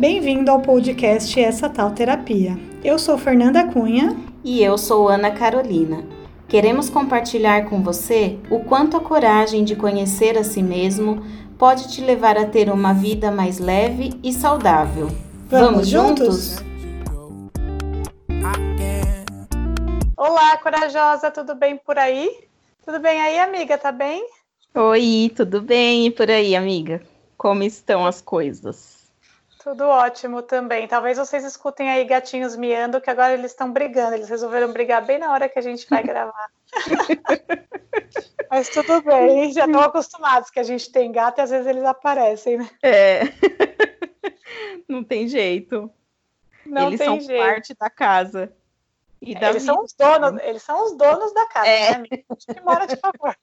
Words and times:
Bem-vindo 0.00 0.50
ao 0.50 0.62
podcast 0.62 1.38
Essa 1.38 1.68
Tal 1.68 1.90
Terapia. 1.90 2.58
Eu 2.82 2.98
sou 2.98 3.18
Fernanda 3.18 3.70
Cunha. 3.70 4.16
E 4.42 4.62
eu 4.64 4.78
sou 4.78 5.10
Ana 5.10 5.30
Carolina. 5.30 6.06
Queremos 6.48 6.88
compartilhar 6.88 7.68
com 7.68 7.82
você 7.82 8.38
o 8.50 8.60
quanto 8.60 8.96
a 8.96 9.00
coragem 9.00 9.62
de 9.62 9.76
conhecer 9.76 10.38
a 10.38 10.42
si 10.42 10.62
mesmo 10.62 11.22
pode 11.58 11.92
te 11.92 12.00
levar 12.00 12.38
a 12.38 12.46
ter 12.46 12.70
uma 12.70 12.94
vida 12.94 13.30
mais 13.30 13.58
leve 13.58 14.18
e 14.24 14.32
saudável. 14.32 15.08
Vamos, 15.50 15.70
Vamos 15.70 15.88
juntos? 15.88 16.56
Olá, 20.16 20.56
corajosa, 20.62 21.30
tudo 21.30 21.54
bem 21.54 21.76
por 21.76 21.98
aí? 21.98 22.48
Tudo 22.86 23.00
bem 23.00 23.20
aí, 23.20 23.38
amiga? 23.38 23.76
Tá 23.76 23.92
bem? 23.92 24.26
Oi, 24.74 25.30
tudo 25.36 25.60
bem 25.60 26.06
e 26.06 26.10
por 26.10 26.30
aí, 26.30 26.56
amiga? 26.56 27.02
Como 27.36 27.62
estão 27.62 28.06
as 28.06 28.22
coisas? 28.22 28.99
Tudo 29.62 29.84
ótimo 29.84 30.40
também. 30.42 30.88
Talvez 30.88 31.18
vocês 31.18 31.44
escutem 31.44 31.90
aí 31.90 32.04
gatinhos 32.04 32.56
miando, 32.56 33.00
que 33.00 33.10
agora 33.10 33.34
eles 33.34 33.50
estão 33.50 33.70
brigando. 33.70 34.14
Eles 34.14 34.30
resolveram 34.30 34.72
brigar 34.72 35.04
bem 35.04 35.18
na 35.18 35.30
hora 35.32 35.50
que 35.50 35.58
a 35.58 35.62
gente 35.62 35.86
vai 35.88 36.02
gravar. 36.02 36.50
Mas 38.50 38.70
tudo 38.70 39.02
bem, 39.02 39.52
já 39.52 39.66
estão 39.66 39.80
acostumados 39.82 40.50
que 40.50 40.58
a 40.58 40.62
gente 40.62 40.90
tem 40.90 41.12
gato 41.12 41.38
e 41.38 41.42
às 41.42 41.50
vezes 41.50 41.66
eles 41.66 41.84
aparecem, 41.84 42.56
né? 42.56 42.70
É. 42.82 43.20
Não 44.88 45.04
tem 45.04 45.28
jeito. 45.28 45.90
Não 46.64 46.88
eles 46.88 46.98
tem 46.98 47.06
são 47.06 47.20
jeito. 47.20 47.44
parte 47.44 47.74
da 47.78 47.90
casa. 47.90 48.52
E 49.20 49.34
da 49.34 49.50
eles, 49.50 49.62
são 49.62 49.84
os 49.84 49.92
donos, 49.92 50.40
eles 50.42 50.62
são 50.62 50.84
os 50.86 50.96
donos 50.96 51.34
da 51.34 51.46
casa, 51.46 51.68
é. 51.68 51.98
né? 51.98 52.06
Que 52.08 52.60
mora 52.62 52.86
de 52.86 52.96
favor. 52.96 53.36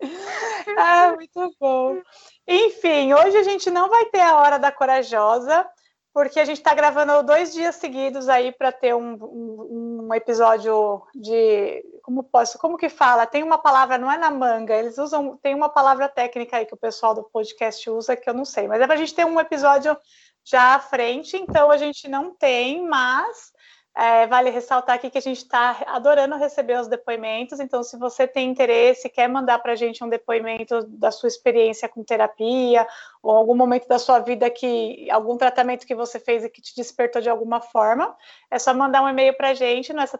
ah, 0.78 1.14
muito 1.14 1.56
bom. 1.58 2.02
Enfim, 2.46 3.12
hoje 3.12 3.36
a 3.36 3.42
gente 3.42 3.70
não 3.70 3.88
vai 3.88 4.04
ter 4.06 4.20
a 4.20 4.36
Hora 4.36 4.58
da 4.58 4.70
Corajosa, 4.70 5.66
porque 6.14 6.38
a 6.38 6.44
gente 6.44 6.58
está 6.58 6.72
gravando 6.74 7.22
dois 7.24 7.52
dias 7.52 7.74
seguidos 7.74 8.28
aí 8.28 8.52
para 8.52 8.72
ter 8.72 8.94
um, 8.94 9.14
um, 9.20 10.06
um, 10.08 10.14
episódio 10.14 11.02
de. 11.14 11.84
Como 12.02 12.22
posso? 12.22 12.58
Como 12.58 12.78
que 12.78 12.88
fala? 12.88 13.26
Tem 13.26 13.42
uma 13.42 13.58
palavra, 13.58 13.98
não 13.98 14.10
é 14.10 14.16
na 14.16 14.30
manga, 14.30 14.74
eles 14.74 14.96
usam. 14.96 15.36
Tem 15.38 15.54
uma 15.54 15.68
palavra 15.68 16.08
técnica 16.08 16.56
aí 16.56 16.64
que 16.64 16.72
o 16.72 16.78
pessoal 16.78 17.14
do 17.14 17.24
podcast 17.24 17.90
usa 17.90 18.16
que 18.16 18.30
eu 18.30 18.34
não 18.34 18.44
sei, 18.44 18.68
mas 18.68 18.80
é 18.80 18.86
para 18.86 18.94
a 18.94 18.98
gente 18.98 19.14
ter 19.14 19.26
um 19.26 19.40
episódio 19.40 19.96
já 20.44 20.76
à 20.76 20.78
frente, 20.78 21.36
então 21.36 21.70
a 21.70 21.76
gente 21.76 22.08
não 22.08 22.32
tem, 22.32 22.86
mas 22.86 23.52
é, 23.96 24.26
vale 24.26 24.50
ressaltar 24.50 24.96
aqui 24.96 25.08
que 25.08 25.16
a 25.16 25.22
gente 25.22 25.38
está 25.38 25.82
adorando 25.86 26.36
receber 26.36 26.78
os 26.78 26.86
depoimentos, 26.86 27.58
então 27.58 27.82
se 27.82 27.96
você 27.96 28.28
tem 28.28 28.50
interesse, 28.50 29.08
quer 29.08 29.26
mandar 29.26 29.58
para 29.60 29.72
a 29.72 29.76
gente 29.76 30.04
um 30.04 30.08
depoimento 30.08 30.82
da 30.86 31.10
sua 31.10 31.28
experiência 31.28 31.88
com 31.88 32.04
terapia, 32.04 32.86
ou 33.22 33.34
algum 33.34 33.54
momento 33.54 33.88
da 33.88 33.98
sua 33.98 34.18
vida 34.18 34.50
que 34.50 35.10
algum 35.10 35.38
tratamento 35.38 35.86
que 35.86 35.94
você 35.94 36.20
fez 36.20 36.44
e 36.44 36.50
que 36.50 36.60
te 36.60 36.76
despertou 36.76 37.22
de 37.22 37.30
alguma 37.30 37.58
forma, 37.60 38.14
é 38.50 38.58
só 38.58 38.74
mandar 38.74 39.02
um 39.02 39.08
e-mail 39.08 39.34
para 39.34 39.48
a 39.48 39.54
gente 39.54 39.94
no 39.94 40.02
essa 40.02 40.18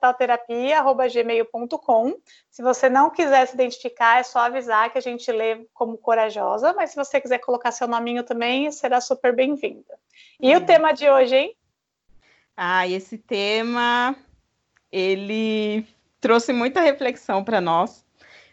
gmail.com. 1.13 2.15
Se 2.51 2.63
você 2.63 2.89
não 2.89 3.11
quiser 3.11 3.47
se 3.47 3.55
identificar, 3.55 4.21
é 4.21 4.23
só 4.23 4.39
avisar 4.39 4.91
que 4.91 4.97
a 4.97 5.03
gente 5.03 5.31
lê 5.31 5.67
como 5.75 5.99
corajosa, 5.99 6.73
mas 6.73 6.91
se 6.91 6.97
você 6.97 7.21
quiser 7.21 7.39
colocar 7.39 7.71
seu 7.73 7.87
nominho 7.87 8.25
também, 8.25 8.73
será 8.73 9.03
super 9.03 9.35
bem-vinda. 9.35 9.99
E 10.41 10.57
o 10.57 10.65
tema 10.65 10.93
de 10.93 11.11
hoje, 11.11 11.37
hein? 11.37 11.56
Ah, 12.57 12.89
esse 12.89 13.19
tema 13.19 14.17
ele 14.91 15.87
trouxe 16.21 16.53
muita 16.53 16.81
reflexão 16.81 17.45
para 17.45 17.61
nós, 17.61 18.05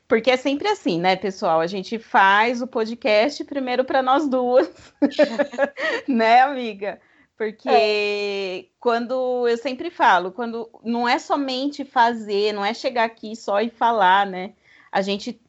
porque 0.08 0.30
é 0.30 0.38
sempre 0.38 0.68
assim, 0.68 1.00
né, 1.00 1.16
pessoal? 1.16 1.62
A 1.62 1.68
gente 1.68 1.98
faz 1.98 2.62
o 2.62 2.68
podcast 2.68 3.44
primeiro 3.46 3.86
para 3.86 4.02
nós 4.02 4.28
duas, 4.28 4.70
né, 6.08 6.42
amiga? 6.42 7.00
Porque 7.38 7.70
é. 7.70 8.66
quando 8.80 9.48
eu 9.48 9.58
sempre 9.58 9.90
falo, 9.90 10.32
quando 10.32 10.70
não 10.84 11.08
é 11.08 11.18
somente 11.18 11.84
fazer, 11.84 12.54
não 12.54 12.64
é 12.64 12.74
chegar 12.74 13.06
aqui 13.06 13.36
só 13.36 13.62
e 13.62 13.70
falar, 13.70 14.26
né? 14.26 14.54
A 14.92 15.02
gente 15.02 15.42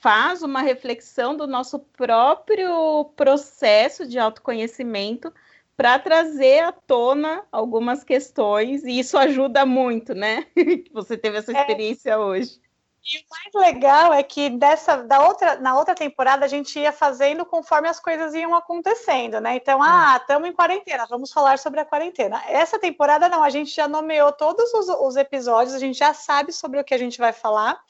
faz 0.00 0.42
uma 0.42 0.62
reflexão 0.62 1.36
do 1.36 1.46
nosso 1.46 1.78
próprio 1.78 3.04
processo 3.16 4.06
de 4.06 4.18
autoconhecimento 4.18 5.32
para 5.78 5.96
trazer 5.96 6.64
à 6.64 6.72
tona 6.72 7.44
algumas 7.52 8.02
questões, 8.02 8.82
e 8.82 8.98
isso 8.98 9.16
ajuda 9.16 9.64
muito, 9.64 10.12
né? 10.12 10.44
que 10.52 10.90
você 10.92 11.16
teve 11.16 11.38
essa 11.38 11.56
é. 11.56 11.60
experiência 11.60 12.10
é. 12.10 12.18
hoje. 12.18 12.60
E 13.00 13.18
o 13.18 13.24
mais 13.30 13.72
legal 13.72 14.12
é 14.12 14.20
que 14.24 14.50
dessa, 14.50 15.04
da 15.04 15.24
outra, 15.24 15.54
na 15.60 15.78
outra 15.78 15.94
temporada 15.94 16.44
a 16.44 16.48
gente 16.48 16.76
ia 16.80 16.90
fazendo 16.90 17.46
conforme 17.46 17.86
as 17.86 18.00
coisas 18.00 18.34
iam 18.34 18.56
acontecendo, 18.56 19.40
né? 19.40 19.54
Então, 19.54 19.80
ah, 19.80 20.18
estamos 20.20 20.48
em 20.48 20.52
quarentena, 20.52 21.06
vamos 21.08 21.32
falar 21.32 21.60
sobre 21.60 21.78
a 21.78 21.84
quarentena. 21.84 22.42
Essa 22.48 22.76
temporada 22.80 23.28
não, 23.28 23.44
a 23.44 23.48
gente 23.48 23.70
já 23.72 23.86
nomeou 23.86 24.32
todos 24.32 24.74
os, 24.74 24.88
os 24.88 25.16
episódios, 25.16 25.76
a 25.76 25.78
gente 25.78 25.96
já 25.96 26.12
sabe 26.12 26.52
sobre 26.52 26.80
o 26.80 26.84
que 26.84 26.92
a 26.92 26.98
gente 26.98 27.18
vai 27.18 27.32
falar. 27.32 27.80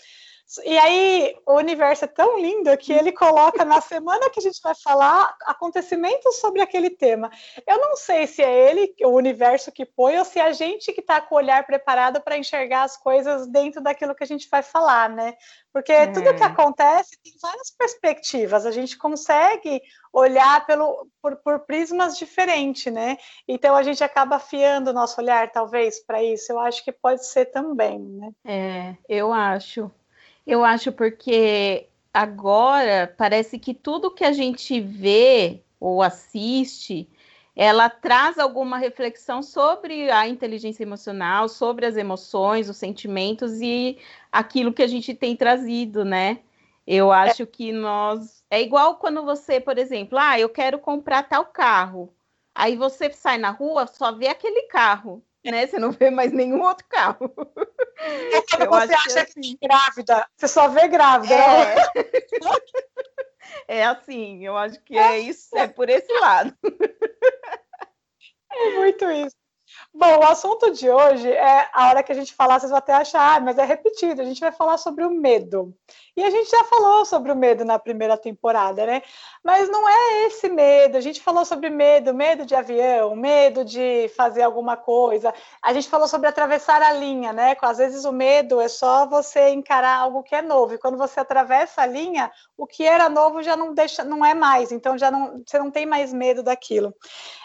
E 0.65 0.79
aí, 0.79 1.37
o 1.47 1.57
universo 1.57 2.07
é 2.07 2.09
tão 2.09 2.39
lindo 2.41 2.75
que 2.79 2.91
ele 2.91 3.13
coloca 3.13 3.67
na 3.67 3.83
semana 3.83 4.31
que 4.31 4.41
a 4.41 4.43
gente 4.43 4.61
vai 4.63 4.75
falar 4.75 5.37
acontecimentos 5.45 6.37
sobre 6.37 6.63
aquele 6.63 6.89
tema. 6.89 7.31
Eu 7.67 7.79
não 7.79 7.97
sei 7.97 8.27
se 8.27 8.43
é 8.43 8.71
ele, 8.71 8.95
o 9.03 9.11
universo 9.11 9.71
que 9.71 9.85
põe, 9.85 10.19
ou 10.19 10.25
se 10.25 10.39
é 10.39 10.43
a 10.43 10.53
gente 10.53 10.91
que 10.93 11.01
está 11.01 11.21
com 11.21 11.35
o 11.35 11.39
olhar 11.39 11.67
preparado 11.67 12.23
para 12.23 12.39
enxergar 12.39 12.85
as 12.85 12.97
coisas 12.97 13.47
dentro 13.47 13.83
daquilo 13.83 14.15
que 14.15 14.25
a 14.25 14.27
gente 14.27 14.49
vai 14.51 14.63
falar, 14.63 15.11
né? 15.11 15.37
Porque 15.71 15.93
é. 15.93 16.07
tudo 16.07 16.35
que 16.35 16.43
acontece 16.43 17.19
tem 17.23 17.35
várias 17.43 17.71
perspectivas, 17.71 18.65
a 18.65 18.71
gente 18.71 18.97
consegue 18.97 19.83
olhar 20.13 20.65
pelo, 20.67 21.07
por, 21.21 21.37
por 21.37 21.61
prismas 21.61 22.17
diferentes, 22.17 22.91
né? 22.91 23.19
Então 23.47 23.77
a 23.77 23.83
gente 23.83 24.03
acaba 24.03 24.37
afiando 24.37 24.91
o 24.91 24.95
nosso 24.95 25.21
olhar, 25.21 25.53
talvez, 25.53 26.03
para 26.05 26.23
isso. 26.23 26.51
Eu 26.51 26.59
acho 26.59 26.83
que 26.83 26.91
pode 26.91 27.27
ser 27.27 27.47
também, 27.47 27.99
né? 27.99 28.31
É, 28.47 28.97
eu 29.09 29.31
acho. 29.31 29.91
Eu 30.49 30.65
acho 30.65 30.91
porque 30.93 31.91
agora 32.13 33.15
parece 33.19 33.59
que 33.59 33.75
tudo 33.75 34.15
que 34.15 34.25
a 34.25 34.33
gente 34.33 34.81
vê 34.81 35.63
ou 35.79 36.03
assiste, 36.03 37.07
ela 37.55 37.91
traz 37.91 38.39
alguma 38.39 38.79
reflexão 38.79 39.43
sobre 39.43 40.11
a 40.11 40.27
inteligência 40.27 40.83
emocional, 40.85 41.51
sobre 41.51 41.85
as 41.85 41.99
emoções, 41.99 42.71
os 42.71 42.79
sentimentos 42.79 43.61
e 43.61 43.99
aquilo 44.33 44.73
que 44.73 44.83
a 44.83 44.87
gente 44.87 45.15
tem 45.15 45.37
trazido, 45.37 46.03
né? 46.03 46.41
Eu 46.87 47.13
acho 47.13 47.47
que 47.47 47.71
nós. 47.71 48.43
É 48.51 48.63
igual 48.63 48.97
quando 48.97 49.23
você, 49.25 49.61
por 49.61 49.77
exemplo, 49.77 50.19
ah, 50.19 50.41
eu 50.41 50.49
quero 50.49 50.79
comprar 50.79 51.25
tal 51.25 51.45
carro. 51.45 52.11
Aí 52.55 52.75
você 52.75 53.13
sai 53.13 53.37
na 53.37 53.51
rua, 53.51 53.87
só 53.87 54.13
vê 54.13 54.29
aquele 54.29 54.63
carro 54.63 55.23
né? 55.51 55.67
Você 55.67 55.79
não 55.79 55.91
vê 55.91 56.11
mais 56.11 56.33
nenhum 56.33 56.63
outro 56.63 56.87
carro. 56.89 57.31
É 58.01 58.43
quando 58.43 58.63
eu 58.63 58.71
você 58.71 58.95
acha 58.95 59.25
que, 59.25 59.41
assim. 59.41 59.59
é 59.61 59.67
grávida, 59.67 60.29
você 60.37 60.49
só 60.49 60.69
vê 60.69 60.87
grávida. 60.89 61.35
É. 61.35 61.77
é 63.81 63.85
assim, 63.87 64.45
eu 64.45 64.57
acho 64.57 64.81
que 64.85 64.97
é 64.97 65.19
isso, 65.19 65.57
é 65.57 65.67
por 65.67 65.89
esse 65.89 66.13
lado. 66.21 66.57
É 68.51 68.71
muito 68.77 69.11
isso. 69.11 69.37
Bom, 69.93 70.19
o 70.19 70.25
assunto 70.25 70.71
de 70.71 70.89
hoje 70.91 71.31
é 71.31 71.69
a 71.73 71.89
hora 71.89 72.03
que 72.03 72.13
a 72.13 72.15
gente 72.15 72.35
falar, 72.35 72.59
vocês 72.59 72.71
vão 72.71 72.79
até 72.79 72.93
achar, 72.93 73.37
ah, 73.37 73.41
mas 73.41 73.59
é 73.59 73.65
repetido. 73.65 74.23
A 74.23 74.25
gente 74.25 74.41
vai 74.41 74.53
falar 74.53 74.79
sobre 74.79 75.05
o 75.05 75.11
medo. 75.11 75.75
E 76.17 76.23
a 76.25 76.31
gente 76.31 76.51
já 76.51 76.65
falou 76.65 77.05
sobre 77.05 77.31
o 77.31 77.37
medo 77.37 77.65
na 77.65 77.79
primeira 77.79 78.17
temporada, 78.17 78.85
né? 78.85 79.03
Mas 79.43 79.69
não 79.69 79.89
é 79.89 80.27
esse 80.27 80.49
medo. 80.49 80.97
A 80.97 81.01
gente 81.01 81.23
falou 81.23 81.45
sobre 81.45 81.71
medo, 81.71 82.13
medo 82.13 82.45
de 82.45 82.55
avião, 82.55 83.15
medo 83.15 83.65
de 83.65 84.11
fazer 84.17 84.43
alguma 84.43 84.77
coisa. 84.77 85.33
A 85.63 85.73
gente 85.73 85.89
falou 85.89 86.09
sobre 86.09 86.29
atravessar 86.29 86.83
a 86.83 86.93
linha, 86.93 87.33
né? 87.33 87.57
Às 87.61 87.79
vezes 87.79 88.05
o 88.05 88.13
medo 88.13 88.61
é 88.61 88.69
só 88.69 89.07
você 89.07 89.51
encarar 89.51 89.97
algo 89.97 90.23
que 90.23 90.35
é 90.35 90.43
novo. 90.43 90.75
E 90.75 90.79
quando 90.79 90.99
você 90.99 91.21
atravessa 91.21 91.83
a 91.83 91.87
linha, 91.87 92.31
o 92.57 92.67
que 92.67 92.85
era 92.85 93.09
novo 93.09 93.43
já 93.43 93.57
não 93.57 93.73
deixa, 93.73 94.03
não 94.05 94.25
é 94.25 94.35
mais. 94.35 94.73
Então 94.73 94.99
já 94.99 95.11
não, 95.11 95.43
você 95.47 95.59
não 95.59 95.71
tem 95.71 95.87
mais 95.87 96.13
medo 96.13 96.43
daquilo. 96.43 96.93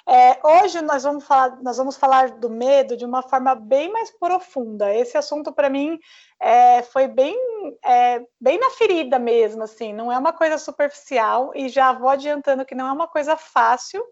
É, 0.06 0.38
hoje 0.46 0.82
nós 0.82 1.04
vamos 1.04 1.24
falar, 1.24 1.62
nós 1.62 1.78
vamos 1.78 1.96
falar 1.96 2.32
do 2.32 2.50
medo 2.50 2.98
de 2.98 3.06
uma 3.06 3.22
forma 3.22 3.56
bem 3.56 3.90
mais 3.92 4.12
profunda. 4.12 4.94
Esse 4.94 5.18
assunto 5.18 5.54
para 5.54 5.70
mim 5.70 5.98
é, 6.40 6.82
foi 6.84 7.08
bem, 7.08 7.38
é, 7.84 8.22
bem 8.40 8.60
na 8.60 8.70
ferida 8.72 9.18
mesmo, 9.18 9.64
assim, 9.64 9.94
não 9.94 10.12
é 10.12 10.18
uma 10.18 10.34
coisa 10.34 10.58
superficial, 10.58 11.52
e 11.56 11.70
já 11.70 11.94
vou 11.94 12.10
adiantando 12.10 12.66
que 12.66 12.76
não 12.76 12.88
é 12.88 12.92
uma 12.92 13.08
coisa 13.08 13.38
fácil, 13.38 14.04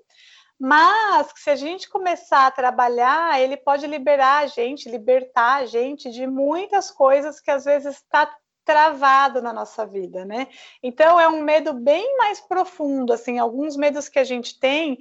mas 0.58 1.28
se 1.36 1.50
a 1.50 1.56
gente 1.56 1.90
começar 1.90 2.46
a 2.46 2.52
trabalhar, 2.52 3.42
ele 3.42 3.58
pode 3.58 3.86
liberar 3.86 4.44
a 4.44 4.48
gente, 4.48 4.90
libertar 4.90 5.56
a 5.56 5.66
gente 5.66 6.10
de 6.10 6.26
muitas 6.26 6.90
coisas 6.90 7.42
que 7.42 7.52
às 7.52 7.66
vezes 7.66 7.96
está 7.96 8.32
travado 8.64 9.42
na 9.42 9.52
nossa 9.52 9.86
vida, 9.86 10.24
né? 10.24 10.48
Então 10.82 11.20
é 11.20 11.28
um 11.28 11.42
medo 11.42 11.74
bem 11.74 12.16
mais 12.18 12.40
profundo, 12.40 13.12
assim, 13.12 13.40
alguns 13.40 13.76
medos 13.76 14.08
que 14.08 14.20
a 14.20 14.24
gente 14.24 14.60
tem 14.60 15.00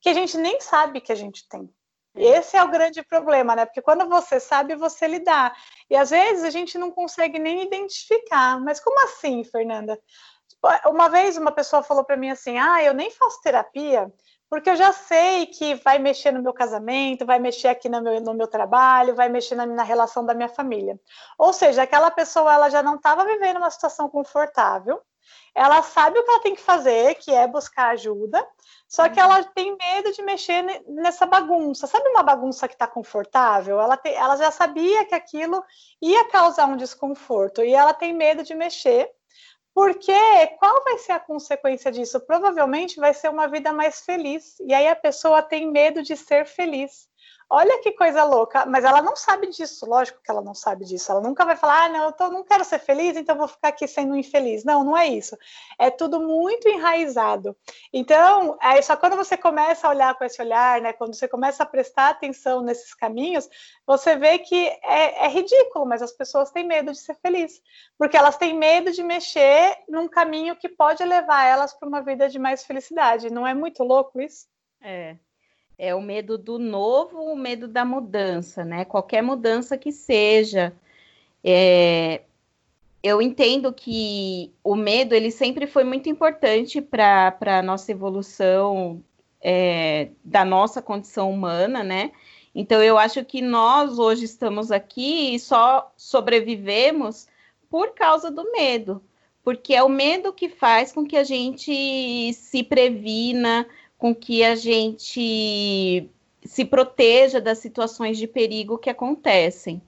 que 0.00 0.08
a 0.08 0.14
gente 0.14 0.36
nem 0.38 0.60
sabe 0.60 1.00
que 1.00 1.12
a 1.12 1.16
gente 1.16 1.48
tem. 1.48 1.68
Esse 2.14 2.56
é 2.56 2.64
o 2.64 2.70
grande 2.70 3.04
problema, 3.04 3.54
né? 3.54 3.64
Porque 3.64 3.82
quando 3.82 4.08
você 4.08 4.40
sabe, 4.40 4.74
você 4.74 5.06
lidar. 5.06 5.56
E 5.88 5.94
às 5.96 6.10
vezes 6.10 6.42
a 6.42 6.50
gente 6.50 6.76
não 6.76 6.90
consegue 6.90 7.38
nem 7.38 7.62
identificar. 7.62 8.60
Mas 8.60 8.80
como 8.80 9.04
assim, 9.04 9.44
Fernanda? 9.44 9.98
Uma 10.86 11.08
vez 11.08 11.36
uma 11.36 11.52
pessoa 11.52 11.82
falou 11.82 12.04
para 12.04 12.16
mim 12.16 12.30
assim: 12.30 12.58
"Ah, 12.58 12.82
eu 12.82 12.92
nem 12.92 13.10
faço 13.10 13.40
terapia 13.42 14.12
porque 14.50 14.68
eu 14.68 14.74
já 14.74 14.92
sei 14.92 15.46
que 15.46 15.76
vai 15.76 16.00
mexer 16.00 16.32
no 16.32 16.42
meu 16.42 16.52
casamento, 16.52 17.24
vai 17.24 17.38
mexer 17.38 17.68
aqui 17.68 17.88
no 17.88 18.02
meu, 18.02 18.20
no 18.20 18.34
meu 18.34 18.48
trabalho, 18.48 19.14
vai 19.14 19.28
mexer 19.28 19.54
na, 19.54 19.64
na 19.64 19.84
relação 19.84 20.26
da 20.26 20.34
minha 20.34 20.48
família. 20.48 20.98
Ou 21.38 21.52
seja, 21.52 21.84
aquela 21.84 22.10
pessoa 22.10 22.52
ela 22.52 22.68
já 22.68 22.82
não 22.82 22.96
estava 22.96 23.24
vivendo 23.24 23.58
uma 23.58 23.70
situação 23.70 24.08
confortável, 24.08 25.00
ela 25.54 25.82
sabe 25.82 26.18
o 26.18 26.22
que 26.22 26.30
ela 26.30 26.42
tem 26.42 26.54
que 26.54 26.60
fazer, 26.60 27.14
que 27.16 27.32
é 27.32 27.46
buscar 27.46 27.88
ajuda, 27.88 28.46
só 28.88 29.08
que 29.08 29.20
ela 29.20 29.44
tem 29.44 29.76
medo 29.76 30.12
de 30.12 30.22
mexer 30.22 30.62
nessa 30.88 31.26
bagunça. 31.26 31.86
Sabe 31.86 32.08
uma 32.08 32.22
bagunça 32.22 32.66
que 32.66 32.74
está 32.74 32.86
confortável? 32.86 33.80
Ela, 33.80 33.96
tem, 33.96 34.14
ela 34.14 34.36
já 34.36 34.50
sabia 34.50 35.04
que 35.04 35.14
aquilo 35.14 35.62
ia 36.00 36.28
causar 36.28 36.66
um 36.66 36.76
desconforto 36.76 37.62
e 37.62 37.72
ela 37.72 37.92
tem 37.94 38.12
medo 38.12 38.42
de 38.42 38.54
mexer. 38.54 39.10
Porque 39.72 40.12
qual 40.58 40.82
vai 40.82 40.98
ser 40.98 41.12
a 41.12 41.20
consequência 41.20 41.92
disso? 41.92 42.18
Provavelmente 42.20 42.98
vai 42.98 43.14
ser 43.14 43.28
uma 43.28 43.46
vida 43.46 43.72
mais 43.72 44.00
feliz. 44.00 44.58
E 44.60 44.74
aí 44.74 44.88
a 44.88 44.96
pessoa 44.96 45.42
tem 45.42 45.70
medo 45.70 46.02
de 46.02 46.16
ser 46.16 46.44
feliz. 46.44 47.09
Olha 47.52 47.80
que 47.80 47.90
coisa 47.90 48.22
louca, 48.22 48.64
mas 48.64 48.84
ela 48.84 49.02
não 49.02 49.16
sabe 49.16 49.48
disso, 49.48 49.84
lógico 49.84 50.20
que 50.22 50.30
ela 50.30 50.40
não 50.40 50.54
sabe 50.54 50.84
disso. 50.84 51.10
Ela 51.10 51.20
nunca 51.20 51.44
vai 51.44 51.56
falar, 51.56 51.86
ah, 51.86 51.88
não, 51.88 52.04
eu 52.04 52.12
tô, 52.12 52.28
não 52.30 52.44
quero 52.44 52.64
ser 52.64 52.78
feliz, 52.78 53.16
então 53.16 53.36
vou 53.36 53.48
ficar 53.48 53.70
aqui 53.70 53.88
sendo 53.88 54.16
infeliz. 54.16 54.62
Não, 54.62 54.84
não 54.84 54.96
é 54.96 55.08
isso. 55.08 55.36
É 55.76 55.90
tudo 55.90 56.20
muito 56.20 56.68
enraizado. 56.68 57.56
Então, 57.92 58.56
é 58.62 58.80
só 58.82 58.96
quando 58.96 59.16
você 59.16 59.36
começa 59.36 59.88
a 59.88 59.90
olhar 59.90 60.14
com 60.14 60.22
esse 60.22 60.40
olhar, 60.40 60.80
né, 60.80 60.92
quando 60.92 61.12
você 61.12 61.26
começa 61.26 61.64
a 61.64 61.66
prestar 61.66 62.10
atenção 62.10 62.62
nesses 62.62 62.94
caminhos, 62.94 63.50
você 63.84 64.14
vê 64.14 64.38
que 64.38 64.68
é, 64.84 65.24
é 65.24 65.28
ridículo, 65.28 65.84
mas 65.84 66.02
as 66.02 66.12
pessoas 66.12 66.52
têm 66.52 66.64
medo 66.64 66.92
de 66.92 66.98
ser 66.98 67.16
feliz, 67.16 67.60
porque 67.98 68.16
elas 68.16 68.36
têm 68.36 68.56
medo 68.56 68.92
de 68.92 69.02
mexer 69.02 69.76
num 69.88 70.06
caminho 70.06 70.54
que 70.54 70.68
pode 70.68 71.02
levar 71.02 71.46
elas 71.46 71.74
para 71.74 71.88
uma 71.88 72.00
vida 72.00 72.28
de 72.28 72.38
mais 72.38 72.64
felicidade. 72.64 73.28
Não 73.28 73.44
é 73.44 73.54
muito 73.54 73.82
louco 73.82 74.20
isso? 74.20 74.46
É, 74.80 75.16
é 75.80 75.94
o 75.94 76.02
medo 76.02 76.36
do 76.36 76.58
novo, 76.58 77.32
o 77.32 77.34
medo 77.34 77.66
da 77.66 77.86
mudança, 77.86 78.62
né? 78.66 78.84
Qualquer 78.84 79.22
mudança 79.22 79.78
que 79.78 79.90
seja. 79.90 80.74
É, 81.42 82.20
eu 83.02 83.22
entendo 83.22 83.72
que 83.72 84.52
o 84.62 84.76
medo 84.76 85.14
ele 85.14 85.30
sempre 85.30 85.66
foi 85.66 85.82
muito 85.82 86.06
importante 86.06 86.82
para 86.82 87.34
a 87.40 87.62
nossa 87.62 87.90
evolução 87.90 89.02
é, 89.40 90.10
da 90.22 90.44
nossa 90.44 90.82
condição 90.82 91.30
humana, 91.32 91.82
né? 91.82 92.12
Então 92.54 92.82
eu 92.82 92.98
acho 92.98 93.24
que 93.24 93.40
nós 93.40 93.98
hoje 93.98 94.26
estamos 94.26 94.70
aqui 94.70 95.34
e 95.34 95.40
só 95.40 95.90
sobrevivemos 95.96 97.26
por 97.70 97.94
causa 97.94 98.30
do 98.30 98.52
medo, 98.52 99.02
porque 99.42 99.74
é 99.74 99.82
o 99.82 99.88
medo 99.88 100.30
que 100.30 100.50
faz 100.50 100.92
com 100.92 101.06
que 101.06 101.16
a 101.16 101.24
gente 101.24 102.34
se 102.34 102.62
previna, 102.62 103.66
com 104.00 104.14
que 104.14 104.42
a 104.42 104.56
gente 104.56 106.08
se 106.42 106.64
proteja 106.64 107.38
das 107.38 107.58
situações 107.58 108.16
de 108.16 108.26
perigo 108.26 108.78
que 108.78 108.88
acontecem. 108.88 109.80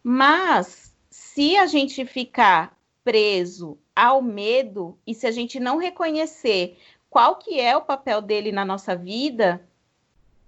Mas 0.00 0.94
se 1.10 1.56
a 1.56 1.66
gente 1.66 2.06
ficar 2.06 2.78
preso 3.02 3.76
ao 3.96 4.22
medo 4.22 4.96
e 5.04 5.12
se 5.12 5.26
a 5.26 5.32
gente 5.32 5.58
não 5.58 5.76
reconhecer 5.76 6.78
qual 7.10 7.34
que 7.34 7.58
é 7.58 7.76
o 7.76 7.82
papel 7.82 8.22
dele 8.22 8.52
na 8.52 8.64
nossa 8.64 8.94
vida, 8.94 9.60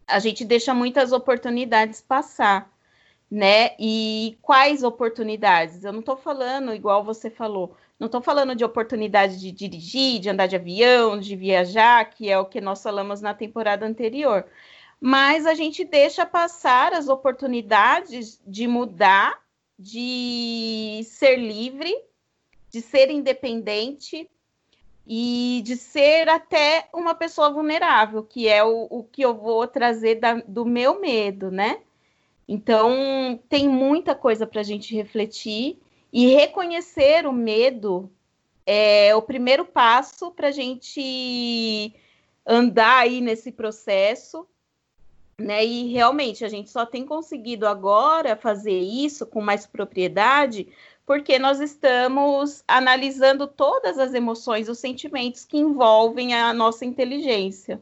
a 0.07 0.21
gente 0.21 0.45
deixa 0.45 0.73
muitas 0.73 1.11
oportunidades 1.11 2.01
passar, 2.01 2.73
né? 3.35 3.75
E 3.81 4.39
quais 4.41 4.85
oportunidades? 4.85 5.83
Eu 5.83 5.93
não 5.93 5.99
estou 5.99 6.17
falando 6.17 6.73
igual 6.73 7.03
você 7.03 7.29
falou, 7.29 7.77
não 7.99 8.07
estou 8.07 8.23
falando 8.23 8.55
de 8.55 8.65
oportunidade 8.65 9.41
de 9.41 9.51
dirigir, 9.51 10.21
de 10.21 10.31
andar 10.31 10.47
de 10.47 10.55
avião, 10.55 11.19
de 11.19 11.35
viajar, 11.35 12.05
que 12.11 12.31
é 12.31 12.39
o 12.39 12.45
que 12.45 12.61
nós 12.61 12.81
falamos 12.81 13.21
na 13.21 13.35
temporada 13.35 13.85
anterior. 13.85 14.47
Mas 15.01 15.47
a 15.47 15.55
gente 15.55 15.85
deixa 15.85 16.25
passar 16.25 16.93
as 16.93 17.09
oportunidades 17.09 18.41
de 18.47 18.69
mudar, 18.69 19.43
de 19.77 21.01
ser 21.05 21.35
livre, 21.35 21.93
de 22.71 22.81
ser 22.81 23.11
independente 23.11 24.31
e 25.05 25.61
de 25.65 25.77
ser 25.77 26.29
até 26.29 26.89
uma 26.95 27.17
pessoa 27.17 27.51
vulnerável, 27.51 28.23
que 28.23 28.47
é 28.47 28.63
o, 28.63 28.87
o 28.89 29.03
que 29.03 29.23
eu 29.23 29.35
vou 29.35 29.67
trazer 29.67 30.21
da, 30.21 30.35
do 30.35 30.65
meu 30.65 31.01
medo, 31.01 31.51
né? 31.51 31.81
Então, 32.47 33.41
tem 33.49 33.69
muita 33.69 34.15
coisa 34.15 34.47
para 34.47 34.61
a 34.61 34.65
gente 34.65 34.95
refletir 34.95 35.79
e 36.13 36.27
reconhecer 36.35 37.27
o 37.27 37.33
medo 37.33 38.11
é 38.67 39.15
o 39.15 39.23
primeiro 39.23 39.65
passo 39.65 40.31
para 40.31 40.49
a 40.49 40.53
gente 40.53 41.95
andar 42.47 42.99
aí 42.99 43.21
nesse 43.21 43.53
processo, 43.53 44.47
né? 45.39 45.65
E 45.65 45.93
realmente 45.93 46.45
a 46.45 46.49
gente 46.49 46.71
só 46.71 46.87
tem 46.87 47.05
conseguido 47.05 47.67
agora 47.67 48.37
fazer 48.37 48.79
isso 48.79 49.27
com 49.27 49.41
mais 49.41 49.67
propriedade 49.67 50.69
porque 51.07 51.39
nós 51.39 51.61
estamos 51.61 52.65
analisando 52.67 53.47
todas 53.47 53.99
as 53.99 54.15
emoções, 54.15 54.69
os 54.69 54.79
sentimentos 54.79 55.45
que 55.45 55.59
envolvem 55.59 56.35
a 56.35 56.53
nossa 56.55 56.85
inteligência 56.85 57.81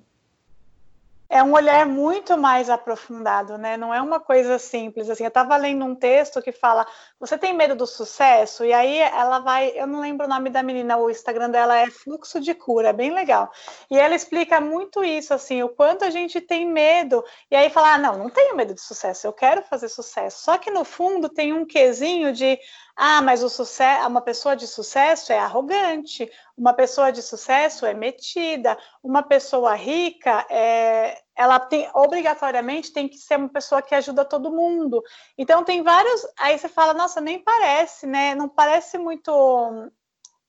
é 1.32 1.42
um 1.42 1.54
olhar 1.54 1.86
muito 1.86 2.36
mais 2.36 2.68
aprofundado, 2.68 3.56
né? 3.56 3.78
Não 3.78 3.92
é 3.92 4.02
uma 4.02 4.20
coisa 4.20 4.58
simples 4.58 5.08
assim. 5.08 5.24
Eu 5.24 5.28
estava 5.28 5.56
lendo 5.56 5.82
um 5.82 5.94
texto 5.94 6.42
que 6.42 6.52
fala: 6.52 6.86
você 7.18 7.38
tem 7.38 7.54
medo 7.54 7.74
do 7.74 7.86
sucesso? 7.86 8.66
E 8.66 8.72
aí 8.72 8.98
ela 8.98 9.38
vai, 9.38 9.72
eu 9.74 9.86
não 9.86 10.02
lembro 10.02 10.26
o 10.26 10.28
nome 10.28 10.50
da 10.50 10.62
menina, 10.62 10.98
o 10.98 11.08
Instagram 11.08 11.48
dela 11.48 11.74
é 11.74 11.88
Fluxo 11.90 12.38
de 12.38 12.54
Cura, 12.54 12.90
é 12.90 12.92
bem 12.92 13.14
legal. 13.14 13.50
E 13.90 13.98
ela 13.98 14.14
explica 14.14 14.60
muito 14.60 15.02
isso, 15.02 15.32
assim, 15.32 15.62
o 15.62 15.70
quanto 15.70 16.04
a 16.04 16.10
gente 16.10 16.38
tem 16.38 16.66
medo. 16.66 17.24
E 17.50 17.56
aí 17.56 17.70
fala: 17.70 17.94
ah, 17.94 17.98
não, 17.98 18.18
não 18.18 18.28
tenho 18.28 18.54
medo 18.54 18.74
de 18.74 18.82
sucesso, 18.82 19.26
eu 19.26 19.32
quero 19.32 19.62
fazer 19.62 19.88
sucesso. 19.88 20.44
Só 20.44 20.58
que 20.58 20.70
no 20.70 20.84
fundo 20.84 21.30
tem 21.30 21.54
um 21.54 21.64
quesinho 21.64 22.34
de 22.34 22.58
ah, 22.96 23.22
mas 23.22 23.42
o 23.42 23.48
sucesso, 23.48 24.06
uma 24.06 24.20
pessoa 24.20 24.54
de 24.54 24.66
sucesso 24.66 25.32
é 25.32 25.38
arrogante, 25.38 26.30
uma 26.56 26.74
pessoa 26.74 27.10
de 27.10 27.22
sucesso 27.22 27.86
é 27.86 27.94
metida, 27.94 28.78
uma 29.02 29.22
pessoa 29.22 29.74
rica 29.74 30.46
é, 30.50 31.20
ela 31.34 31.58
tem 31.58 31.90
obrigatoriamente 31.94 32.92
tem 32.92 33.08
que 33.08 33.16
ser 33.16 33.36
uma 33.38 33.48
pessoa 33.48 33.82
que 33.82 33.94
ajuda 33.94 34.24
todo 34.24 34.52
mundo. 34.52 35.02
Então 35.38 35.64
tem 35.64 35.82
vários, 35.82 36.26
aí 36.38 36.58
você 36.58 36.68
fala, 36.68 36.92
nossa, 36.92 37.20
nem 37.20 37.38
parece, 37.38 38.06
né? 38.06 38.34
Não 38.34 38.48
parece 38.48 38.98
muito 38.98 39.32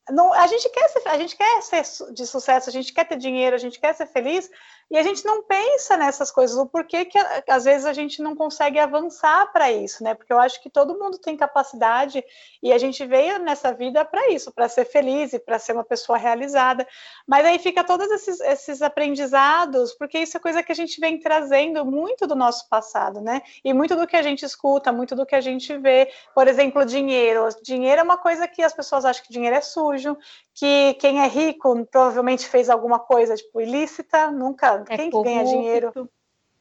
não, 0.10 0.34
a 0.34 0.48
gente 0.48 0.68
quer 0.70 0.90
ser, 0.90 1.08
a 1.08 1.18
gente 1.18 1.38
quer 1.38 1.62
ser 1.62 2.14
de 2.14 2.28
sucesso, 2.28 2.70
a 2.70 2.74
gente 2.74 2.92
quer 2.92 3.06
ter 3.06 3.16
dinheiro, 3.16 3.56
a 3.56 3.60
gente 3.60 3.80
quer 3.80 3.96
ser 3.96 4.06
feliz, 4.08 4.50
e 4.94 4.98
a 4.98 5.02
gente 5.02 5.26
não 5.26 5.42
pensa 5.42 5.98
nessas 5.98 6.30
coisas, 6.30 6.56
o 6.56 6.68
porquê 6.68 7.04
que 7.04 7.18
às 7.48 7.64
vezes 7.64 7.84
a 7.84 7.94
gente 7.94 8.22
não 8.22 8.36
consegue 8.36 8.78
avançar 8.78 9.52
para 9.52 9.72
isso, 9.72 10.04
né? 10.04 10.14
Porque 10.14 10.32
eu 10.32 10.38
acho 10.40 10.62
que 10.62 10.70
todo 10.70 11.00
mundo 11.00 11.18
tem 11.18 11.36
capacidade 11.36 12.24
e 12.62 12.72
a 12.72 12.78
gente 12.78 13.04
veio 13.04 13.40
nessa 13.40 13.74
vida 13.74 14.06
para 14.06 14.30
isso, 14.30 14.52
para 14.52 14.70
ser 14.70 14.86
feliz 14.86 15.34
e 15.34 15.40
para 15.40 15.58
ser 15.58 15.74
uma 15.74 15.84
pessoa 15.84 16.16
realizada. 16.16 16.88
Mas 17.26 17.44
aí 17.44 17.58
fica 17.58 17.84
todos 17.84 18.08
esses, 18.12 18.40
esses 18.42 18.84
aprendizados, 18.84 19.94
porque 19.94 20.20
isso 20.20 20.38
é 20.38 20.40
coisa 20.40 20.62
que 20.62 20.72
a 20.72 20.76
gente 20.76 21.00
vem 21.00 21.20
trazendo 21.20 21.84
muito 21.84 22.28
do 22.28 22.36
nosso 22.36 22.70
passado, 22.70 23.20
né? 23.20 23.42
E 23.66 23.74
muito 23.74 23.96
do 23.96 24.06
que 24.06 24.16
a 24.16 24.22
gente 24.22 24.46
escuta, 24.46 24.92
muito 24.92 25.16
do 25.16 25.26
que 25.26 25.34
a 25.34 25.42
gente 25.42 25.76
vê. 25.76 26.12
Por 26.36 26.48
exemplo, 26.48 26.86
dinheiro. 26.86 27.50
Dinheiro 27.64 28.02
é 28.02 28.04
uma 28.04 28.18
coisa 28.18 28.48
que 28.48 28.62
as 28.62 28.74
pessoas 28.74 29.06
acham 29.06 29.24
que 29.24 29.34
dinheiro 29.34 29.56
é 29.56 29.62
sujo, 29.62 30.16
que 30.54 30.94
quem 31.00 31.20
é 31.20 31.28
rico 31.28 31.84
provavelmente 31.88 32.48
fez 32.48 32.70
alguma 32.70 33.00
coisa 33.00 33.36
tipo 33.36 33.60
ilícita, 33.60 34.30
nunca. 34.30 34.83
É 34.90 34.98
quem 34.98 35.10
que 35.10 35.24
ganha 35.24 35.44
dinheiro? 35.46 36.10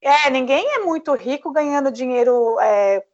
É, 0.00 0.31
ninguém 0.31 0.67
é 0.75 0.79
muito 0.81 1.14
rico 1.14 1.52
ganhando 1.52 1.91
dinheiro 1.91 2.59
é, 2.61 3.05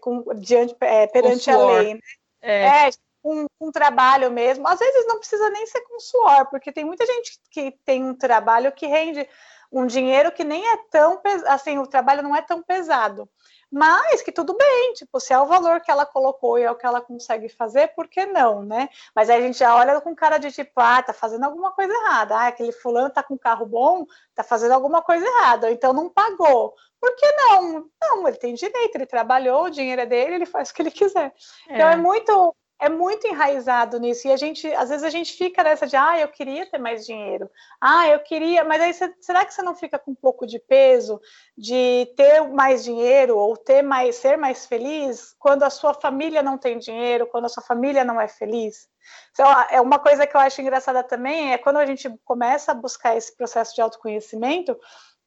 com, 0.00 0.24
diante, 0.34 0.76
é, 0.80 1.06
perante 1.06 1.50
a 1.50 1.56
lei. 1.56 1.94
Né? 1.94 2.00
É. 2.42 2.88
é 2.88 2.90
um, 3.24 3.46
um, 3.60 3.72
trabalho 3.72 4.30
mesmo. 4.30 4.66
Às 4.68 4.78
vezes 4.78 5.06
não 5.06 5.18
precisa 5.18 5.48
nem 5.50 5.66
ser 5.66 5.80
com 5.82 5.98
suor, 5.98 6.46
porque 6.50 6.72
tem 6.72 6.84
muita 6.84 7.04
gente 7.06 7.38
que 7.50 7.72
tem 7.84 8.04
um 8.04 8.14
trabalho 8.14 8.72
que 8.72 8.86
rende 8.86 9.26
um 9.70 9.86
dinheiro 9.86 10.32
que 10.32 10.44
nem 10.44 10.66
é 10.66 10.76
tão 10.90 11.20
assim, 11.46 11.78
o 11.78 11.86
trabalho 11.86 12.22
não 12.22 12.34
é 12.34 12.40
tão 12.40 12.62
pesado 12.62 13.28
mas 13.70 14.22
que 14.22 14.32
tudo 14.32 14.56
bem, 14.56 14.92
tipo, 14.94 15.20
se 15.20 15.32
é 15.32 15.38
o 15.38 15.46
valor 15.46 15.80
que 15.80 15.90
ela 15.90 16.06
colocou 16.06 16.58
e 16.58 16.62
é 16.62 16.70
o 16.70 16.74
que 16.74 16.86
ela 16.86 17.00
consegue 17.00 17.48
fazer, 17.48 17.88
por 17.94 18.08
que 18.08 18.24
não, 18.26 18.62
né? 18.62 18.88
Mas 19.14 19.28
aí 19.28 19.38
a 19.38 19.46
gente 19.46 19.58
já 19.58 19.74
olha 19.74 20.00
com 20.00 20.14
cara 20.14 20.38
de 20.38 20.50
tipo, 20.50 20.72
ah, 20.76 21.02
tá 21.02 21.12
fazendo 21.12 21.44
alguma 21.44 21.72
coisa 21.72 21.92
errada, 21.92 22.36
ah, 22.36 22.46
aquele 22.48 22.72
fulano 22.72 23.10
tá 23.10 23.22
com 23.22 23.36
carro 23.36 23.66
bom, 23.66 24.06
tá 24.34 24.42
fazendo 24.42 24.72
alguma 24.72 25.02
coisa 25.02 25.26
errada, 25.26 25.66
ou 25.66 25.72
então 25.72 25.92
não 25.92 26.08
pagou. 26.08 26.74
Por 27.00 27.14
que 27.14 27.30
não? 27.32 27.88
Não, 28.00 28.26
ele 28.26 28.38
tem 28.38 28.54
direito, 28.54 28.96
ele 28.96 29.06
trabalhou, 29.06 29.64
o 29.64 29.70
dinheiro 29.70 30.02
é 30.02 30.06
dele, 30.06 30.36
ele 30.36 30.46
faz 30.46 30.70
o 30.70 30.74
que 30.74 30.82
ele 30.82 30.90
quiser. 30.90 31.32
É. 31.68 31.74
Então 31.74 31.88
é 31.88 31.96
muito 31.96 32.54
é 32.80 32.88
muito 32.88 33.26
enraizado 33.26 33.98
nisso. 33.98 34.28
E 34.28 34.32
a 34.32 34.36
gente, 34.36 34.72
às 34.74 34.88
vezes, 34.88 35.04
a 35.04 35.10
gente 35.10 35.32
fica 35.32 35.62
nessa 35.62 35.86
de, 35.86 35.96
ah, 35.96 36.18
eu 36.20 36.28
queria 36.28 36.64
ter 36.70 36.78
mais 36.78 37.04
dinheiro. 37.04 37.50
Ah, 37.80 38.08
eu 38.08 38.20
queria, 38.20 38.62
mas 38.64 38.80
aí 38.80 39.12
será 39.20 39.44
que 39.44 39.52
você 39.52 39.62
não 39.62 39.74
fica 39.74 39.98
com 39.98 40.12
um 40.12 40.14
pouco 40.14 40.46
de 40.46 40.58
peso 40.58 41.20
de 41.56 42.12
ter 42.16 42.40
mais 42.48 42.84
dinheiro 42.84 43.36
ou 43.36 43.56
ter 43.56 43.82
mais, 43.82 44.16
ser 44.16 44.36
mais 44.38 44.66
feliz 44.66 45.34
quando 45.38 45.64
a 45.64 45.70
sua 45.70 45.92
família 45.92 46.42
não 46.42 46.56
tem 46.56 46.78
dinheiro, 46.78 47.26
quando 47.26 47.46
a 47.46 47.48
sua 47.48 47.62
família 47.62 48.04
não 48.04 48.20
é 48.20 48.28
feliz? 48.28 48.88
Então, 49.32 49.46
é 49.70 49.80
uma 49.80 49.98
coisa 49.98 50.26
que 50.26 50.36
eu 50.36 50.40
acho 50.40 50.60
engraçada 50.60 51.02
também 51.02 51.52
é 51.52 51.58
quando 51.58 51.78
a 51.78 51.86
gente 51.86 52.08
começa 52.24 52.72
a 52.72 52.74
buscar 52.74 53.16
esse 53.16 53.34
processo 53.36 53.74
de 53.74 53.80
autoconhecimento, 53.80 54.78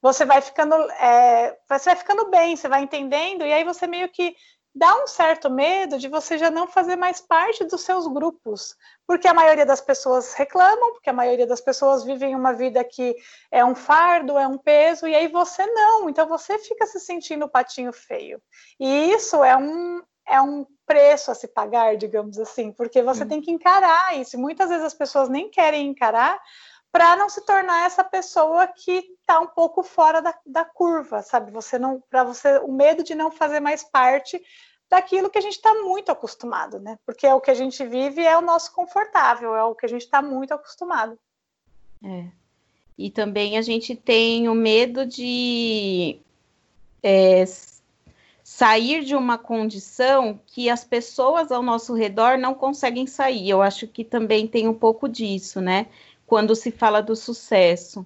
você 0.01 0.25
vai 0.25 0.41
ficando, 0.41 0.73
é, 0.91 1.57
você 1.69 1.89
vai 1.89 1.95
ficando 1.95 2.29
bem, 2.29 2.55
você 2.55 2.67
vai 2.67 2.81
entendendo, 2.81 3.45
e 3.45 3.53
aí 3.53 3.63
você 3.63 3.85
meio 3.85 4.09
que 4.09 4.35
dá 4.73 5.03
um 5.03 5.07
certo 5.07 5.49
medo 5.49 5.97
de 5.97 6.07
você 6.07 6.37
já 6.37 6.49
não 6.49 6.67
fazer 6.67 6.95
mais 6.95 7.19
parte 7.19 7.65
dos 7.65 7.81
seus 7.81 8.07
grupos, 8.07 8.75
porque 9.05 9.27
a 9.27 9.33
maioria 9.33 9.65
das 9.65 9.81
pessoas 9.81 10.33
reclamam, 10.33 10.93
porque 10.93 11.09
a 11.09 11.13
maioria 11.13 11.45
das 11.45 11.59
pessoas 11.59 12.03
vivem 12.03 12.35
uma 12.35 12.53
vida 12.53 12.83
que 12.83 13.15
é 13.51 13.63
um 13.65 13.75
fardo, 13.75 14.37
é 14.37 14.47
um 14.47 14.57
peso, 14.57 15.07
e 15.07 15.15
aí 15.15 15.27
você 15.27 15.65
não, 15.65 16.09
então 16.09 16.27
você 16.27 16.57
fica 16.57 16.85
se 16.85 16.99
sentindo 16.99 17.49
patinho 17.49 17.91
feio. 17.91 18.41
E 18.79 19.11
isso 19.11 19.43
é 19.43 19.57
um, 19.57 20.01
é 20.25 20.41
um 20.41 20.65
preço 20.85 21.31
a 21.31 21.35
se 21.35 21.47
pagar, 21.47 21.97
digamos 21.97 22.37
assim, 22.37 22.71
porque 22.71 23.01
você 23.01 23.25
tem 23.25 23.41
que 23.41 23.51
encarar 23.51 24.17
isso. 24.17 24.37
Muitas 24.37 24.69
vezes 24.69 24.85
as 24.85 24.93
pessoas 24.93 25.29
nem 25.29 25.49
querem 25.49 25.87
encarar 25.87 26.39
para 26.91 27.15
não 27.15 27.29
se 27.29 27.41
tornar 27.41 27.85
essa 27.85 28.03
pessoa 28.03 28.67
que 28.67 29.15
está 29.19 29.39
um 29.39 29.47
pouco 29.47 29.81
fora 29.81 30.21
da, 30.21 30.37
da 30.45 30.65
curva, 30.65 31.21
sabe? 31.21 31.51
Você 31.51 31.79
não, 31.79 32.03
para 32.09 32.23
você, 32.23 32.57
o 32.59 32.71
medo 32.71 33.03
de 33.03 33.15
não 33.15 33.31
fazer 33.31 33.59
mais 33.59 33.83
parte 33.83 34.41
daquilo 34.89 35.29
que 35.29 35.37
a 35.37 35.41
gente 35.41 35.55
está 35.55 35.73
muito 35.75 36.11
acostumado, 36.11 36.79
né? 36.79 36.99
Porque 37.05 37.25
é 37.25 37.33
o 37.33 37.39
que 37.39 37.49
a 37.49 37.55
gente 37.55 37.85
vive 37.85 38.21
é 38.21 38.37
o 38.37 38.41
nosso 38.41 38.73
confortável, 38.73 39.55
é 39.55 39.63
o 39.63 39.73
que 39.73 39.85
a 39.85 39.89
gente 39.89 40.01
está 40.01 40.21
muito 40.21 40.53
acostumado. 40.53 41.17
É. 42.03 42.25
E 42.97 43.09
também 43.09 43.57
a 43.57 43.61
gente 43.61 43.95
tem 43.95 44.49
o 44.49 44.53
medo 44.53 45.05
de 45.05 46.19
é, 47.01 47.45
sair 48.43 49.05
de 49.05 49.15
uma 49.15 49.37
condição 49.37 50.37
que 50.45 50.69
as 50.69 50.83
pessoas 50.83 51.53
ao 51.53 51.63
nosso 51.63 51.93
redor 51.93 52.37
não 52.37 52.53
conseguem 52.53 53.07
sair. 53.07 53.49
Eu 53.49 53.61
acho 53.61 53.87
que 53.87 54.03
também 54.03 54.45
tem 54.45 54.67
um 54.67 54.73
pouco 54.73 55.07
disso, 55.07 55.61
né? 55.61 55.87
Quando 56.31 56.55
se 56.55 56.71
fala 56.71 57.01
do 57.01 57.13
sucesso, 57.13 58.05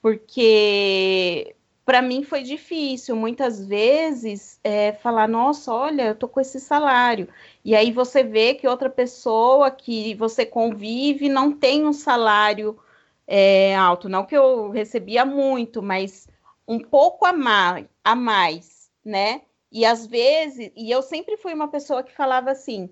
porque 0.00 1.56
para 1.84 2.00
mim 2.00 2.22
foi 2.22 2.44
difícil 2.44 3.16
muitas 3.16 3.66
vezes 3.66 4.60
é, 4.62 4.92
falar, 4.92 5.26
nossa, 5.26 5.72
olha, 5.74 6.02
eu 6.04 6.14
tô 6.14 6.28
com 6.28 6.40
esse 6.40 6.60
salário. 6.60 7.28
E 7.64 7.74
aí 7.74 7.90
você 7.90 8.22
vê 8.22 8.54
que 8.54 8.68
outra 8.68 8.88
pessoa 8.88 9.68
que 9.68 10.14
você 10.14 10.46
convive 10.46 11.28
não 11.28 11.50
tem 11.50 11.84
um 11.84 11.92
salário 11.92 12.78
é, 13.26 13.74
alto. 13.74 14.08
Não 14.08 14.24
que 14.24 14.36
eu 14.36 14.70
recebia 14.70 15.24
muito, 15.24 15.82
mas 15.82 16.28
um 16.68 16.78
pouco 16.78 17.26
a 17.26 17.32
mais, 17.32 17.86
a 18.04 18.14
mais, 18.14 18.92
né? 19.04 19.42
E 19.72 19.84
às 19.84 20.06
vezes, 20.06 20.70
e 20.76 20.88
eu 20.88 21.02
sempre 21.02 21.36
fui 21.36 21.52
uma 21.52 21.66
pessoa 21.66 22.04
que 22.04 22.14
falava 22.14 22.52
assim, 22.52 22.88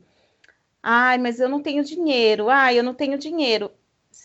ai, 0.83 1.17
mas 1.17 1.39
eu 1.39 1.49
não 1.49 1.63
tenho 1.63 1.85
dinheiro, 1.85 2.51
ai, 2.51 2.77
eu 2.77 2.83
não 2.83 2.93
tenho 2.93 3.17
dinheiro 3.17 3.71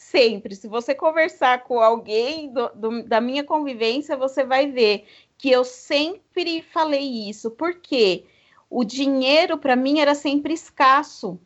sempre. 0.10 0.56
Se 0.56 0.68
você 0.68 0.94
conversar 0.94 1.64
com 1.64 1.80
alguém 1.80 2.52
do, 2.52 2.70
do, 2.70 3.04
da 3.04 3.22
minha 3.22 3.44
convivência, 3.44 4.18
você 4.18 4.44
vai 4.44 4.72
ver 4.72 5.06
que 5.38 5.50
eu 5.50 5.64
sempre 5.64 6.62
falei 6.62 7.30
isso. 7.30 7.52
Porque 7.52 8.26
o 8.70 8.84
dinheiro 8.84 9.58
para 9.58 9.76
mim 9.76 10.00
era 10.00 10.16
sempre 10.16 10.54
escasso. 10.54 11.40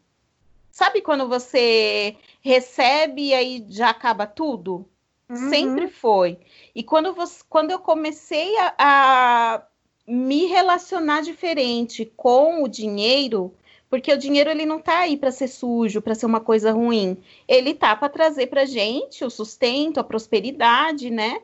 Sabe 0.72 1.01
quando 1.01 1.27
você 1.27 2.15
recebe 2.41 3.27
e 3.27 3.34
aí 3.34 3.65
já 3.70 3.89
acaba 3.89 4.25
tudo? 4.25 4.86
Uhum. 5.29 5.50
Sempre 5.50 5.88
foi. 5.88 6.39
E 6.74 6.84
quando, 6.84 7.13
você, 7.13 7.43
quando 7.48 7.72
eu 7.72 7.79
comecei 7.79 8.58
a, 8.58 8.74
a 8.77 9.63
me 10.08 10.46
relacionar 10.48 11.22
diferente 11.22 12.12
com 12.17 12.63
o 12.63 12.67
dinheiro, 12.67 13.53
porque 13.94 14.12
o 14.12 14.18
dinheiro 14.18 14.50
ele 14.50 14.66
não 14.66 14.80
está 14.80 15.02
aí 15.02 15.16
para 15.16 15.32
ser 15.32 15.48
sujo, 15.48 16.02
para 16.02 16.16
ser 16.16 16.26
uma 16.26 16.40
coisa 16.40 16.72
ruim. 16.72 17.16
Ele 17.48 17.76
tá 17.76 17.96
para 17.96 18.10
trazer 18.10 18.48
para 18.48 18.66
gente 18.66 19.24
o 19.24 19.30
sustento, 19.30 20.00
a 20.00 20.04
prosperidade, 20.04 21.12
né? 21.12 21.40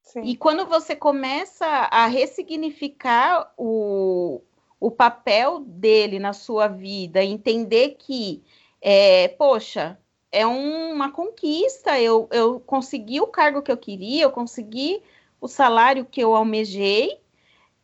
Sim. 0.00 0.22
E 0.22 0.34
quando 0.34 0.64
você 0.64 0.96
começa 0.96 1.66
a 1.66 2.06
ressignificar 2.06 3.52
o, 3.58 4.40
o 4.80 4.90
papel 4.90 5.60
dele 5.60 6.18
na 6.18 6.32
sua 6.32 6.66
vida, 6.66 7.22
entender 7.22 7.96
que, 7.98 8.42
é, 8.80 9.28
poxa, 9.28 9.98
é 10.32 10.46
uma 10.46 11.12
conquista, 11.12 12.00
eu, 12.00 12.26
eu 12.32 12.58
consegui 12.58 13.20
o 13.20 13.26
cargo 13.26 13.60
que 13.60 13.70
eu 13.70 13.76
queria, 13.76 14.22
eu 14.22 14.30
consegui 14.30 15.02
o 15.38 15.46
salário 15.46 16.06
que 16.10 16.22
eu 16.22 16.34
almejei, 16.34 17.20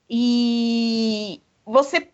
e 0.09 1.43
você 1.67 2.09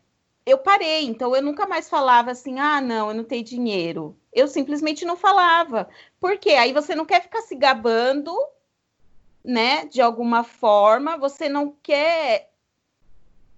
eu 0.46 0.58
parei, 0.58 1.04
então 1.04 1.34
eu 1.34 1.42
nunca 1.42 1.66
mais 1.66 1.88
falava 1.88 2.30
assim, 2.30 2.58
ah, 2.58 2.80
não, 2.80 3.08
eu 3.08 3.14
não 3.14 3.24
tenho 3.24 3.42
dinheiro. 3.42 4.16
Eu 4.32 4.46
simplesmente 4.46 5.04
não 5.04 5.16
falava. 5.16 5.88
Por 6.20 6.36
quê? 6.38 6.50
Aí 6.50 6.72
você 6.72 6.94
não 6.94 7.06
quer 7.06 7.22
ficar 7.22 7.42
se 7.42 7.54
gabando, 7.54 8.36
né, 9.44 9.86
de 9.86 10.00
alguma 10.00 10.44
forma, 10.44 11.16
você 11.16 11.48
não 11.48 11.74
quer 11.82 12.50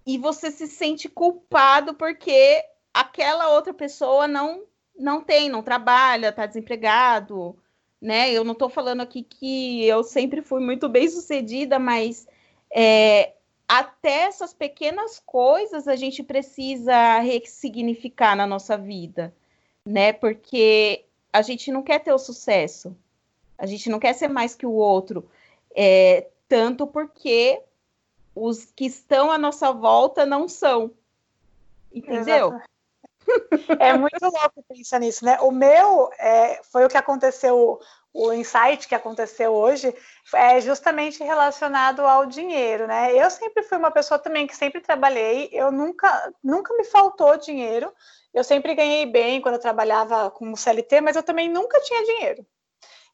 e 0.07 0.17
você 0.19 0.51
se 0.51 0.69
sente 0.69 1.09
culpado 1.09 1.95
porque 1.95 2.65
aquela 2.95 3.51
outra 3.51 3.75
pessoa 3.75 4.29
não 4.29 4.65
não 4.99 5.21
tem, 5.21 5.51
não 5.51 5.63
trabalha, 5.63 6.33
tá 6.33 6.47
desempregado, 6.47 7.55
né? 8.01 8.33
Eu 8.33 8.45
não 8.45 8.55
tô 8.55 8.69
falando 8.69 9.03
aqui 9.03 9.23
que 9.23 9.85
eu 9.85 10.03
sempre 10.03 10.41
fui 10.41 10.61
muito 10.61 10.89
bem 10.89 11.07
sucedida, 11.07 11.79
mas 11.79 12.27
é, 12.71 13.35
até 13.69 14.23
essas 14.23 14.55
pequenas 14.55 15.21
coisas 15.25 15.89
a 15.89 15.97
gente 15.97 16.23
precisa 16.23 17.19
ressignificar 17.19 18.37
na 18.37 18.47
nossa 18.47 18.77
vida, 18.77 19.35
né? 19.85 20.13
Porque 20.13 21.05
a 21.33 21.43
gente 21.43 21.73
não 21.73 21.83
quer 21.83 21.99
ter 22.01 22.13
o 22.13 22.19
sucesso, 22.19 22.97
a 23.59 23.67
gente 23.67 23.91
não 23.91 23.99
quer 23.99 24.15
ser 24.15 24.29
mais 24.29 24.55
que 24.55 24.67
o 24.67 24.73
outro, 24.73 25.29
é, 25.75 26.29
tanto 26.49 26.87
porque 26.87 27.61
os 28.35 28.67
que 28.67 28.87
estão 28.87 29.31
à 29.31 29.39
nossa 29.39 29.73
volta 29.73 30.25
não 30.25 30.49
são, 30.49 30.91
entendeu? 31.93 32.49
Exato. 32.49 32.77
É 33.81 33.97
muito 33.97 34.23
louco 34.23 34.65
pensar 34.69 35.01
nisso, 35.01 35.25
né? 35.25 35.39
O 35.41 35.51
meu 35.51 36.11
é, 36.19 36.63
foi 36.63 36.85
o 36.85 36.89
que 36.89 36.97
aconteceu 36.97 37.81
o 38.17 38.33
insight 38.33 38.89
que 38.89 38.95
aconteceu 38.95 39.53
hoje 39.53 39.95
é 40.35 40.59
justamente 40.61 41.23
relacionado 41.23 42.01
ao 42.01 42.25
dinheiro, 42.25 42.87
né? 42.87 43.15
Eu 43.15 43.31
sempre 43.31 43.63
fui 43.63 43.77
uma 43.77 43.91
pessoa 43.91 44.19
também 44.19 44.47
que 44.47 44.57
sempre 44.57 44.81
trabalhei, 44.81 45.51
eu 45.53 45.71
nunca, 45.71 46.33
nunca 46.43 46.75
me 46.75 46.85
faltou 46.85 47.37
dinheiro, 47.37 47.93
eu 48.33 48.43
sempre 48.43 48.75
ganhei 48.75 49.05
bem 49.05 49.41
quando 49.41 49.57
eu 49.57 49.61
trabalhava 49.61 50.31
como 50.31 50.57
CLT, 50.57 51.03
mas 51.03 51.17
eu 51.17 51.23
também 51.23 51.49
nunca 51.51 51.79
tinha 51.81 52.05
dinheiro. 52.05 52.47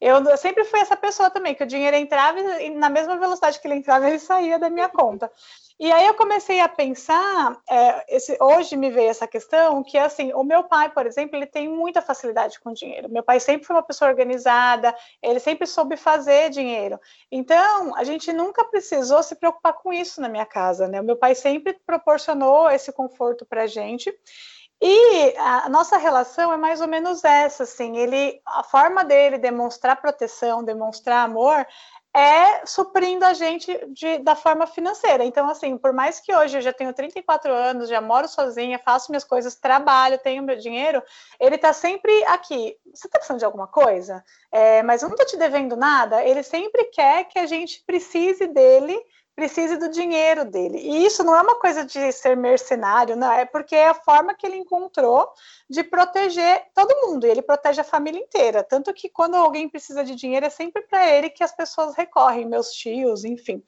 Eu, 0.01 0.37
sempre 0.37 0.65
fui 0.65 0.81
essa 0.81 0.97
pessoa 0.97 1.31
também, 1.31 1.55
que 1.55 1.63
o 1.63 1.67
dinheiro 1.67 1.97
entrava 1.97 2.41
e 2.61 2.71
na 2.71 2.89
mesma 2.89 3.17
velocidade 3.17 3.61
que 3.61 3.67
ele 3.69 3.77
entrava, 3.77 4.09
ele 4.09 4.19
saía 4.19 4.59
da 4.59 4.69
minha 4.69 4.89
conta. 4.89 5.31
E 5.83 5.91
aí 5.91 6.07
eu 6.07 6.15
comecei 6.15 6.61
a 6.61 6.69
pensar, 6.69 7.61
é, 7.69 8.15
esse, 8.15 8.39
hoje 8.41 8.77
me 8.77 8.89
veio 8.89 9.11
essa 9.11 9.27
questão, 9.27 9.83
que 9.83 9.99
assim, 9.99 10.33
o 10.33 10.45
meu 10.45 10.63
pai, 10.63 10.89
por 10.89 11.05
exemplo, 11.07 11.35
ele 11.35 11.45
tem 11.45 11.69
muita 11.69 12.01
facilidade 12.01 12.61
com 12.61 12.73
dinheiro. 12.73 13.09
Meu 13.11 13.25
pai 13.25 13.41
sempre 13.41 13.67
foi 13.67 13.75
uma 13.75 13.83
pessoa 13.83 14.09
organizada, 14.09 14.95
ele 15.21 15.41
sempre 15.41 15.67
soube 15.67 15.97
fazer 15.97 16.51
dinheiro. 16.51 17.01
Então, 17.33 17.97
a 17.97 18.05
gente 18.05 18.33
nunca 18.33 18.65
precisou 18.65 19.25
se 19.25 19.35
preocupar 19.35 19.73
com 19.73 19.93
isso 19.93 20.21
na 20.21 20.29
minha 20.29 20.47
casa, 20.47 20.87
né? 20.87 21.01
O 21.01 21.05
meu 21.05 21.17
pai 21.17 21.35
sempre 21.35 21.77
proporcionou 21.85 22.71
esse 22.71 22.93
conforto 22.93 23.45
para 23.45 23.65
a 23.65 23.67
gente. 23.67 24.17
E 24.81 25.37
a 25.37 25.69
nossa 25.69 25.97
relação 25.97 26.53
é 26.53 26.57
mais 26.57 26.81
ou 26.81 26.87
menos 26.87 27.25
essa, 27.25 27.65
assim, 27.65 27.97
ele, 27.97 28.41
a 28.47 28.63
forma 28.63 29.05
dele 29.05 29.37
demonstrar 29.37 30.01
proteção, 30.01 30.63
demonstrar 30.63 31.25
amor, 31.25 31.67
é 32.15 32.67
suprindo 32.67 33.25
a 33.25 33.33
gente 33.33 33.73
de, 33.89 34.19
da 34.19 34.37
forma 34.37 34.67
financeira. 34.67 35.25
Então, 35.25 35.49
assim, 35.49 35.79
por 35.79 35.93
mais 35.93 36.21
que 36.21 36.35
hoje 36.35 36.59
eu 36.59 36.61
já 36.61 36.73
tenho 36.73 36.93
34 36.93 37.53
anos, 37.53 37.89
já 37.89 38.01
moro 38.01 38.29
sozinha, 38.29 38.79
faço 38.79 39.11
minhas 39.11 39.25
coisas, 39.25 39.55
trabalho, 39.55 40.19
tenho 40.19 40.43
meu 40.43 40.57
dinheiro, 40.57 41.03
ele 41.41 41.57
tá 41.57 41.73
sempre 41.73 42.13
aqui. 42.25 42.77
Você 42.93 43.09
tá 43.09 43.19
precisando 43.19 43.39
de 43.39 43.45
alguma 43.47 43.67
coisa? 43.67 44.23
É, 44.51 44.83
mas 44.83 45.03
eu 45.03 45.09
não 45.09 45.17
tô 45.17 45.25
te 45.25 45.39
devendo 45.39 45.75
nada. 45.75 46.23
Ele 46.23 46.43
sempre 46.43 46.85
quer 46.85 47.25
que 47.25 47.39
a 47.39 47.47
gente 47.47 47.83
precise 47.87 48.47
dele 48.47 48.99
precise 49.35 49.77
do 49.77 49.89
dinheiro 49.89 50.45
dele. 50.45 50.79
E 50.79 51.07
isso 51.07 51.25
não 51.25 51.35
é 51.35 51.41
uma 51.41 51.59
coisa 51.59 51.85
de 51.85 52.13
ser 52.13 52.37
mercenário, 52.37 53.17
não, 53.17 53.33
é 53.33 53.45
porque 53.45 53.75
é 53.75 53.89
a 53.89 53.95
forma 53.95 54.35
que 54.35 54.47
ele 54.47 54.57
encontrou 54.57 55.29
de 55.69 55.83
proteger 55.83 56.67
todo 56.75 57.07
mundo, 57.07 57.27
e 57.27 57.31
ele 57.31 57.43
protege 57.43 57.81
a 57.81 57.85
família 57.85 58.21
inteira. 58.21 58.63
Tanto 58.63 58.93
que 58.93 59.09
quando 59.09 59.35
alguém 59.35 59.69
precisa 59.69 60.05
de 60.05 60.15
dinheiro, 60.15 60.47
é 60.47 60.51
sempre 60.51 60.83
para 60.83 61.11
ele 61.11 61.31
que 61.31 61.43
as 61.43 61.55
pessoas 61.55 61.95
recorrem, 61.95 62.47
meus 62.47 62.73
tios, 62.73 63.25
enfim. 63.25 63.63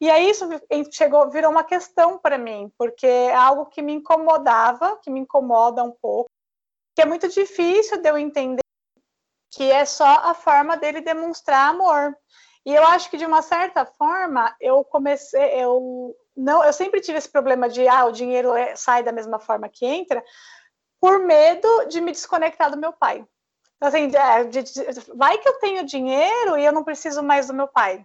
E 0.00 0.10
aí 0.10 0.28
isso 0.28 0.48
chegou, 0.92 1.30
virou 1.30 1.50
uma 1.50 1.64
questão 1.64 2.18
para 2.18 2.36
mim, 2.36 2.70
porque 2.76 3.06
é 3.06 3.34
algo 3.34 3.66
que 3.66 3.80
me 3.80 3.94
incomodava, 3.94 4.98
que 5.02 5.10
me 5.10 5.20
incomoda 5.20 5.82
um 5.82 5.92
pouco 5.92 6.30
que 6.96 7.02
é 7.02 7.04
muito 7.04 7.28
difícil 7.28 8.00
de 8.00 8.08
eu 8.08 8.16
entender 8.16 8.62
que 9.50 9.70
é 9.70 9.84
só 9.84 10.06
a 10.06 10.32
forma 10.32 10.78
dele 10.78 11.02
demonstrar 11.02 11.68
amor. 11.68 12.16
E 12.66 12.74
eu 12.74 12.84
acho 12.84 13.08
que 13.08 13.16
de 13.16 13.24
uma 13.24 13.42
certa 13.42 13.86
forma 13.86 14.54
eu 14.60 14.82
comecei, 14.82 15.62
eu 15.62 16.16
não, 16.36 16.64
eu 16.64 16.72
sempre 16.72 17.00
tive 17.00 17.16
esse 17.16 17.28
problema 17.28 17.68
de 17.68 17.86
ah, 17.86 18.04
o 18.06 18.12
dinheiro 18.12 18.52
é, 18.54 18.74
sai 18.74 19.04
da 19.04 19.12
mesma 19.12 19.38
forma 19.38 19.68
que 19.68 19.86
entra, 19.86 20.22
por 21.00 21.20
medo 21.20 21.86
de 21.88 22.00
me 22.00 22.10
desconectar 22.10 22.68
do 22.68 22.76
meu 22.76 22.92
pai. 22.92 23.24
Então, 23.76 23.88
assim, 23.88 24.10
é, 24.14 24.44
de, 24.44 24.62
de, 24.64 24.82
vai 25.14 25.38
que 25.38 25.48
eu 25.48 25.60
tenho 25.60 25.86
dinheiro 25.86 26.58
e 26.58 26.64
eu 26.64 26.72
não 26.72 26.82
preciso 26.82 27.22
mais 27.22 27.46
do 27.46 27.54
meu 27.54 27.68
pai. 27.68 28.04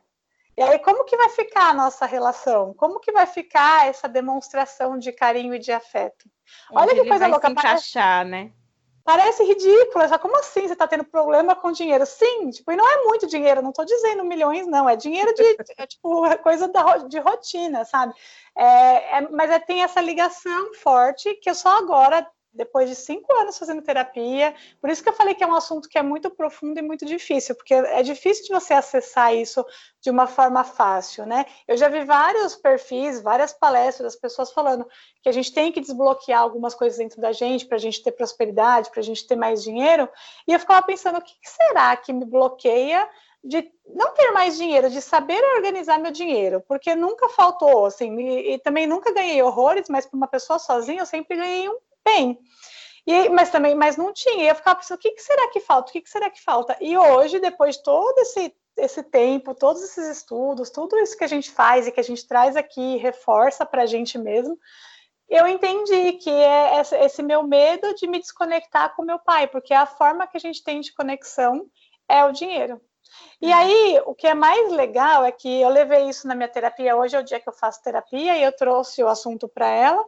E 0.55 0.61
aí, 0.61 0.77
como 0.79 1.05
que 1.05 1.17
vai 1.17 1.29
ficar 1.29 1.69
a 1.69 1.73
nossa 1.73 2.05
relação? 2.05 2.73
Como 2.75 2.99
que 2.99 3.11
vai 3.11 3.25
ficar 3.25 3.87
essa 3.87 4.07
demonstração 4.07 4.97
de 4.99 5.11
carinho 5.11 5.55
e 5.55 5.59
de 5.59 5.71
afeto? 5.71 6.29
Olha 6.71 6.91
Onde 6.91 7.01
que 7.01 7.09
coisa 7.09 7.25
louca. 7.25 7.47
Se 7.47 7.53
encaixar, 7.53 8.25
né? 8.25 8.51
Parece 9.03 9.43
ridículo, 9.43 10.07
já 10.07 10.19
como 10.19 10.37
assim 10.37 10.67
você 10.67 10.73
está 10.73 10.87
tendo 10.87 11.03
problema 11.03 11.55
com 11.55 11.71
dinheiro? 11.71 12.05
Sim, 12.05 12.51
tipo, 12.51 12.71
e 12.71 12.75
não 12.75 12.87
é 12.87 13.03
muito 13.03 13.25
dinheiro, 13.25 13.61
não 13.61 13.71
estou 13.71 13.83
dizendo 13.83 14.23
milhões, 14.23 14.67
não, 14.67 14.87
é 14.87 14.95
dinheiro 14.95 15.33
de, 15.33 15.43
é, 15.77 15.87
tipo, 15.87 16.25
é 16.25 16.37
coisa 16.37 16.67
da, 16.67 16.97
de 16.97 17.19
rotina, 17.19 17.83
sabe? 17.85 18.13
É, 18.55 19.17
é, 19.17 19.29
mas 19.31 19.49
é, 19.49 19.59
tem 19.59 19.83
essa 19.83 19.99
ligação 19.99 20.73
forte 20.75 21.33
que 21.35 21.49
eu 21.49 21.55
só 21.55 21.77
agora, 21.77 22.27
depois 22.53 22.89
de 22.89 22.95
cinco 22.95 23.31
anos 23.33 23.57
fazendo 23.57 23.81
terapia. 23.81 24.53
Por 24.79 24.89
isso 24.89 25.01
que 25.01 25.09
eu 25.09 25.13
falei 25.13 25.33
que 25.33 25.43
é 25.43 25.47
um 25.47 25.55
assunto 25.55 25.87
que 25.87 25.97
é 25.97 26.03
muito 26.03 26.29
profundo 26.29 26.77
e 26.79 26.81
muito 26.81 27.05
difícil, 27.05 27.55
porque 27.55 27.73
é 27.73 28.03
difícil 28.03 28.45
de 28.45 28.53
você 28.53 28.73
acessar 28.73 29.33
isso 29.35 29.65
de 30.01 30.09
uma 30.09 30.27
forma 30.27 30.63
fácil, 30.63 31.25
né? 31.25 31.45
Eu 31.67 31.77
já 31.77 31.87
vi 31.87 32.03
vários 32.03 32.55
perfis, 32.55 33.21
várias 33.21 33.53
palestras 33.53 34.15
pessoas 34.15 34.51
falando 34.51 34.85
que 35.21 35.29
a 35.29 35.31
gente 35.31 35.53
tem 35.53 35.71
que 35.71 35.79
desbloquear 35.79 36.41
algumas 36.41 36.73
coisas 36.75 36.97
dentro 36.97 37.21
da 37.21 37.31
gente 37.31 37.65
para 37.65 37.77
a 37.77 37.79
gente 37.79 38.03
ter 38.03 38.11
prosperidade, 38.11 38.89
para 38.89 38.99
a 38.99 39.03
gente 39.03 39.25
ter 39.25 39.35
mais 39.35 39.63
dinheiro. 39.63 40.09
E 40.47 40.53
eu 40.53 40.59
ficava 40.59 40.85
pensando, 40.85 41.17
o 41.17 41.21
que 41.21 41.33
será 41.43 41.95
que 41.95 42.11
me 42.11 42.25
bloqueia 42.25 43.07
de 43.43 43.71
não 43.87 44.13
ter 44.13 44.31
mais 44.31 44.57
dinheiro, 44.57 44.89
de 44.89 45.01
saber 45.01 45.41
organizar 45.55 45.97
meu 45.97 46.11
dinheiro, 46.11 46.63
porque 46.67 46.95
nunca 46.95 47.27
faltou, 47.29 47.85
assim, 47.85 48.15
e 48.19 48.59
também 48.59 48.85
nunca 48.85 49.11
ganhei 49.11 49.41
horrores, 49.41 49.89
mas 49.89 50.05
para 50.05 50.15
uma 50.15 50.27
pessoa 50.27 50.59
sozinha 50.59 51.01
eu 51.01 51.05
sempre 51.05 51.35
ganhei 51.35 51.67
um 51.67 51.77
bem. 52.05 52.39
E, 53.05 53.29
mas 53.29 53.49
também, 53.49 53.75
mas 53.75 53.97
não 53.97 54.13
tinha. 54.13 54.43
E 54.43 54.47
eu 54.47 54.55
ficava 54.55 54.79
pensando, 54.79 54.97
o 54.97 55.01
que, 55.01 55.11
que 55.11 55.21
será 55.21 55.49
que 55.49 55.59
falta? 55.59 55.89
O 55.89 55.93
que, 55.93 56.01
que 56.01 56.09
será 56.09 56.29
que 56.29 56.41
falta? 56.41 56.77
E 56.79 56.97
hoje, 56.97 57.39
depois 57.39 57.77
de 57.77 57.83
todo 57.83 58.17
esse, 58.19 58.53
esse 58.77 59.03
tempo, 59.03 59.55
todos 59.55 59.81
esses 59.83 60.07
estudos, 60.07 60.69
tudo 60.69 60.97
isso 60.99 61.17
que 61.17 61.23
a 61.23 61.27
gente 61.27 61.51
faz 61.51 61.87
e 61.87 61.91
que 61.91 61.99
a 61.99 62.03
gente 62.03 62.27
traz 62.27 62.55
aqui, 62.55 62.97
reforça 62.97 63.65
para 63.65 63.83
a 63.83 63.85
gente 63.87 64.17
mesmo, 64.17 64.57
eu 65.27 65.47
entendi 65.47 66.13
que 66.13 66.29
é 66.29 66.81
esse 67.05 67.23
meu 67.23 67.41
medo 67.41 67.95
de 67.95 68.05
me 68.05 68.19
desconectar 68.19 68.93
com 68.95 69.03
meu 69.03 69.17
pai, 69.17 69.47
porque 69.47 69.73
a 69.73 69.85
forma 69.85 70.27
que 70.27 70.35
a 70.35 70.39
gente 70.39 70.61
tem 70.61 70.81
de 70.81 70.93
conexão 70.93 71.65
é 72.07 72.23
o 72.25 72.33
dinheiro. 72.33 72.81
E 73.41 73.47
uhum. 73.47 73.53
aí, 73.53 74.01
o 74.05 74.13
que 74.13 74.27
é 74.27 74.33
mais 74.33 74.71
legal 74.71 75.23
é 75.23 75.31
que 75.31 75.61
eu 75.61 75.69
levei 75.69 76.09
isso 76.09 76.27
na 76.27 76.35
minha 76.35 76.49
terapia. 76.49 76.95
Hoje 76.95 77.15
é 77.15 77.19
o 77.19 77.23
dia 77.23 77.39
que 77.39 77.47
eu 77.47 77.53
faço 77.53 77.81
terapia 77.81 78.37
e 78.37 78.43
eu 78.43 78.51
trouxe 78.51 79.01
o 79.01 79.07
assunto 79.07 79.47
para 79.47 79.67
ela. 79.67 80.05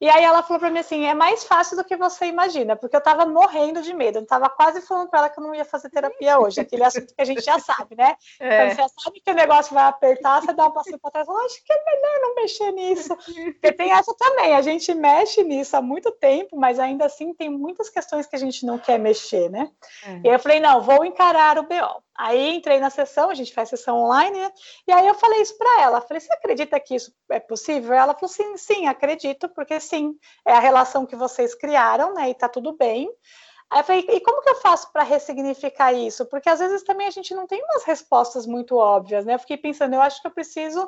E 0.00 0.08
aí 0.08 0.24
ela 0.24 0.42
falou 0.42 0.58
para 0.58 0.70
mim 0.70 0.78
assim: 0.78 1.04
é 1.04 1.12
mais 1.12 1.44
fácil 1.44 1.76
do 1.76 1.84
que 1.84 1.94
você 1.94 2.26
imagina, 2.26 2.74
porque 2.74 2.96
eu 2.96 3.02
tava 3.02 3.26
morrendo 3.26 3.82
de 3.82 3.92
medo. 3.92 4.18
Eu 4.18 4.26
tava 4.26 4.48
quase 4.48 4.80
falando 4.80 5.10
para 5.10 5.20
ela 5.20 5.28
que 5.28 5.38
eu 5.38 5.44
não 5.44 5.54
ia 5.54 5.64
fazer 5.64 5.90
terapia 5.90 6.38
hoje, 6.38 6.60
aquele 6.60 6.84
assunto 6.84 7.14
que 7.14 7.20
a 7.20 7.24
gente 7.24 7.42
já 7.42 7.58
sabe, 7.58 7.94
né? 7.96 8.16
É. 8.38 8.74
Quando 8.74 8.76
você 8.76 8.94
sabe 9.02 9.20
que 9.20 9.30
o 9.30 9.34
negócio 9.34 9.74
vai 9.74 9.84
apertar, 9.84 10.40
você 10.40 10.52
dá 10.54 10.66
um 10.66 10.72
passinho 10.72 10.98
para 10.98 11.10
trás 11.10 11.28
e 11.28 11.44
acho 11.44 11.64
que 11.64 11.72
é 11.72 11.84
melhor 11.84 12.20
não 12.22 12.34
mexer 12.36 12.72
nisso. 12.72 13.14
Porque 13.14 13.72
tem 13.72 13.92
essa 13.92 14.14
também, 14.14 14.54
a 14.54 14.62
gente 14.62 14.94
mexe 14.94 15.42
nisso 15.42 15.76
há 15.76 15.82
muito 15.82 16.10
tempo, 16.12 16.56
mas 16.56 16.78
ainda 16.78 17.04
assim 17.04 17.34
tem 17.34 17.50
muitas 17.50 17.90
questões 17.90 18.26
que 18.26 18.36
a 18.36 18.38
gente 18.38 18.64
não 18.64 18.78
quer 18.78 18.98
mexer, 18.98 19.50
né? 19.50 19.70
É. 20.06 20.20
E 20.24 20.28
aí 20.28 20.34
eu 20.34 20.38
falei: 20.38 20.60
não, 20.60 20.80
vou 20.80 21.04
encarar 21.04 21.58
o 21.58 21.62
BO. 21.64 22.02
Aí 22.22 22.54
entrei 22.54 22.78
na 22.78 22.90
sessão, 22.90 23.30
a 23.30 23.34
gente 23.34 23.54
faz 23.54 23.70
sessão 23.70 23.96
online, 23.96 24.38
né? 24.38 24.52
E 24.86 24.92
aí 24.92 25.06
eu 25.06 25.14
falei 25.14 25.40
isso 25.40 25.56
para 25.56 25.80
ela. 25.80 26.02
Falei, 26.02 26.20
você 26.20 26.30
acredita 26.30 26.78
que 26.78 26.94
isso 26.94 27.10
é 27.30 27.40
possível? 27.40 27.94
Ela 27.94 28.12
falou, 28.12 28.28
sim, 28.28 28.58
sim, 28.58 28.86
acredito, 28.86 29.48
porque 29.48 29.80
sim, 29.80 30.14
é 30.46 30.52
a 30.52 30.60
relação 30.60 31.06
que 31.06 31.16
vocês 31.16 31.54
criaram, 31.54 32.12
né? 32.12 32.28
E 32.28 32.34
tá 32.34 32.46
tudo 32.46 32.76
bem. 32.76 33.10
Aí 33.70 33.80
eu 33.80 33.84
falei, 33.84 34.06
e 34.06 34.20
como 34.20 34.42
que 34.42 34.50
eu 34.50 34.56
faço 34.56 34.92
para 34.92 35.02
ressignificar 35.02 35.94
isso? 35.94 36.26
Porque 36.26 36.50
às 36.50 36.58
vezes 36.58 36.82
também 36.82 37.06
a 37.06 37.10
gente 37.10 37.34
não 37.34 37.46
tem 37.46 37.62
umas 37.64 37.84
respostas 37.84 38.44
muito 38.44 38.76
óbvias, 38.76 39.24
né? 39.24 39.34
Eu 39.34 39.38
fiquei 39.38 39.56
pensando, 39.56 39.94
eu 39.94 40.02
acho 40.02 40.20
que 40.20 40.26
eu 40.26 40.32
preciso 40.32 40.86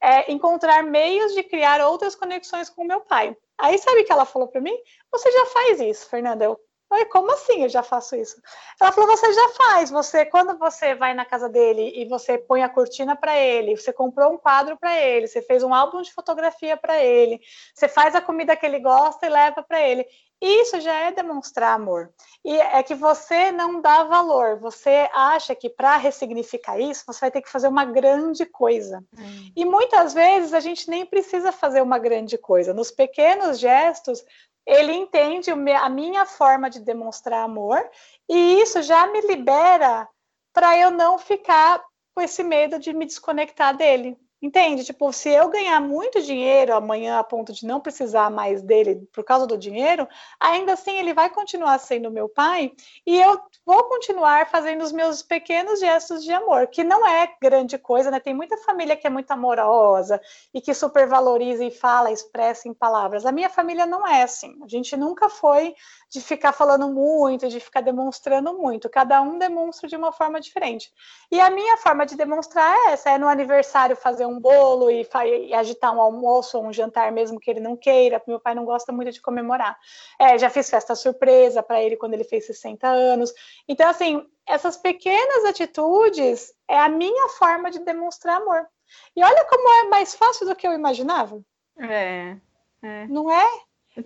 é, 0.00 0.30
encontrar 0.30 0.84
meios 0.84 1.34
de 1.34 1.42
criar 1.42 1.84
outras 1.84 2.14
conexões 2.14 2.70
com 2.70 2.82
o 2.82 2.86
meu 2.86 3.00
pai. 3.00 3.36
Aí 3.58 3.76
sabe 3.78 4.02
o 4.02 4.04
que 4.04 4.12
ela 4.12 4.24
falou 4.24 4.46
para 4.46 4.60
mim? 4.60 4.78
Você 5.10 5.28
já 5.32 5.46
faz 5.46 5.80
isso, 5.80 6.08
Fernanda. 6.08 6.44
Eu, 6.44 6.60
Falei, 6.88 7.04
como 7.06 7.30
assim 7.32 7.62
eu 7.62 7.68
já 7.68 7.82
faço 7.82 8.16
isso? 8.16 8.40
Ela 8.80 8.92
falou, 8.92 9.10
você 9.10 9.30
já 9.32 9.48
faz. 9.50 9.90
Você, 9.90 10.24
quando 10.24 10.58
você 10.58 10.94
vai 10.94 11.12
na 11.12 11.24
casa 11.24 11.48
dele 11.48 11.92
e 11.94 12.06
você 12.06 12.38
põe 12.38 12.62
a 12.62 12.68
cortina 12.68 13.14
para 13.14 13.36
ele, 13.38 13.76
você 13.76 13.92
comprou 13.92 14.32
um 14.32 14.38
quadro 14.38 14.76
para 14.76 14.98
ele, 14.98 15.28
você 15.28 15.42
fez 15.42 15.62
um 15.62 15.74
álbum 15.74 16.00
de 16.00 16.12
fotografia 16.12 16.76
para 16.76 16.98
ele, 17.02 17.40
você 17.74 17.88
faz 17.88 18.14
a 18.14 18.20
comida 18.20 18.56
que 18.56 18.64
ele 18.64 18.80
gosta 18.80 19.26
e 19.26 19.28
leva 19.28 19.62
para 19.62 19.80
ele. 19.80 20.06
Isso 20.40 20.80
já 20.80 20.94
é 20.94 21.10
demonstrar 21.10 21.74
amor. 21.74 22.10
E 22.44 22.56
é 22.56 22.80
que 22.82 22.94
você 22.94 23.50
não 23.50 23.80
dá 23.80 24.04
valor. 24.04 24.58
Você 24.60 25.10
acha 25.12 25.54
que 25.54 25.68
para 25.68 25.96
ressignificar 25.96 26.78
isso, 26.78 27.04
você 27.06 27.20
vai 27.20 27.30
ter 27.30 27.42
que 27.42 27.50
fazer 27.50 27.66
uma 27.66 27.84
grande 27.84 28.46
coisa. 28.46 29.04
Hum. 29.18 29.52
E 29.56 29.64
muitas 29.64 30.14
vezes 30.14 30.54
a 30.54 30.60
gente 30.60 30.88
nem 30.88 31.04
precisa 31.04 31.50
fazer 31.50 31.82
uma 31.82 31.98
grande 31.98 32.38
coisa. 32.38 32.72
Nos 32.72 32.92
pequenos 32.92 33.58
gestos, 33.58 34.24
ele 34.68 34.92
entende 34.92 35.50
a 35.50 35.88
minha 35.88 36.26
forma 36.26 36.68
de 36.68 36.78
demonstrar 36.80 37.42
amor 37.42 37.82
e 38.28 38.60
isso 38.60 38.82
já 38.82 39.06
me 39.06 39.22
libera 39.22 40.06
para 40.52 40.76
eu 40.76 40.90
não 40.90 41.18
ficar 41.18 41.82
com 42.14 42.20
esse 42.20 42.44
medo 42.44 42.78
de 42.78 42.92
me 42.92 43.06
desconectar 43.06 43.74
dele. 43.74 44.18
Entende? 44.40 44.84
Tipo, 44.84 45.12
se 45.12 45.28
eu 45.30 45.48
ganhar 45.48 45.80
muito 45.80 46.22
dinheiro 46.22 46.72
amanhã 46.72 47.18
a 47.18 47.24
ponto 47.24 47.52
de 47.52 47.66
não 47.66 47.80
precisar 47.80 48.30
mais 48.30 48.62
dele 48.62 49.08
por 49.12 49.24
causa 49.24 49.48
do 49.48 49.58
dinheiro, 49.58 50.06
ainda 50.38 50.74
assim 50.74 50.96
ele 50.96 51.12
vai 51.12 51.28
continuar 51.28 51.76
sendo 51.78 52.08
meu 52.08 52.28
pai 52.28 52.70
e 53.04 53.20
eu 53.20 53.40
vou 53.66 53.82
continuar 53.84 54.48
fazendo 54.48 54.82
os 54.82 54.92
meus 54.92 55.22
pequenos 55.22 55.80
gestos 55.80 56.22
de 56.22 56.32
amor, 56.32 56.68
que 56.68 56.84
não 56.84 57.04
é 57.04 57.34
grande 57.42 57.76
coisa, 57.78 58.12
né? 58.12 58.20
Tem 58.20 58.32
muita 58.32 58.56
família 58.58 58.94
que 58.96 59.08
é 59.08 59.10
muito 59.10 59.28
amorosa 59.32 60.20
e 60.54 60.60
que 60.60 60.72
supervaloriza 60.72 61.64
e 61.64 61.72
fala, 61.72 62.12
expressa 62.12 62.68
em 62.68 62.74
palavras. 62.74 63.26
A 63.26 63.32
minha 63.32 63.50
família 63.50 63.86
não 63.86 64.06
é 64.06 64.22
assim. 64.22 64.56
A 64.62 64.68
gente 64.68 64.96
nunca 64.96 65.28
foi 65.28 65.74
de 66.08 66.20
ficar 66.20 66.52
falando 66.52 66.88
muito, 66.88 67.48
de 67.48 67.58
ficar 67.58 67.80
demonstrando 67.80 68.56
muito. 68.56 68.88
Cada 68.88 69.20
um 69.20 69.36
demonstra 69.36 69.88
de 69.88 69.96
uma 69.96 70.12
forma 70.12 70.40
diferente. 70.40 70.92
E 71.30 71.40
a 71.40 71.50
minha 71.50 71.76
forma 71.76 72.06
de 72.06 72.16
demonstrar 72.16 72.72
é 72.86 72.92
essa: 72.92 73.10
é 73.10 73.18
no 73.18 73.28
aniversário 73.28 73.96
fazer 73.96 74.27
um 74.28 74.38
bolo 74.38 74.90
e, 74.90 75.06
e 75.46 75.54
agitar 75.54 75.94
um 75.94 76.00
almoço 76.00 76.58
ou 76.58 76.66
um 76.66 76.72
jantar, 76.72 77.10
mesmo 77.10 77.40
que 77.40 77.50
ele 77.50 77.60
não 77.60 77.76
queira. 77.76 78.22
Meu 78.26 78.38
pai 78.38 78.54
não 78.54 78.64
gosta 78.64 78.92
muito 78.92 79.12
de 79.12 79.20
comemorar. 79.20 79.78
É, 80.18 80.38
já 80.38 80.50
fiz 80.50 80.68
festa 80.68 80.94
surpresa 80.94 81.62
para 81.62 81.82
ele 81.82 81.96
quando 81.96 82.14
ele 82.14 82.24
fez 82.24 82.46
60 82.46 82.86
anos. 82.86 83.32
Então, 83.66 83.88
assim, 83.88 84.24
essas 84.46 84.76
pequenas 84.76 85.44
atitudes 85.44 86.52
é 86.68 86.78
a 86.78 86.88
minha 86.88 87.28
forma 87.30 87.70
de 87.70 87.78
demonstrar 87.80 88.40
amor. 88.40 88.66
E 89.14 89.22
olha 89.22 89.44
como 89.44 89.68
é 89.68 89.88
mais 89.88 90.14
fácil 90.14 90.46
do 90.46 90.56
que 90.56 90.66
eu 90.66 90.72
imaginava. 90.72 91.40
É. 91.78 92.36
é. 92.82 93.06
Não 93.06 93.30
é? 93.30 93.46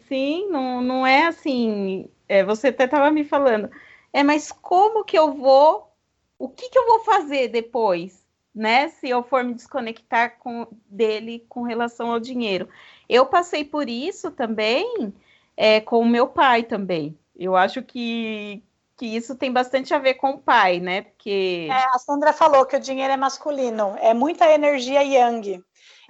Sim, 0.08 0.48
não, 0.48 0.80
não 0.80 1.06
é 1.06 1.26
assim. 1.26 2.10
É, 2.28 2.44
você 2.44 2.68
até 2.68 2.84
estava 2.84 3.10
me 3.10 3.24
falando. 3.24 3.70
É, 4.12 4.22
mas 4.22 4.52
como 4.52 5.04
que 5.04 5.18
eu 5.18 5.32
vou? 5.32 5.90
O 6.38 6.48
que, 6.48 6.68
que 6.68 6.78
eu 6.78 6.86
vou 6.86 7.00
fazer 7.00 7.48
depois, 7.48 8.21
né? 8.54 8.88
Se 8.88 9.08
eu 9.08 9.22
for 9.22 9.42
me 9.42 9.54
desconectar 9.54 10.38
com 10.38 10.66
dele 10.86 11.44
com 11.48 11.62
relação 11.62 12.10
ao 12.10 12.20
dinheiro. 12.20 12.68
Eu 13.08 13.26
passei 13.26 13.64
por 13.64 13.88
isso 13.88 14.30
também 14.30 15.12
é, 15.56 15.80
com 15.80 16.00
o 16.00 16.06
meu 16.06 16.28
pai 16.28 16.62
também. 16.62 17.18
Eu 17.36 17.56
acho 17.56 17.82
que, 17.82 18.62
que 18.96 19.06
isso 19.06 19.34
tem 19.34 19.52
bastante 19.52 19.94
a 19.94 19.98
ver 19.98 20.14
com 20.14 20.30
o 20.30 20.38
pai, 20.38 20.80
né? 20.80 21.02
Porque. 21.02 21.68
É, 21.70 21.94
a 21.94 21.98
Sandra 21.98 22.32
falou 22.32 22.66
que 22.66 22.76
o 22.76 22.80
dinheiro 22.80 23.12
é 23.12 23.16
masculino, 23.16 23.96
é 24.00 24.14
muita 24.14 24.52
energia 24.52 25.02
yang. 25.02 25.62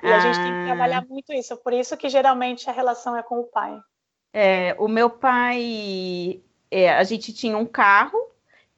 E 0.02 0.06
ah. 0.06 0.16
a 0.16 0.20
gente 0.20 0.36
tem 0.36 0.52
que 0.52 0.66
trabalhar 0.66 0.98
ah. 0.98 1.06
muito 1.08 1.32
isso, 1.32 1.56
por 1.56 1.72
isso 1.72 1.96
que 1.96 2.08
geralmente 2.08 2.68
a 2.68 2.72
relação 2.72 3.16
é 3.16 3.22
com 3.22 3.38
o 3.38 3.44
pai. 3.44 3.78
É, 4.32 4.74
o 4.78 4.88
meu 4.88 5.10
pai, 5.10 6.42
é, 6.70 6.90
a 6.90 7.04
gente 7.04 7.32
tinha 7.32 7.56
um 7.56 7.66
carro 7.66 8.31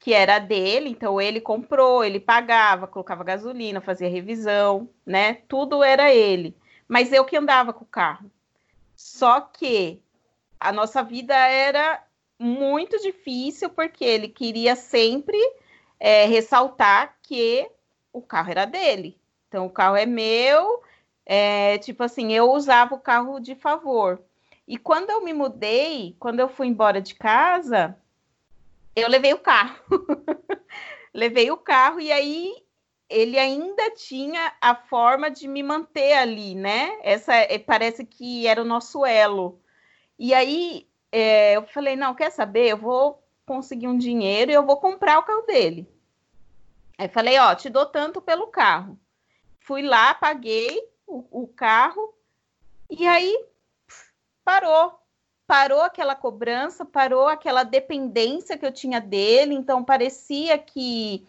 que 0.05 0.12
era 0.12 0.38
dele, 0.38 0.90
então 0.90 1.19
ele 1.19 1.40
comprou, 1.40 2.05
ele 2.05 2.21
pagava, 2.21 2.87
colocava 2.87 3.25
gasolina, 3.25 3.81
fazia 3.81 4.07
revisão, 4.07 4.87
né? 5.07 5.38
Tudo 5.49 5.83
era 5.83 6.14
ele. 6.14 6.55
Mas 6.87 7.11
eu 7.11 7.25
que 7.25 7.38
andava 7.38 7.73
com 7.73 7.85
o 7.85 7.88
carro. 7.88 8.31
Só 8.95 9.40
que 9.40 10.03
a 10.61 10.71
nossa 10.71 11.03
vida 11.03 11.35
era 11.35 12.05
muito 12.38 13.01
difícil 13.01 13.71
porque 13.71 14.05
ele 14.05 14.29
queria 14.29 14.77
sempre 14.77 15.38
é, 15.99 16.27
ressaltar 16.27 17.17
que 17.23 17.67
o 18.12 18.21
carro 18.21 18.51
era 18.51 18.67
dele. 18.67 19.19
Então, 19.49 19.64
o 19.64 19.71
carro 19.71 19.97
é 19.97 20.05
meu, 20.05 20.83
é, 21.25 21.79
tipo 21.79 22.03
assim, 22.03 22.31
eu 22.31 22.53
usava 22.53 22.95
o 22.95 23.01
carro 23.01 23.40
de 23.40 23.55
favor. 23.55 24.21
E 24.69 24.77
quando 24.77 25.09
eu 25.09 25.25
me 25.25 25.33
mudei, 25.33 26.14
quando 26.21 26.40
eu 26.40 26.49
fui 26.51 26.67
embora 26.67 27.01
de 27.01 27.14
casa, 27.14 27.97
eu 28.94 29.09
levei 29.09 29.33
o 29.33 29.38
carro. 29.38 29.76
levei 31.12 31.50
o 31.50 31.57
carro 31.57 32.00
e 32.00 32.11
aí 32.11 32.54
ele 33.09 33.38
ainda 33.38 33.90
tinha 33.90 34.52
a 34.61 34.74
forma 34.74 35.30
de 35.30 35.46
me 35.46 35.62
manter 35.62 36.14
ali, 36.14 36.54
né? 36.54 36.98
Essa 37.02 37.35
é, 37.35 37.59
parece 37.59 38.04
que 38.04 38.46
era 38.46 38.61
o 38.61 38.64
nosso 38.64 39.04
elo. 39.04 39.61
E 40.18 40.33
aí 40.33 40.88
é, 41.12 41.57
eu 41.57 41.66
falei, 41.66 41.96
não, 41.96 42.14
quer 42.14 42.30
saber? 42.30 42.68
Eu 42.68 42.78
vou 42.78 43.22
conseguir 43.46 43.88
um 43.88 43.98
dinheiro 43.98 44.50
e 44.50 44.54
eu 44.54 44.64
vou 44.64 44.78
comprar 44.78 45.18
o 45.18 45.22
carro 45.22 45.42
dele. 45.42 45.88
Aí 46.98 47.09
falei, 47.09 47.38
ó, 47.38 47.54
te 47.54 47.68
dou 47.68 47.87
tanto 47.87 48.20
pelo 48.20 48.46
carro. 48.48 48.98
Fui 49.61 49.83
lá, 49.83 50.14
paguei 50.14 50.88
o, 51.07 51.42
o 51.42 51.48
carro 51.48 52.14
e 52.90 53.07
aí 53.07 53.44
parou. 54.44 55.04
Parou 55.46 55.83
aquela 55.83 56.14
cobrança, 56.14 56.85
parou 56.85 57.28
aquela 57.28 57.64
dependência 57.64 58.57
que 58.57 58.64
eu 58.64 58.72
tinha 58.72 59.00
dele, 59.00 59.54
então 59.54 59.85
parecia 59.85 60.57
que 60.57 61.26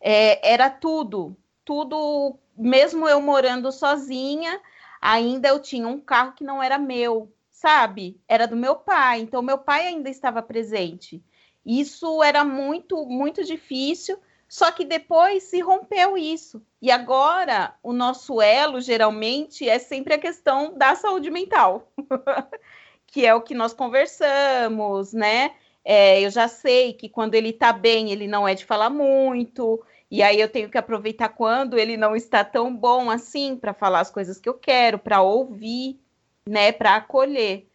é, 0.00 0.52
era 0.52 0.68
tudo, 0.68 1.36
tudo, 1.64 2.38
mesmo 2.56 3.08
eu 3.08 3.20
morando 3.20 3.70
sozinha, 3.70 4.60
ainda 5.00 5.48
eu 5.48 5.60
tinha 5.60 5.86
um 5.86 6.00
carro 6.00 6.32
que 6.32 6.44
não 6.44 6.62
era 6.62 6.78
meu, 6.78 7.32
sabe? 7.50 8.20
Era 8.28 8.46
do 8.46 8.56
meu 8.56 8.76
pai, 8.76 9.20
então 9.20 9.42
meu 9.42 9.58
pai 9.58 9.86
ainda 9.86 10.08
estava 10.08 10.42
presente. 10.42 11.22
Isso 11.64 12.22
era 12.22 12.44
muito, 12.44 13.04
muito 13.06 13.44
difícil, 13.44 14.18
só 14.48 14.72
que 14.72 14.84
depois 14.84 15.44
se 15.44 15.60
rompeu 15.60 16.16
isso. 16.16 16.60
E 16.82 16.90
agora 16.90 17.74
o 17.82 17.92
nosso 17.92 18.40
elo 18.40 18.80
geralmente 18.80 19.68
é 19.68 19.78
sempre 19.78 20.14
a 20.14 20.18
questão 20.18 20.76
da 20.76 20.94
saúde 20.94 21.30
mental, 21.30 21.92
que 23.10 23.26
é 23.26 23.34
o 23.34 23.40
que 23.40 23.54
nós 23.54 23.72
conversamos, 23.72 25.12
né? 25.12 25.52
É, 25.84 26.20
eu 26.20 26.30
já 26.30 26.46
sei 26.46 26.92
que 26.92 27.08
quando 27.08 27.34
ele 27.34 27.52
tá 27.52 27.72
bem, 27.72 28.10
ele 28.10 28.28
não 28.28 28.46
é 28.46 28.54
de 28.54 28.64
falar 28.64 28.90
muito, 28.90 29.82
e 30.10 30.22
aí 30.22 30.40
eu 30.40 30.48
tenho 30.48 30.68
que 30.68 30.78
aproveitar 30.78 31.30
quando 31.30 31.78
ele 31.78 31.96
não 31.96 32.14
está 32.14 32.44
tão 32.44 32.74
bom 32.74 33.10
assim 33.10 33.56
para 33.56 33.72
falar 33.72 34.00
as 34.00 34.10
coisas 34.10 34.38
que 34.38 34.48
eu 34.48 34.54
quero, 34.54 34.98
para 34.98 35.22
ouvir, 35.22 35.98
né, 36.46 36.72
para 36.72 36.96
acolher. 36.96 37.66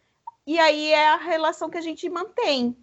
E 0.46 0.58
aí 0.58 0.92
é 0.92 1.08
a 1.08 1.16
relação 1.16 1.68
que 1.68 1.78
a 1.78 1.82
gente 1.82 2.08
mantém. 2.08 2.76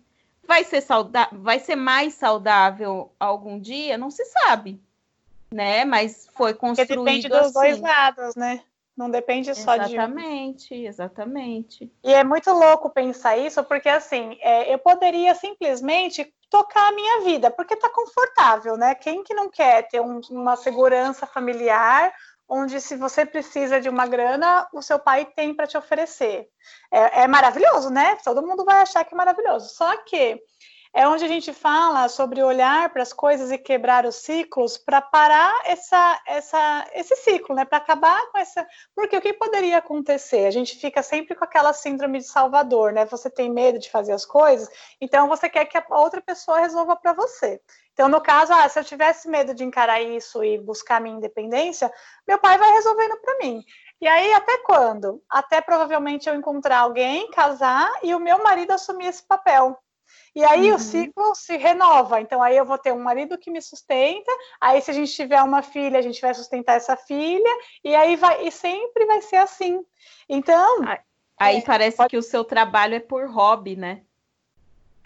Vai 0.46 0.66
ser 0.66 0.82
saudável, 0.82 1.40
vai 1.40 1.60
ser 1.60 1.76
mais 1.76 2.16
saudável 2.16 3.12
algum 3.18 3.58
dia? 3.58 3.98
Não 3.98 4.12
se 4.12 4.26
sabe, 4.26 4.78
né? 5.50 5.86
Mas 5.86 6.28
foi 6.34 6.54
construído 6.54 6.96
Porque 6.96 7.06
depende 7.06 7.30
dos 7.30 7.40
assim. 7.40 7.54
dois 7.54 7.80
lados, 7.80 8.36
né? 8.36 8.62
Não 8.96 9.10
depende 9.10 9.54
só 9.56 9.76
exatamente, 9.76 9.90
de 9.90 9.96
Exatamente, 9.96 10.74
exatamente. 10.86 11.94
E 12.04 12.14
é 12.14 12.24
muito 12.24 12.52
louco 12.52 12.90
pensar 12.90 13.38
isso, 13.38 13.64
porque 13.64 13.90
assim, 13.90 14.38
é, 14.42 14.72
eu 14.72 14.78
poderia 14.78 15.34
simplesmente 15.34 16.32
tocar 16.50 16.90
a 16.90 16.92
minha 16.92 17.22
vida, 17.22 17.50
porque 17.50 17.76
tá 17.76 17.90
confortável, 17.90 18.78
né? 18.78 18.94
Quem 18.94 19.24
que 19.24 19.34
não 19.34 19.50
quer 19.50 19.88
ter 19.88 20.00
um, 20.00 20.22
uma 20.30 20.56
segurança 20.56 21.26
familiar 21.26 22.14
onde 22.48 22.80
se 22.80 22.96
você 22.96 23.26
precisa 23.26 23.82
de 23.82 23.90
uma 23.90 24.06
grana, 24.06 24.68
o 24.72 24.82
seu 24.82 25.00
pai 25.00 25.26
tem 25.26 25.56
para 25.56 25.66
te 25.66 25.78
oferecer. 25.78 26.48
É, 26.92 27.24
é, 27.24 27.28
maravilhoso, 27.28 27.90
né? 27.90 28.16
Todo 28.24 28.46
mundo 28.46 28.64
vai 28.64 28.82
achar 28.82 29.04
que 29.04 29.14
é 29.14 29.18
maravilhoso. 29.18 29.74
Só 29.74 29.98
que 30.04 30.40
é 30.96 31.08
onde 31.08 31.26
a 31.26 31.28
gente 31.28 31.52
fala 31.52 32.08
sobre 32.08 32.44
olhar 32.44 32.88
para 32.90 33.02
as 33.02 33.12
coisas 33.12 33.52
e 33.52 33.58
quebrar 33.58 34.06
os 34.06 34.18
ciclos 34.18 34.78
para 34.78 35.02
parar 35.02 35.60
essa, 35.66 36.22
essa, 36.28 36.86
esse 36.94 37.16
ciclo, 37.16 37.56
né? 37.56 37.66
Para 37.66 37.80
acabar 37.80 38.22
com 38.32 38.38
essa. 38.38 38.66
Porque 38.96 39.18
o 39.18 39.22
que 39.22 39.34
poderia 39.34 39.80
acontecer? 39.80 40.46
A 40.46 40.52
gente 40.52 40.78
fica 40.78 41.02
sempre 41.02 41.34
com 41.34 41.44
aquela 41.44 41.74
síndrome 41.74 42.20
de 42.20 42.26
Salvador, 42.26 42.94
né? 42.94 43.06
Você 43.06 43.28
tem 43.28 43.52
medo 43.52 43.80
de 43.80 43.90
fazer 43.90 44.12
as 44.14 44.24
coisas, 44.24 44.70
então 45.02 45.28
você 45.28 45.50
quer 45.50 45.66
que 45.66 45.78
a 45.78 45.84
outra 45.90 46.22
pessoa 46.22 46.60
resolva 46.60 46.96
para 46.96 47.12
você. 47.14 47.60
Então, 47.94 48.08
no 48.08 48.22
caso, 48.22 48.54
ah, 48.54 48.70
se 48.70 48.80
eu 48.80 48.84
tivesse 48.84 49.28
medo 49.28 49.54
de 49.54 49.64
encarar 49.64 50.00
isso 50.02 50.44
e 50.44 50.60
buscar 50.60 51.02
minha 51.02 51.16
independência, 51.16 51.92
meu 52.28 52.38
pai 52.38 52.58
vai 52.58 52.72
resolvendo 52.72 53.18
para 53.18 53.38
mim. 53.40 53.64
E 54.00 54.08
aí, 54.08 54.32
até 54.34 54.60
quando? 54.60 55.24
Até 55.30 55.60
provavelmente 55.60 56.30
eu 56.30 56.36
encontrar 56.36 56.80
alguém, 56.80 57.30
casar 57.32 57.92
e 58.04 58.14
o 58.14 58.20
meu 58.20 58.44
marido 58.44 58.72
assumir 58.72 59.08
esse 59.08 59.24
papel. 59.24 59.80
E 60.36 60.44
aí 60.44 60.70
uhum. 60.70 60.76
o 60.76 60.80
ciclo 60.80 61.36
se 61.36 61.58
renova. 61.58 62.20
Então 62.22 62.42
aí 62.42 62.58
eu 62.58 62.66
vou 62.66 62.78
ter 62.78 62.92
um 62.92 63.02
marido 63.02 63.38
que 63.38 63.52
me 63.52 63.62
sustenta. 63.62 64.32
Aí 64.60 64.82
se 64.82 64.90
a 64.92 64.94
gente 64.94 65.14
tiver 65.14 65.42
uma 65.44 65.62
filha, 65.62 66.00
a 66.00 66.02
gente 66.02 66.22
vai 66.22 66.34
sustentar 66.34 66.76
essa 66.76 66.96
filha. 66.96 67.50
E 67.84 67.94
aí 67.94 68.16
vai 68.16 68.48
e 68.48 68.52
sempre 68.52 69.06
vai 69.06 69.22
ser 69.22 69.38
assim. 69.38 69.80
Então 70.28 70.82
aí 71.40 71.58
é, 71.58 71.62
parece 71.62 71.98
pode... 71.98 72.10
que 72.10 72.18
o 72.18 72.24
seu 72.24 72.44
trabalho 72.44 72.96
é 72.96 73.00
por 73.00 73.28
hobby, 73.30 73.76
né? 73.76 74.04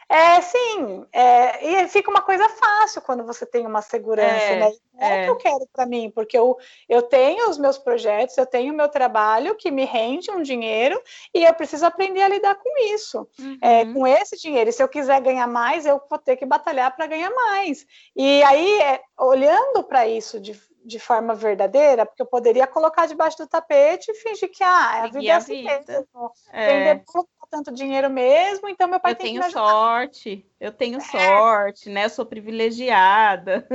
É, 0.09 0.39
sim, 0.39 1.05
é, 1.11 1.83
e 1.83 1.87
fica 1.89 2.09
uma 2.09 2.21
coisa 2.21 2.47
fácil 2.47 3.01
quando 3.01 3.25
você 3.25 3.45
tem 3.45 3.65
uma 3.67 3.81
segurança, 3.81 4.29
é, 4.29 4.59
né? 4.59 4.71
É, 4.99 5.25
é 5.25 5.31
o 5.31 5.35
que 5.35 5.47
eu 5.47 5.51
quero 5.51 5.67
para 5.71 5.85
mim, 5.85 6.09
porque 6.09 6.37
eu, 6.37 6.57
eu 6.87 7.01
tenho 7.01 7.49
os 7.49 7.57
meus 7.57 7.77
projetos, 7.77 8.37
eu 8.37 8.45
tenho 8.45 8.73
o 8.73 8.75
meu 8.75 8.87
trabalho 8.87 9.55
que 9.55 9.69
me 9.69 9.83
rende 9.83 10.31
um 10.31 10.41
dinheiro 10.41 10.99
e 11.33 11.43
eu 11.43 11.53
preciso 11.53 11.85
aprender 11.85 12.21
a 12.21 12.29
lidar 12.29 12.55
com 12.55 12.69
isso, 12.93 13.27
é, 13.61 13.83
uhum. 13.83 13.93
com 13.93 14.07
esse 14.07 14.37
dinheiro. 14.37 14.69
E 14.69 14.73
se 14.73 14.81
eu 14.81 14.87
quiser 14.87 15.19
ganhar 15.21 15.45
mais, 15.45 15.85
eu 15.85 16.01
vou 16.09 16.17
ter 16.17 16.37
que 16.37 16.45
batalhar 16.45 16.95
para 16.95 17.05
ganhar 17.05 17.29
mais. 17.29 17.85
E 18.15 18.41
aí, 18.43 18.81
é, 18.81 19.01
olhando 19.19 19.83
para 19.83 20.07
isso 20.07 20.39
de, 20.39 20.57
de 20.85 20.99
forma 20.99 21.35
verdadeira, 21.35 22.05
porque 22.05 22.21
eu 22.21 22.27
poderia 22.27 22.65
colocar 22.65 23.07
debaixo 23.07 23.37
do 23.37 23.47
tapete 23.47 24.09
e 24.09 24.15
fingir 24.15 24.49
que 24.49 24.63
ah, 24.63 25.03
a 25.03 25.07
vida 25.07 25.27
é 25.27 25.31
assim 25.31 25.63
mesmo. 25.63 26.31
É. 26.53 26.67
Vender 26.67 27.03
tanto 27.49 27.71
dinheiro 27.71 28.09
mesmo, 28.09 28.67
então 28.69 28.87
meu 28.87 28.99
pai 28.99 29.13
eu 29.13 29.15
tem 29.15 29.39
tenho 29.39 29.51
sorte, 29.51 30.45
eu 30.59 30.71
tenho 30.71 30.97
é. 30.97 31.01
sorte, 31.01 31.89
né? 31.89 32.05
Eu 32.05 32.09
sou 32.09 32.25
privilegiada. 32.25 33.67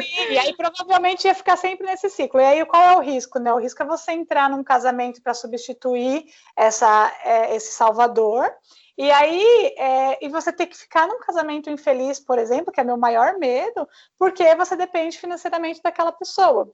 Sim, 0.00 0.32
e 0.32 0.38
aí 0.38 0.54
provavelmente 0.56 1.26
ia 1.26 1.34
ficar 1.34 1.56
sempre 1.56 1.86
nesse 1.86 2.10
ciclo. 2.10 2.40
E 2.40 2.44
aí 2.44 2.64
qual 2.64 2.82
é 2.82 2.96
o 2.96 3.00
risco, 3.00 3.38
né? 3.38 3.52
O 3.52 3.58
risco 3.58 3.82
é 3.82 3.86
você 3.86 4.12
entrar 4.12 4.50
num 4.50 4.62
casamento 4.62 5.22
para 5.22 5.34
substituir 5.34 6.24
essa, 6.56 7.12
é, 7.24 7.54
esse 7.54 7.72
salvador. 7.72 8.50
E 8.98 9.10
aí, 9.10 9.74
é, 9.76 10.24
e 10.24 10.28
você 10.28 10.50
ter 10.50 10.66
que 10.66 10.76
ficar 10.76 11.06
num 11.06 11.20
casamento 11.20 11.68
infeliz, 11.68 12.18
por 12.18 12.38
exemplo, 12.38 12.72
que 12.72 12.80
é 12.80 12.84
meu 12.84 12.96
maior 12.96 13.38
medo, 13.38 13.86
porque 14.18 14.54
você 14.54 14.74
depende 14.74 15.18
financeiramente 15.18 15.82
daquela 15.82 16.12
pessoa. 16.12 16.72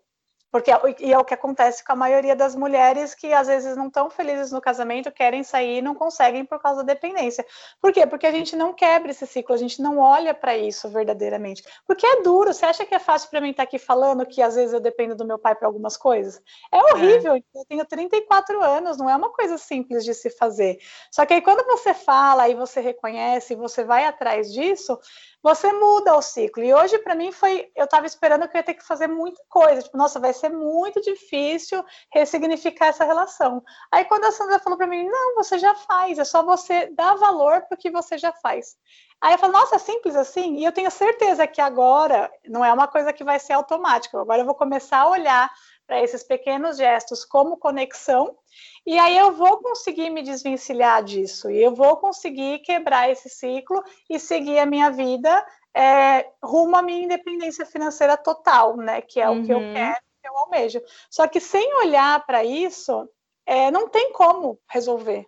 Porque 0.53 0.71
é 0.71 0.79
e 1.01 1.13
é 1.13 1.19
o 1.19 1.25
que 1.25 1.33
acontece 1.33 1.83
com 1.83 1.93
a 1.93 1.97
maioria 1.97 2.37
das 2.37 2.55
mulheres 2.55 3.15
que 3.15 3.33
às 3.33 3.47
vezes 3.47 3.75
não 3.75 3.87
estão 3.87 4.11
felizes 4.11 4.53
no 4.53 4.61
casamento, 4.61 5.11
querem 5.11 5.43
sair 5.43 5.79
e 5.79 5.83
não 5.83 5.95
conseguem 5.95 6.45
por 6.45 6.61
causa 6.61 6.85
da 6.85 6.93
dependência. 6.93 7.45
Por 7.81 7.91
quê? 7.91 8.07
Porque 8.07 8.27
a 8.27 8.31
gente 8.31 8.55
não 8.55 8.75
quebra 8.75 9.11
esse 9.11 9.27
ciclo, 9.27 9.55
a 9.55 9.59
gente 9.59 9.81
não 9.81 9.99
olha 9.99 10.35
para 10.35 10.55
isso 10.55 10.91
verdadeiramente. 10.91 11.65
Porque 11.87 12.07
é 12.07 12.23
duro. 12.23 12.53
Você 12.53 12.67
acha 12.67 12.85
que 12.85 12.95
é 12.95 12.99
fácil 12.99 13.31
para 13.31 13.41
mim 13.41 13.51
estar 13.51 13.63
tá 13.63 13.69
aqui 13.69 13.79
falando 13.79 14.27
que 14.27 14.43
às 14.43 14.55
vezes 14.55 14.75
eu 14.75 14.81
dependo 14.81 15.17
do 15.17 15.25
meu 15.25 15.39
pai 15.39 15.55
para 15.55 15.67
algumas 15.67 15.97
coisas? 15.97 16.39
É 16.71 16.79
horrível. 16.79 17.35
É. 17.35 17.43
Eu 17.55 17.65
tenho 17.67 17.85
34 17.87 18.63
anos, 18.63 18.99
não 18.99 19.09
é 19.09 19.17
uma 19.17 19.31
coisa 19.31 19.57
simples 19.57 20.05
de 20.05 20.13
se 20.13 20.29
fazer. 20.29 20.79
Só 21.11 21.25
que 21.25 21.33
aí 21.33 21.41
quando 21.41 21.67
você 21.67 21.95
fala 21.95 22.49
e 22.49 22.55
você 22.55 22.81
reconhece, 22.81 23.55
e 23.55 23.57
você 23.57 23.85
vai 23.85 24.05
atrás 24.05 24.53
disso, 24.53 24.99
você 25.43 25.73
muda 25.73 26.15
o 26.15 26.23
ciclo. 26.23 26.63
E 26.63 26.73
hoje, 26.73 26.99
para 26.99 27.15
mim, 27.15 27.33
foi. 27.33 27.71
Eu 27.75 27.85
estava 27.85 28.07
esperando 28.07 28.49
que 28.49 28.57
eu 28.57 28.61
ia 28.61 28.65
ter 28.65 28.75
que 28.75 28.87
fazer 28.87 29.09
muita 29.09 29.43
coisa. 29.49 29.83
Tipo, 29.83 29.97
nossa, 29.97 30.21
vai 30.21 30.33
ser 30.43 30.51
muito 30.51 31.01
difícil 31.01 31.85
ressignificar 32.13 32.87
essa 32.87 33.05
relação. 33.05 33.63
Aí, 33.91 34.05
quando 34.05 34.25
a 34.25 34.33
Sandra 34.33 34.59
falou 34.59 34.77
para 34.77 34.87
mim, 34.87 35.05
não, 35.09 35.35
você 35.35 35.59
já 35.59 35.75
faz, 35.75 36.19
é 36.19 36.25
só 36.25 36.43
você 36.43 36.87
dar 36.95 37.15
valor 37.15 37.63
para 37.63 37.75
o 37.75 37.79
que 37.79 37.91
você 37.91 38.19
já 38.19 38.33
faz. 38.33 38.77
Aí 39.21 39.35
eu 39.35 39.39
falo, 39.39 39.53
nossa, 39.53 39.77
é 39.77 39.79
simples 39.79 40.17
assim? 40.17 40.57
E 40.57 40.65
eu 40.65 40.73
tenho 40.73 40.91
certeza 40.91 41.47
que 41.47 41.61
agora 41.61 42.31
não 42.49 42.65
é 42.65 42.73
uma 42.73 42.89
coisa 42.89 43.13
que 43.13 43.25
vai 43.25 43.39
ser 43.39 43.53
automática. 43.53 44.21
Agora 44.21 44.41
eu 44.41 44.47
vou 44.47 44.55
começar 44.55 44.99
a 44.99 45.09
olhar 45.09 45.51
para 45.87 46.03
esses 46.03 46.23
pequenos 46.23 46.77
gestos 46.77 47.25
como 47.25 47.57
conexão 47.57 48.37
e 48.85 48.99
aí 48.99 49.17
eu 49.17 49.33
vou 49.33 49.59
conseguir 49.59 50.11
me 50.11 50.23
desvencilhar 50.23 51.03
disso, 51.05 51.51
e 51.51 51.63
eu 51.63 51.75
vou 51.75 51.97
conseguir 51.99 52.59
quebrar 52.61 53.09
esse 53.09 53.29
ciclo 53.29 53.83
e 54.11 54.19
seguir 54.19 54.59
a 54.59 54.67
minha 54.67 54.91
vida 54.91 55.45
é, 55.75 56.29
rumo 56.43 56.77
à 56.77 56.83
minha 56.83 57.05
independência 57.05 57.65
financeira 57.65 58.17
total, 58.17 58.77
né? 58.77 59.01
Que 59.01 59.21
é 59.21 59.31
uhum. 59.31 59.41
o 59.41 59.47
que 59.47 59.53
eu 59.53 59.59
uhum. 59.59 59.73
quero, 59.73 59.97
que 59.97 60.12
eu 60.25 60.37
almejo. 60.39 60.81
Só 61.11 61.27
que 61.27 61.41
sem 61.41 61.75
olhar 61.79 62.25
para 62.27 62.45
isso, 62.45 63.09
é, 63.47 63.71
não 63.71 63.89
tem 63.89 64.13
como 64.13 64.59
resolver. 64.69 65.27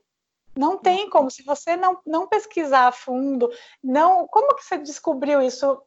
Não 0.56 0.78
tem 0.78 1.10
como. 1.10 1.30
Se 1.30 1.42
você 1.42 1.76
não, 1.76 2.00
não 2.06 2.28
pesquisar 2.28 2.86
a 2.86 2.92
fundo, 2.92 3.50
não. 3.82 4.26
Como 4.28 4.54
que 4.54 4.64
você 4.64 4.78
descobriu 4.78 5.42
isso? 5.42 5.80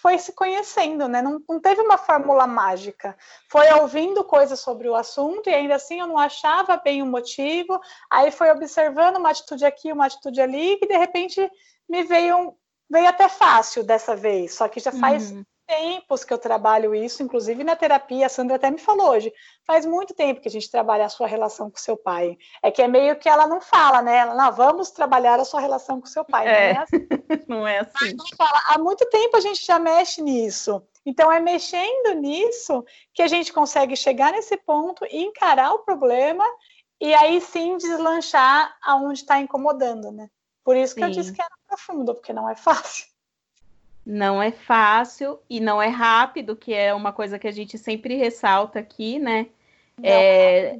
foi 0.00 0.18
se 0.18 0.32
conhecendo, 0.32 1.08
né? 1.08 1.20
Não, 1.20 1.42
não, 1.48 1.60
teve 1.60 1.80
uma 1.80 1.98
fórmula 1.98 2.46
mágica. 2.46 3.16
Foi 3.50 3.70
ouvindo 3.72 4.22
coisas 4.22 4.60
sobre 4.60 4.88
o 4.88 4.94
assunto 4.94 5.48
e 5.48 5.54
ainda 5.54 5.74
assim 5.74 6.00
eu 6.00 6.06
não 6.06 6.18
achava 6.18 6.76
bem 6.76 7.02
o 7.02 7.06
motivo. 7.06 7.80
Aí 8.10 8.30
foi 8.30 8.50
observando 8.50 9.16
uma 9.16 9.30
atitude 9.30 9.64
aqui, 9.64 9.92
uma 9.92 10.06
atitude 10.06 10.40
ali, 10.40 10.76
que 10.76 10.86
de 10.86 10.96
repente 10.96 11.50
me 11.88 12.04
veio 12.04 12.54
veio 12.90 13.08
até 13.08 13.28
fácil 13.28 13.82
dessa 13.82 14.14
vez. 14.14 14.54
Só 14.54 14.68
que 14.68 14.80
já 14.80 14.92
faz 14.92 15.32
uhum. 15.32 15.44
Tempos 15.68 16.24
que 16.24 16.32
eu 16.32 16.38
trabalho 16.38 16.94
isso, 16.94 17.22
inclusive 17.22 17.62
na 17.62 17.76
terapia, 17.76 18.24
a 18.24 18.28
Sandra 18.30 18.56
até 18.56 18.70
me 18.70 18.78
falou 18.78 19.10
hoje, 19.10 19.30
faz 19.66 19.84
muito 19.84 20.14
tempo 20.14 20.40
que 20.40 20.48
a 20.48 20.50
gente 20.50 20.70
trabalha 20.70 21.04
a 21.04 21.10
sua 21.10 21.26
relação 21.26 21.70
com 21.70 21.76
seu 21.76 21.94
pai. 21.94 22.38
É 22.62 22.70
que 22.70 22.80
é 22.80 22.88
meio 22.88 23.16
que 23.18 23.28
ela 23.28 23.46
não 23.46 23.60
fala, 23.60 24.00
né? 24.00 24.16
Ela, 24.16 24.34
não, 24.34 24.50
vamos 24.50 24.90
trabalhar 24.90 25.38
a 25.38 25.44
sua 25.44 25.60
relação 25.60 26.00
com 26.00 26.06
seu 26.06 26.24
pai. 26.24 26.48
É. 26.48 26.84
Não 27.46 27.66
é 27.66 27.78
assim. 27.78 28.14
não 28.16 28.16
é 28.16 28.18
assim. 28.18 28.36
Fala, 28.36 28.62
há 28.66 28.78
muito 28.78 29.04
tempo 29.08 29.36
a 29.36 29.40
gente 29.40 29.64
já 29.64 29.78
mexe 29.78 30.22
nisso. 30.22 30.82
Então, 31.04 31.30
é 31.30 31.40
mexendo 31.40 32.14
nisso 32.14 32.84
que 33.12 33.22
a 33.22 33.26
gente 33.26 33.52
consegue 33.52 33.96
chegar 33.96 34.32
nesse 34.32 34.56
ponto 34.56 35.04
e 35.06 35.22
encarar 35.22 35.72
o 35.72 35.80
problema 35.80 36.44
e 37.00 37.14
aí 37.14 37.40
sim 37.40 37.76
deslanchar 37.76 38.74
aonde 38.82 39.20
está 39.20 39.38
incomodando, 39.38 40.10
né? 40.10 40.28
Por 40.64 40.76
isso 40.76 40.94
que 40.94 41.00
sim. 41.00 41.06
eu 41.06 41.10
disse 41.10 41.32
que 41.32 41.40
era 41.40 41.50
profundo, 41.66 42.14
porque 42.14 42.32
não 42.32 42.48
é 42.48 42.54
fácil 42.54 43.07
não 44.08 44.42
é 44.42 44.50
fácil 44.50 45.38
e 45.50 45.60
não 45.60 45.82
é 45.82 45.88
rápido, 45.88 46.56
que 46.56 46.72
é 46.72 46.94
uma 46.94 47.12
coisa 47.12 47.38
que 47.38 47.46
a 47.46 47.50
gente 47.50 47.76
sempre 47.76 48.16
ressalta 48.16 48.78
aqui, 48.78 49.18
né? 49.18 49.48
Não 49.98 50.08
é, 50.08 50.78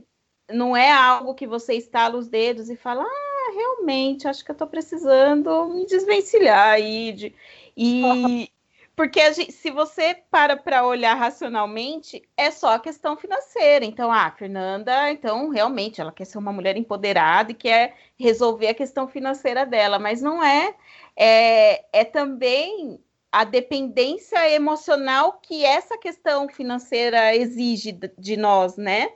não 0.50 0.74
é 0.74 0.90
algo 0.90 1.34
que 1.34 1.46
você 1.46 1.74
estala 1.74 2.16
os 2.16 2.26
dedos 2.26 2.70
e 2.70 2.76
fala, 2.76 3.04
ah, 3.04 3.52
realmente, 3.54 4.26
acho 4.26 4.42
que 4.42 4.50
eu 4.50 4.54
estou 4.54 4.66
precisando 4.66 5.68
me 5.68 5.84
desvencilhar 5.84 6.68
aí. 6.68 7.12
De... 7.12 7.34
E 7.76 8.50
porque 8.96 9.30
gente, 9.34 9.52
se 9.52 9.70
você 9.70 10.16
para 10.30 10.56
para 10.56 10.86
olhar 10.86 11.12
racionalmente, 11.12 12.26
é 12.34 12.50
só 12.50 12.76
a 12.76 12.80
questão 12.80 13.14
financeira. 13.14 13.84
Então, 13.84 14.10
ah, 14.10 14.30
Fernanda, 14.30 15.12
então 15.12 15.50
realmente 15.50 16.00
ela 16.00 16.12
quer 16.12 16.24
ser 16.24 16.38
uma 16.38 16.52
mulher 16.52 16.78
empoderada 16.78 17.52
e 17.52 17.54
quer 17.54 17.94
resolver 18.18 18.68
a 18.68 18.74
questão 18.74 19.06
financeira 19.06 19.66
dela, 19.66 19.98
mas 19.98 20.22
não 20.22 20.42
é. 20.42 20.74
É, 21.14 21.84
é 21.92 22.04
também 22.04 22.98
a 23.30 23.44
dependência 23.44 24.50
emocional 24.50 25.38
que 25.42 25.64
essa 25.64 25.98
questão 25.98 26.48
financeira 26.48 27.34
exige 27.34 27.92
de 28.16 28.36
nós, 28.36 28.76
né? 28.76 29.12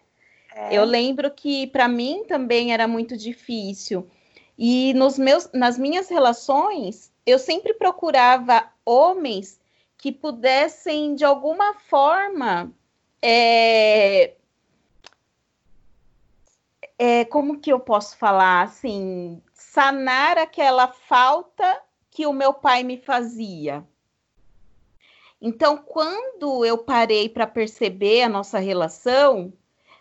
É. 0.54 0.76
Eu 0.76 0.84
lembro 0.84 1.30
que 1.30 1.66
para 1.68 1.88
mim 1.88 2.24
também 2.28 2.72
era 2.72 2.86
muito 2.86 3.16
difícil. 3.16 4.06
E 4.58 4.92
nos 4.94 5.18
meus, 5.18 5.50
nas 5.52 5.78
minhas 5.78 6.08
relações, 6.08 7.10
eu 7.24 7.38
sempre 7.38 7.74
procurava 7.74 8.70
homens 8.84 9.60
que 9.96 10.12
pudessem, 10.12 11.14
de 11.14 11.24
alguma 11.24 11.74
forma, 11.74 12.72
é, 13.22 14.34
é, 16.98 17.24
como 17.24 17.60
que 17.60 17.72
eu 17.72 17.80
posso 17.80 18.16
falar 18.16 18.62
assim, 18.62 19.40
sanar 19.54 20.36
aquela 20.38 20.88
falta 20.88 21.80
que 22.10 22.26
o 22.26 22.32
meu 22.32 22.52
pai 22.52 22.82
me 22.82 22.98
fazia. 22.98 23.86
Então, 25.44 25.76
quando 25.76 26.64
eu 26.64 26.78
parei 26.78 27.28
para 27.28 27.48
perceber 27.48 28.22
a 28.22 28.28
nossa 28.28 28.60
relação, 28.60 29.52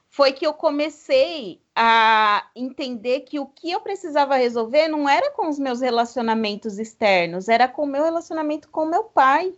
foi 0.07 0.33
que 0.33 0.45
eu 0.45 0.53
comecei 0.53 1.59
a 1.75 2.47
entender 2.55 3.21
que 3.21 3.39
o 3.39 3.47
que 3.47 3.71
eu 3.71 3.81
precisava 3.81 4.35
resolver 4.35 4.87
não 4.87 5.09
era 5.09 5.31
com 5.31 5.49
os 5.49 5.57
meus 5.57 5.81
relacionamentos 5.81 6.77
externos, 6.77 7.49
era 7.49 7.67
com 7.67 7.83
o 7.83 7.87
meu 7.87 8.03
relacionamento 8.03 8.69
com 8.69 8.85
meu 8.85 9.05
pai. 9.05 9.51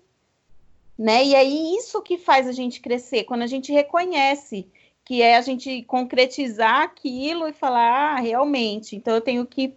Né? 0.98 1.26
E 1.26 1.36
aí 1.36 1.76
isso 1.76 2.02
que 2.02 2.18
faz 2.18 2.48
a 2.48 2.54
gente 2.54 2.80
crescer, 2.80 3.26
quando 3.26 3.42
a 3.42 3.48
gente 3.48 3.74
reconhece 3.74 4.72
que 5.04 5.22
é 5.22 5.36
a 5.36 5.42
gente 5.42 5.84
concretizar 5.84 6.84
aquilo 6.84 7.46
e 7.46 7.52
falar, 7.52 8.16
ah, 8.16 8.20
realmente, 8.22 8.96
então 8.96 9.16
eu 9.16 9.20
tenho 9.20 9.46
que, 9.46 9.76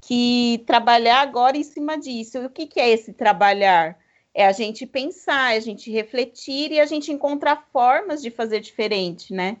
que 0.00 0.62
trabalhar 0.64 1.22
agora 1.22 1.56
em 1.56 1.64
cima 1.64 1.98
disso. 1.98 2.38
E 2.38 2.46
o 2.46 2.50
que, 2.50 2.68
que 2.68 2.78
é 2.78 2.88
esse 2.90 3.12
trabalhar? 3.12 3.98
É 4.34 4.46
a 4.46 4.52
gente 4.52 4.86
pensar, 4.86 5.54
é 5.54 5.56
a 5.56 5.60
gente 5.60 5.90
refletir 5.90 6.72
e 6.72 6.80
a 6.80 6.86
gente 6.86 7.10
encontrar 7.10 7.66
formas 7.72 8.22
de 8.22 8.30
fazer 8.30 8.60
diferente, 8.60 9.32
né? 9.32 9.56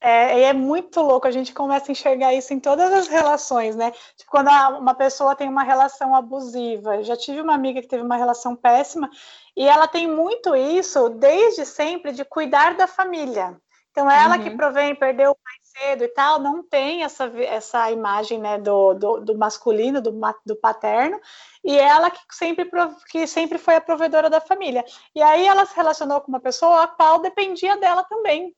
É, 0.00 0.42
é 0.42 0.52
muito 0.52 1.00
louco, 1.00 1.26
a 1.26 1.30
gente 1.30 1.52
começa 1.52 1.90
a 1.90 1.92
enxergar 1.92 2.32
isso 2.32 2.54
em 2.54 2.60
todas 2.60 2.92
as 2.92 3.08
relações, 3.08 3.74
né? 3.74 3.90
Tipo, 4.16 4.30
quando 4.30 4.48
uma 4.78 4.94
pessoa 4.94 5.34
tem 5.34 5.48
uma 5.48 5.64
relação 5.64 6.14
abusiva, 6.14 6.96
eu 6.96 7.04
já 7.04 7.16
tive 7.16 7.40
uma 7.40 7.54
amiga 7.54 7.80
que 7.80 7.88
teve 7.88 8.04
uma 8.04 8.16
relação 8.16 8.54
péssima, 8.54 9.10
e 9.56 9.66
ela 9.66 9.88
tem 9.88 10.06
muito 10.06 10.54
isso 10.54 11.08
desde 11.08 11.64
sempre 11.66 12.12
de 12.12 12.24
cuidar 12.24 12.76
da 12.76 12.86
família. 12.86 13.56
Então, 13.90 14.08
ela 14.08 14.36
uhum. 14.36 14.44
que 14.44 14.50
provém, 14.50 14.94
perdeu 14.94 15.32
o 15.32 15.34
pai 15.34 15.54
cedo 15.62 16.04
e 16.04 16.08
tal, 16.08 16.38
não 16.38 16.62
tem 16.62 17.02
essa, 17.02 17.24
essa 17.40 17.90
imagem 17.90 18.38
né, 18.38 18.56
do, 18.56 18.94
do, 18.94 19.20
do 19.20 19.36
masculino, 19.36 20.00
do, 20.00 20.14
do 20.46 20.54
paterno, 20.54 21.20
e 21.68 21.76
ela 21.76 22.10
que 22.10 22.18
sempre, 22.32 22.66
que 23.10 23.26
sempre 23.26 23.58
foi 23.58 23.76
a 23.76 23.80
provedora 23.80 24.30
da 24.30 24.40
família. 24.40 24.82
E 25.14 25.20
aí 25.20 25.46
ela 25.46 25.66
se 25.66 25.76
relacionou 25.76 26.18
com 26.22 26.28
uma 26.28 26.40
pessoa 26.40 26.84
a 26.84 26.88
qual 26.88 27.20
dependia 27.20 27.76
dela 27.76 28.02
também. 28.04 28.56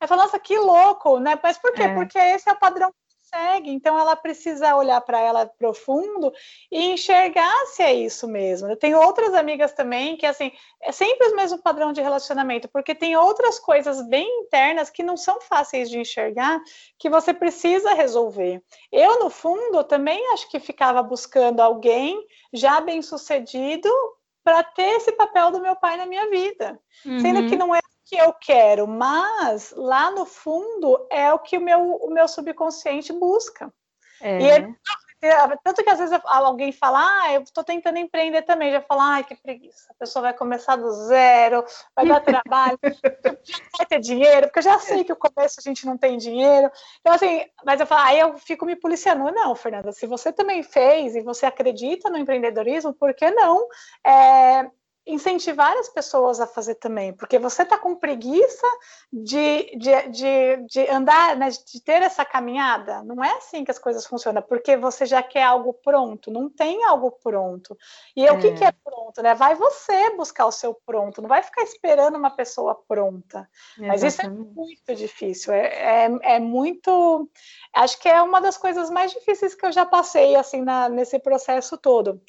Aí 0.00 0.06
falou, 0.06 0.22
nossa, 0.22 0.38
que 0.38 0.56
louco, 0.56 1.18
né? 1.18 1.36
Mas 1.42 1.58
por 1.58 1.72
quê? 1.72 1.82
É. 1.82 1.94
Porque 1.94 2.16
esse 2.16 2.48
é 2.48 2.52
o 2.52 2.58
padrão 2.58 2.94
consegue. 3.34 3.70
Então 3.70 3.98
ela 3.98 4.14
precisa 4.14 4.76
olhar 4.76 5.00
para 5.00 5.20
ela 5.20 5.46
profundo 5.46 6.32
e 6.70 6.92
enxergar 6.92 7.52
se 7.66 7.82
é 7.82 7.92
isso 7.92 8.28
mesmo. 8.28 8.68
Eu 8.68 8.76
tenho 8.76 8.98
outras 9.00 9.34
amigas 9.34 9.72
também 9.72 10.16
que 10.16 10.26
assim, 10.26 10.52
é 10.80 10.92
sempre 10.92 11.28
o 11.28 11.36
mesmo 11.36 11.58
padrão 11.58 11.92
de 11.92 12.00
relacionamento, 12.00 12.68
porque 12.68 12.94
tem 12.94 13.16
outras 13.16 13.58
coisas 13.58 14.00
bem 14.08 14.26
internas 14.40 14.90
que 14.90 15.02
não 15.02 15.16
são 15.16 15.40
fáceis 15.40 15.90
de 15.90 15.98
enxergar, 15.98 16.60
que 16.98 17.10
você 17.10 17.34
precisa 17.34 17.94
resolver. 17.94 18.62
Eu 18.90 19.20
no 19.20 19.30
fundo 19.30 19.82
também 19.84 20.32
acho 20.32 20.48
que 20.48 20.60
ficava 20.60 21.02
buscando 21.02 21.60
alguém 21.60 22.24
já 22.52 22.80
bem-sucedido 22.80 23.90
para 24.42 24.62
ter 24.62 24.96
esse 24.96 25.12
papel 25.12 25.50
do 25.50 25.60
meu 25.60 25.74
pai 25.74 25.96
na 25.96 26.04
minha 26.04 26.28
vida. 26.28 26.78
Uhum. 27.04 27.18
Sendo 27.18 27.48
que 27.48 27.56
não 27.56 27.74
é 27.74 27.80
que 28.06 28.16
eu 28.16 28.32
quero, 28.32 28.86
mas 28.86 29.72
lá 29.76 30.10
no 30.10 30.24
fundo 30.26 31.06
é 31.10 31.32
o 31.32 31.38
que 31.38 31.58
o 31.58 31.60
meu, 31.60 31.96
o 31.96 32.10
meu 32.10 32.28
subconsciente 32.28 33.12
busca. 33.12 33.72
É. 34.20 34.40
E 34.40 34.50
ele, 34.50 34.76
tanto 35.62 35.82
que 35.82 35.90
às 35.90 35.98
vezes 35.98 36.18
alguém 36.24 36.70
fala, 36.72 36.98
ah, 37.00 37.32
eu 37.32 37.42
estou 37.42 37.64
tentando 37.64 37.98
empreender 37.98 38.42
também, 38.42 38.70
já 38.70 38.80
fala, 38.80 39.14
ai, 39.14 39.24
que 39.24 39.34
preguiça, 39.34 39.86
a 39.90 39.94
pessoa 39.94 40.22
vai 40.22 40.34
começar 40.34 40.76
do 40.76 40.90
zero, 40.90 41.64
vai 41.96 42.06
dar 42.06 42.20
trabalho, 42.20 42.78
vai 43.78 43.86
ter 43.86 44.00
dinheiro, 44.00 44.46
porque 44.46 44.58
eu 44.58 44.64
já 44.64 44.78
sei 44.78 45.04
que 45.04 45.12
o 45.12 45.16
começo 45.16 45.56
a 45.58 45.62
gente 45.62 45.86
não 45.86 45.96
tem 45.96 46.18
dinheiro. 46.18 46.70
Então, 47.00 47.14
assim, 47.14 47.44
mas 47.64 47.80
eu 47.80 47.86
falo, 47.86 48.02
aí 48.02 48.18
eu 48.18 48.36
fico 48.38 48.66
me 48.66 48.76
policiando. 48.76 49.24
Não, 49.32 49.54
Fernanda, 49.54 49.92
se 49.92 50.06
você 50.06 50.32
também 50.32 50.62
fez 50.62 51.16
e 51.16 51.22
você 51.22 51.46
acredita 51.46 52.10
no 52.10 52.18
empreendedorismo, 52.18 52.92
por 52.92 53.14
que 53.14 53.30
não? 53.30 53.66
É, 54.06 54.70
incentivar 55.06 55.76
as 55.76 55.88
pessoas 55.88 56.40
a 56.40 56.46
fazer 56.46 56.76
também, 56.76 57.12
porque 57.12 57.38
você 57.38 57.62
está 57.62 57.76
com 57.76 57.94
preguiça 57.94 58.66
de, 59.12 59.76
de, 59.76 60.08
de, 60.08 60.56
de 60.66 60.90
andar, 60.90 61.36
né, 61.36 61.50
de 61.50 61.80
ter 61.82 62.00
essa 62.02 62.24
caminhada. 62.24 63.02
Não 63.02 63.22
é 63.22 63.30
assim 63.36 63.64
que 63.64 63.70
as 63.70 63.78
coisas 63.78 64.06
funcionam, 64.06 64.40
porque 64.40 64.76
você 64.76 65.04
já 65.04 65.22
quer 65.22 65.42
algo 65.42 65.74
pronto, 65.74 66.30
não 66.30 66.48
tem 66.48 66.84
algo 66.84 67.10
pronto. 67.10 67.76
E 68.16 68.26
é. 68.26 68.32
o 68.32 68.38
que, 68.38 68.52
que 68.52 68.64
é 68.64 68.72
pronto, 68.72 69.22
né? 69.22 69.34
Vai 69.34 69.54
você 69.54 70.10
buscar 70.16 70.46
o 70.46 70.52
seu 70.52 70.72
pronto, 70.72 71.20
não 71.20 71.28
vai 71.28 71.42
ficar 71.42 71.62
esperando 71.62 72.16
uma 72.16 72.30
pessoa 72.30 72.74
pronta. 72.88 73.48
Mas 73.76 74.02
isso 74.02 74.22
é 74.22 74.28
muito 74.28 74.94
difícil, 74.94 75.52
é, 75.52 76.06
é, 76.06 76.36
é, 76.36 76.40
muito. 76.40 77.28
Acho 77.74 77.98
que 78.00 78.08
é 78.08 78.22
uma 78.22 78.40
das 78.40 78.56
coisas 78.56 78.88
mais 78.88 79.12
difíceis 79.12 79.54
que 79.54 79.66
eu 79.66 79.72
já 79.72 79.84
passei 79.84 80.34
assim 80.34 80.62
na, 80.62 80.88
nesse 80.88 81.18
processo 81.18 81.76
todo 81.76 82.22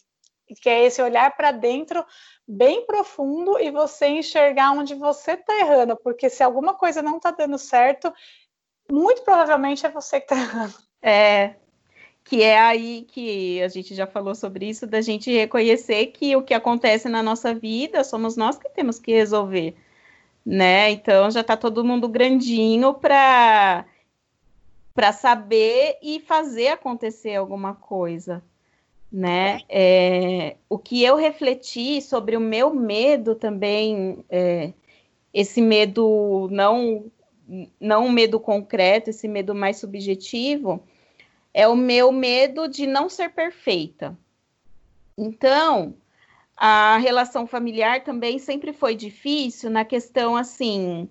que 0.54 0.70
é 0.70 0.86
esse 0.86 1.02
olhar 1.02 1.36
para 1.36 1.52
dentro 1.52 2.06
bem 2.48 2.86
profundo 2.86 3.60
e 3.60 3.72
você 3.72 4.08
enxergar 4.08 4.72
onde 4.72 4.94
você 4.94 5.32
está 5.32 5.58
errando, 5.60 5.96
porque 5.98 6.30
se 6.30 6.44
alguma 6.44 6.74
coisa 6.74 7.02
não 7.02 7.18
está 7.18 7.32
dando 7.32 7.58
certo, 7.58 8.14
muito 8.92 9.24
provavelmente 9.24 9.86
é 9.86 9.90
você 9.90 10.20
que 10.20 10.32
está 10.32 10.38
errando. 10.44 10.76
É, 11.02 11.56
que 12.24 12.44
é 12.44 12.60
aí 12.60 13.04
que 13.04 13.62
a 13.62 13.68
gente 13.68 13.96
já 13.96 14.06
falou 14.06 14.36
sobre 14.36 14.68
isso, 14.70 14.86
da 14.86 15.02
gente 15.02 15.32
reconhecer 15.32 16.08
que 16.08 16.36
o 16.36 16.44
que 16.44 16.54
acontece 16.54 17.10
na 17.10 17.24
nossa 17.24 17.54
vida 17.54 18.04
somos 18.04 18.36
nós 18.36 18.58
que 18.58 18.70
temos 18.70 19.00
que 19.00 19.12
resolver, 19.12 19.76
né? 20.46 20.92
Então 20.92 21.30
já 21.32 21.42
está 21.42 21.58
todo 21.58 21.86
mundo 21.86 22.08
grandinho 22.08 22.94
para 22.94 23.86
para 24.94 25.12
saber 25.12 25.98
e 26.02 26.22
fazer 26.22 26.70
acontecer 26.70 27.36
alguma 27.36 27.76
coisa 27.76 28.42
né? 29.12 29.62
É, 29.70 30.58
o 30.70 30.78
que 30.78 31.04
eu 31.04 31.16
refleti 31.16 32.02
sobre 32.02 32.36
o 32.36 32.42
meu 32.42 32.74
medo 32.74 33.36
também, 33.36 34.24
é, 34.30 34.74
esse 35.34 35.62
medo 35.62 36.48
não 36.52 37.12
não 37.80 38.06
um 38.08 38.12
medo 38.12 38.40
concreto, 38.40 39.12
esse 39.12 39.28
medo 39.28 39.54
mais 39.54 39.78
subjetivo, 39.78 40.84
é 41.54 41.68
o 41.68 41.76
meu 41.76 42.12
medo 42.12 42.68
de 42.68 42.88
não 42.88 43.08
ser 43.08 43.30
perfeita. 43.30 44.18
Então, 45.18 45.96
a 46.58 46.98
relação 46.98 47.46
familiar 47.46 48.04
também 48.04 48.40
sempre 48.40 48.74
foi 48.74 48.96
difícil 48.96 49.70
na 49.70 49.86
questão 49.86 50.36
assim 50.36 51.10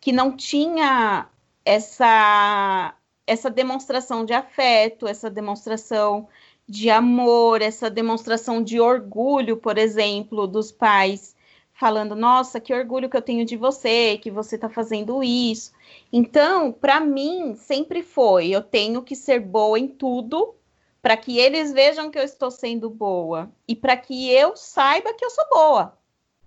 que 0.00 0.12
não 0.12 0.36
tinha 0.36 1.28
essa 1.64 2.94
essa 3.24 3.48
demonstração 3.48 4.24
de 4.24 4.32
afeto, 4.32 5.06
essa 5.06 5.30
demonstração 5.30 6.28
de 6.68 6.90
amor, 6.90 7.62
essa 7.62 7.90
demonstração 7.90 8.62
de 8.62 8.80
orgulho, 8.80 9.56
por 9.56 9.78
exemplo, 9.78 10.46
dos 10.46 10.72
pais 10.72 11.34
falando, 11.82 12.14
nossa, 12.14 12.60
que 12.60 12.72
orgulho 12.72 13.10
que 13.10 13.16
eu 13.16 13.22
tenho 13.22 13.44
de 13.44 13.56
você, 13.56 14.16
que 14.18 14.30
você 14.30 14.54
está 14.54 14.68
fazendo 14.68 15.22
isso. 15.22 15.72
Então, 16.12 16.72
para 16.72 17.00
mim, 17.00 17.54
sempre 17.56 18.02
foi, 18.02 18.50
eu 18.50 18.62
tenho 18.62 19.02
que 19.02 19.16
ser 19.16 19.40
boa 19.40 19.78
em 19.78 19.88
tudo 19.88 20.54
para 21.02 21.16
que 21.16 21.38
eles 21.38 21.72
vejam 21.72 22.10
que 22.10 22.18
eu 22.18 22.22
estou 22.22 22.50
sendo 22.50 22.88
boa 22.88 23.50
e 23.66 23.74
para 23.74 23.96
que 23.96 24.30
eu 24.30 24.56
saiba 24.56 25.12
que 25.12 25.24
eu 25.24 25.30
sou 25.30 25.44
boa, 25.50 25.98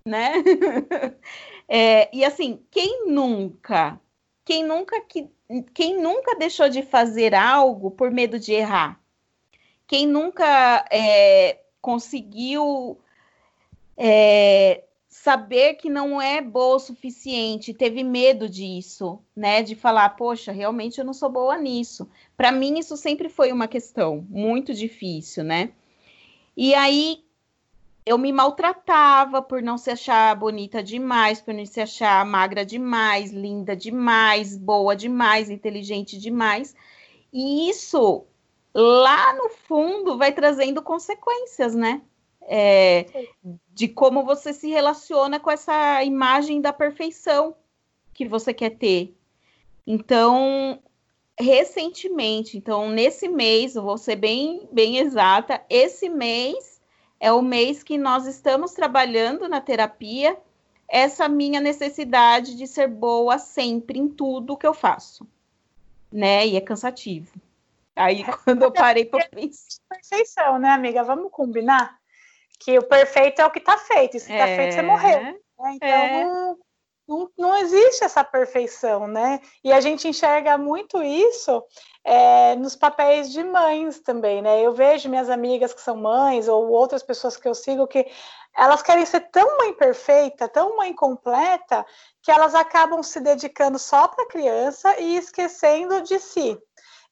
né? 0.04 0.32
é, 1.68 2.08
e 2.16 2.24
assim, 2.24 2.62
quem 2.70 3.06
nunca, 3.06 4.00
quem 4.42 4.64
nunca 4.64 4.98
que, 5.02 5.28
quem 5.74 6.00
nunca 6.00 6.34
deixou 6.36 6.70
de 6.70 6.82
fazer 6.82 7.34
algo 7.34 7.90
por 7.90 8.10
medo 8.10 8.38
de 8.38 8.54
errar? 8.54 8.98
Quem 9.86 10.06
nunca 10.06 10.84
é, 10.90 11.60
conseguiu 11.80 12.98
é, 13.96 14.82
saber 15.08 15.74
que 15.74 15.88
não 15.88 16.20
é 16.20 16.40
boa 16.40 16.76
o 16.76 16.80
suficiente, 16.80 17.72
teve 17.72 18.04
medo 18.04 18.48
disso, 18.48 19.18
né? 19.34 19.62
De 19.62 19.74
falar, 19.74 20.10
poxa, 20.10 20.52
realmente 20.52 20.98
eu 20.98 21.04
não 21.04 21.12
sou 21.14 21.30
boa 21.30 21.56
nisso. 21.56 22.08
Para 22.36 22.52
mim, 22.52 22.78
isso 22.78 22.96
sempre 22.96 23.28
foi 23.28 23.52
uma 23.52 23.66
questão 23.66 24.26
muito 24.28 24.74
difícil, 24.74 25.42
né? 25.42 25.72
E 26.56 26.74
aí 26.74 27.24
eu 28.04 28.16
me 28.16 28.32
maltratava 28.32 29.42
por 29.42 29.60
não 29.60 29.76
se 29.76 29.90
achar 29.90 30.34
bonita 30.36 30.82
demais, 30.82 31.40
por 31.40 31.52
não 31.52 31.66
se 31.66 31.80
achar 31.80 32.24
magra 32.24 32.64
demais, 32.64 33.32
linda 33.32 33.74
demais, 33.74 34.56
boa 34.56 34.94
demais, 34.94 35.50
inteligente 35.50 36.18
demais. 36.18 36.74
E 37.32 37.68
isso 37.68 38.24
lá 38.76 39.34
no 39.34 39.48
fundo 39.48 40.18
vai 40.18 40.32
trazendo 40.32 40.82
consequências, 40.82 41.74
né? 41.74 42.02
é, 42.46 43.06
de 43.72 43.88
como 43.88 44.24
você 44.24 44.52
se 44.52 44.68
relaciona 44.68 45.38
com 45.38 45.50
essa 45.50 46.02
imagem 46.04 46.60
da 46.60 46.72
perfeição 46.72 47.54
que 48.14 48.26
você 48.26 48.54
quer 48.54 48.70
ter. 48.70 49.14
Então, 49.86 50.80
recentemente, 51.38 52.56
então 52.56 52.88
nesse 52.88 53.28
mês, 53.28 53.74
eu 53.74 53.82
vou 53.82 53.98
ser 53.98 54.16
bem, 54.16 54.66
bem 54.72 54.98
exata, 54.98 55.62
esse 55.68 56.08
mês 56.08 56.80
é 57.18 57.32
o 57.32 57.42
mês 57.42 57.82
que 57.82 57.98
nós 57.98 58.26
estamos 58.26 58.72
trabalhando 58.72 59.48
na 59.48 59.60
terapia 59.60 60.36
essa 60.88 61.28
minha 61.28 61.60
necessidade 61.60 62.54
de 62.56 62.66
ser 62.66 62.86
boa 62.86 63.38
sempre 63.38 63.98
em 63.98 64.08
tudo 64.08 64.56
que 64.56 64.66
eu 64.66 64.72
faço, 64.72 65.26
né? 66.12 66.46
E 66.46 66.56
é 66.56 66.60
cansativo. 66.60 67.32
Aí 67.96 68.24
quando 68.44 68.62
eu 68.62 68.70
parei 68.70 69.04
para 69.04 69.26
pensar, 69.28 69.78
perfeição, 69.88 70.58
né, 70.58 70.70
amiga? 70.70 71.02
Vamos 71.02 71.30
combinar? 71.32 71.98
que 72.58 72.78
o 72.78 72.82
perfeito 72.82 73.40
é 73.40 73.46
o 73.46 73.50
que 73.50 73.58
está 73.58 73.76
feito, 73.78 74.16
e 74.16 74.20
se 74.20 74.32
está 74.32 74.48
é, 74.48 74.56
feito, 74.56 74.74
você 74.74 74.82
morreu. 74.82 75.20
Né? 75.20 75.36
Então, 75.74 75.88
é. 75.88 76.24
não, 76.24 76.58
não, 77.08 77.30
não, 77.38 77.56
existe 77.58 78.04
essa 78.04 78.24
perfeição, 78.24 79.06
né? 79.06 79.40
E 79.62 79.72
a 79.72 79.80
gente 79.80 80.08
enxerga 80.08 80.58
muito 80.58 81.02
isso 81.02 81.62
é, 82.04 82.56
nos 82.56 82.74
papéis 82.74 83.30
de 83.30 83.42
mães 83.42 84.00
também, 84.00 84.42
né? 84.42 84.60
Eu 84.60 84.72
vejo 84.72 85.08
minhas 85.08 85.30
amigas 85.30 85.72
que 85.72 85.80
são 85.80 85.96
mães, 85.96 86.48
ou 86.48 86.68
outras 86.68 87.02
pessoas 87.02 87.36
que 87.36 87.48
eu 87.48 87.54
sigo, 87.54 87.86
que 87.86 88.06
elas 88.56 88.82
querem 88.82 89.04
ser 89.04 89.20
tão 89.30 89.58
mãe 89.58 89.72
perfeita, 89.74 90.48
tão 90.48 90.76
mãe 90.76 90.94
completa, 90.94 91.84
que 92.22 92.30
elas 92.30 92.54
acabam 92.54 93.02
se 93.02 93.20
dedicando 93.20 93.78
só 93.78 94.08
para 94.08 94.24
a 94.24 94.28
criança 94.28 94.98
e 94.98 95.16
esquecendo 95.16 96.00
de 96.02 96.18
si. 96.18 96.58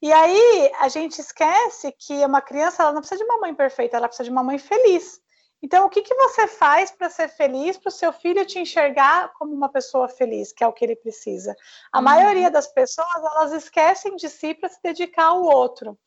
E 0.01 0.13
aí 0.13 0.71
a 0.81 0.89
gente 0.89 1.21
esquece 1.21 1.93
que 1.93 2.25
uma 2.25 2.41
criança 2.41 2.83
ela 2.83 2.93
não 2.93 3.01
precisa 3.01 3.23
de 3.23 3.31
uma 3.31 3.41
mãe 3.41 3.55
perfeita, 3.55 3.97
ela 3.97 4.09
precisa 4.09 4.25
de 4.25 4.31
uma 4.31 4.45
mãe 4.45 4.59
feliz. 4.59 5.21
Então, 5.65 5.87
o 5.87 5.89
que, 5.89 6.03
que 6.03 6.15
você 6.15 6.47
faz 6.47 6.91
para 6.91 7.09
ser 7.09 7.27
feliz, 7.27 7.79
para 7.79 7.89
o 7.89 7.93
seu 7.93 8.13
filho 8.13 8.45
te 8.45 8.59
enxergar 8.59 9.33
como 9.33 9.55
uma 9.55 9.71
pessoa 9.71 10.09
feliz, 10.09 10.53
que 10.53 10.63
é 10.63 10.67
o 10.67 10.73
que 10.75 10.85
ele 10.85 10.95
precisa? 10.95 11.57
A 11.91 11.99
uhum. 11.99 12.05
maioria 12.05 12.51
das 12.51 12.67
pessoas, 12.67 13.17
elas 13.17 13.51
esquecem 13.51 14.15
de 14.15 14.29
si 14.29 14.53
para 14.53 14.69
se 14.69 14.79
dedicar 14.83 15.29
ao 15.29 15.43
outro. 15.43 15.99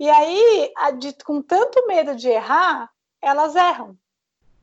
E 0.00 0.10
aí, 0.10 0.72
de, 0.98 1.12
com 1.24 1.40
tanto 1.40 1.86
medo 1.86 2.16
de 2.16 2.28
errar, 2.28 2.90
elas 3.22 3.54
erram. 3.54 3.96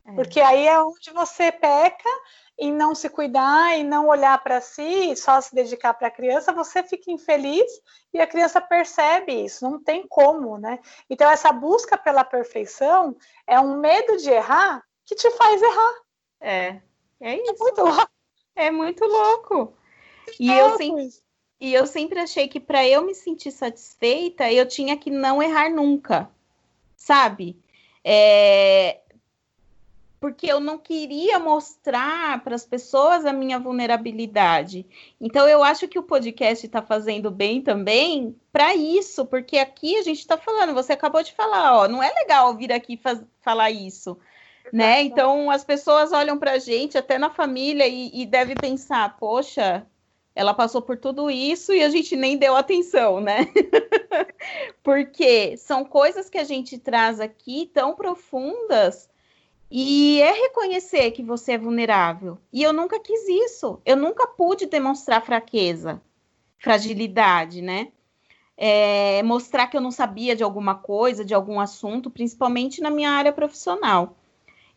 É. 0.06 0.14
Porque 0.16 0.42
aí 0.42 0.68
é 0.68 0.82
onde 0.82 1.12
você 1.12 1.50
peca 1.50 2.10
em 2.62 2.72
não 2.72 2.94
se 2.94 3.10
cuidar, 3.10 3.76
e 3.80 3.84
não 3.84 4.08
olhar 4.08 4.38
para 4.44 4.62
si, 4.62 5.16
só 5.16 5.42
se 5.42 5.54
dedicar 5.56 5.96
para 5.96 6.10
a 6.10 6.12
criança, 6.12 6.54
você 6.54 6.84
fica 6.84 7.12
infeliz 7.12 7.82
e 8.14 8.22
a 8.22 8.28
criança 8.28 8.62
percebe 8.62 9.34
isso, 9.34 9.68
não 9.68 9.84
tem 9.84 10.06
como, 10.08 10.60
né? 10.60 10.78
Então, 11.10 11.28
essa 11.28 11.52
busca 11.52 11.98
pela 11.98 12.24
perfeição 12.24 13.16
é 13.48 13.60
um 13.60 13.80
medo 13.80 14.16
de 14.18 14.30
errar 14.30 14.84
que 15.04 15.16
te 15.16 15.32
faz 15.32 15.60
errar. 15.60 15.94
É, 16.40 16.82
é, 17.20 17.32
é 17.32 17.42
isso. 17.42 17.52
É 17.52 17.58
muito 17.58 17.82
louco. 17.82 18.12
É 18.56 18.72
muito 18.72 19.06
louco. 19.06 19.74
E, 20.40 20.52
é 20.52 20.62
eu 20.62 20.78
sempre, 20.78 21.10
e 21.60 21.74
eu 21.74 21.88
sempre 21.88 22.20
achei 22.20 22.48
que 22.48 22.60
para 22.60 22.88
eu 22.88 23.02
me 23.04 23.16
sentir 23.16 23.52
satisfeita, 23.52 24.52
eu 24.52 24.68
tinha 24.68 24.96
que 24.96 25.10
não 25.10 25.42
errar 25.42 25.72
nunca, 25.72 26.30
sabe? 26.96 27.60
É, 28.04 29.01
porque 30.22 30.46
eu 30.46 30.60
não 30.60 30.78
queria 30.78 31.40
mostrar 31.40 32.44
para 32.44 32.54
as 32.54 32.64
pessoas 32.64 33.26
a 33.26 33.34
minha 33.34 33.58
vulnerabilidade. 33.58 34.86
Então, 35.20 35.48
eu 35.48 35.64
acho 35.64 35.88
que 35.88 35.98
o 35.98 36.04
podcast 36.04 36.64
está 36.64 36.80
fazendo 36.80 37.32
bem 37.32 37.60
também 37.60 38.36
para 38.54 38.76
isso, 38.76 39.26
porque 39.26 39.58
aqui 39.58 39.98
a 39.98 40.04
gente 40.04 40.20
está 40.20 40.38
falando, 40.38 40.76
você 40.76 40.94
acabou 40.94 41.24
de 41.24 41.34
falar, 41.34 41.76
ó, 41.76 41.88
não 41.88 42.04
é 42.04 42.14
legal 42.14 42.56
vir 42.56 42.72
aqui 42.72 42.98
faz, 42.98 43.20
falar 43.42 43.72
isso. 43.72 44.16
Né? 44.72 45.02
Então 45.02 45.50
as 45.50 45.66
pessoas 45.66 46.14
olham 46.14 46.38
para 46.38 46.52
a 46.52 46.60
gente, 46.60 47.00
até 47.00 47.18
na 47.18 47.32
família, 47.32 47.88
e, 47.88 48.12
e 48.14 48.26
devem 48.26 48.56
pensar, 48.56 49.18
poxa, 49.18 49.88
ela 50.36 50.54
passou 50.54 50.84
por 50.84 50.98
tudo 50.98 51.32
isso 51.32 51.74
e 51.74 51.82
a 51.82 51.90
gente 51.90 52.16
nem 52.16 52.38
deu 52.38 52.56
atenção, 52.56 53.20
né? 53.20 53.48
Porque 54.84 55.58
são 55.58 55.84
coisas 55.84 56.30
que 56.30 56.38
a 56.38 56.44
gente 56.44 56.78
traz 56.78 57.20
aqui 57.20 57.70
tão 57.74 57.96
profundas 57.96 59.10
e 59.74 60.22
é 60.22 60.34
reconhecer 60.34 61.12
que 61.12 61.24
você 61.24 61.54
é 61.54 61.58
vulnerável. 61.58 62.38
E 62.52 62.62
eu 62.62 62.74
nunca 62.74 63.00
quis 63.00 63.26
isso. 63.30 63.82
Eu 63.86 63.96
nunca 63.96 64.28
pude 64.28 64.66
demonstrar 64.66 65.26
fraqueza, 65.26 66.02
fragilidade, 66.60 67.62
né? 67.62 67.88
É, 68.58 69.24
mostrar 69.24 69.68
que 69.68 69.78
eu 69.78 69.82
não 69.82 69.90
sabia 69.90 70.36
de 70.36 70.44
alguma 70.44 70.76
coisa, 70.76 71.24
de 71.24 71.34
algum 71.34 71.58
assunto, 71.58 72.12
principalmente 72.12 72.82
na 72.82 72.90
minha 72.90 73.12
área 73.12 73.32
profissional. 73.32 74.18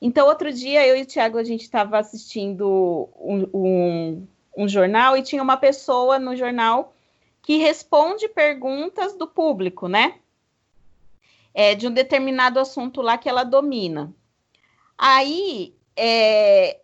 Então, 0.01 0.29
outro 0.29 0.53
dia, 0.53 0.87
eu 0.87 0.97
e 0.97 1.03
o 1.03 1.07
Tiago, 1.07 1.39
a 1.39 1.45
gente 1.45 1.63
estava 1.63 1.99
assistindo 1.99 3.09
um, 3.19 3.49
um, 3.53 4.29
um 4.57 4.69
jornal 4.69 5.17
e 5.17 5.23
tinha 5.23 5.43
uma 5.43 5.57
pessoa 5.57 6.21
no 6.21 6.37
jornal 6.37 6.95
que 7.43 7.57
responde 7.57 8.29
perguntas 8.29 9.17
do 9.17 9.27
público, 9.27 9.89
né? 9.89 10.21
É, 11.53 11.75
de 11.75 11.89
um 11.89 11.93
determinado 11.93 12.61
assunto 12.61 13.03
lá 13.03 13.19
que 13.19 13.29
ela 13.29 13.43
domina. 13.43 14.15
Aí, 14.97 15.77
é, 15.97 16.81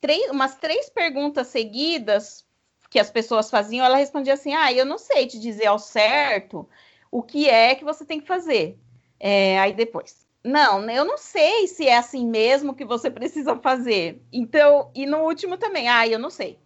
três, 0.00 0.30
umas 0.30 0.56
três 0.56 0.88
perguntas 0.90 1.48
seguidas 1.48 2.46
que 2.90 2.98
as 2.98 3.10
pessoas 3.10 3.50
faziam, 3.50 3.84
ela 3.84 3.96
respondia 3.96 4.34
assim: 4.34 4.54
Ah, 4.54 4.72
eu 4.72 4.84
não 4.84 4.98
sei 4.98 5.26
te 5.26 5.38
dizer 5.38 5.66
ao 5.66 5.78
certo 5.78 6.68
o 7.10 7.22
que 7.22 7.48
é 7.48 7.74
que 7.74 7.84
você 7.84 8.04
tem 8.04 8.20
que 8.20 8.26
fazer. 8.26 8.78
É, 9.18 9.58
aí 9.60 9.72
depois, 9.72 10.26
não, 10.44 10.90
eu 10.90 11.04
não 11.04 11.16
sei 11.16 11.68
se 11.68 11.86
é 11.86 11.96
assim 11.96 12.26
mesmo 12.26 12.74
que 12.74 12.84
você 12.84 13.08
precisa 13.10 13.56
fazer. 13.56 14.22
Então, 14.32 14.90
e 14.94 15.06
no 15.06 15.18
último 15.18 15.56
também, 15.56 15.88
ah, 15.88 16.06
eu 16.06 16.18
não 16.18 16.30
sei. 16.30 16.58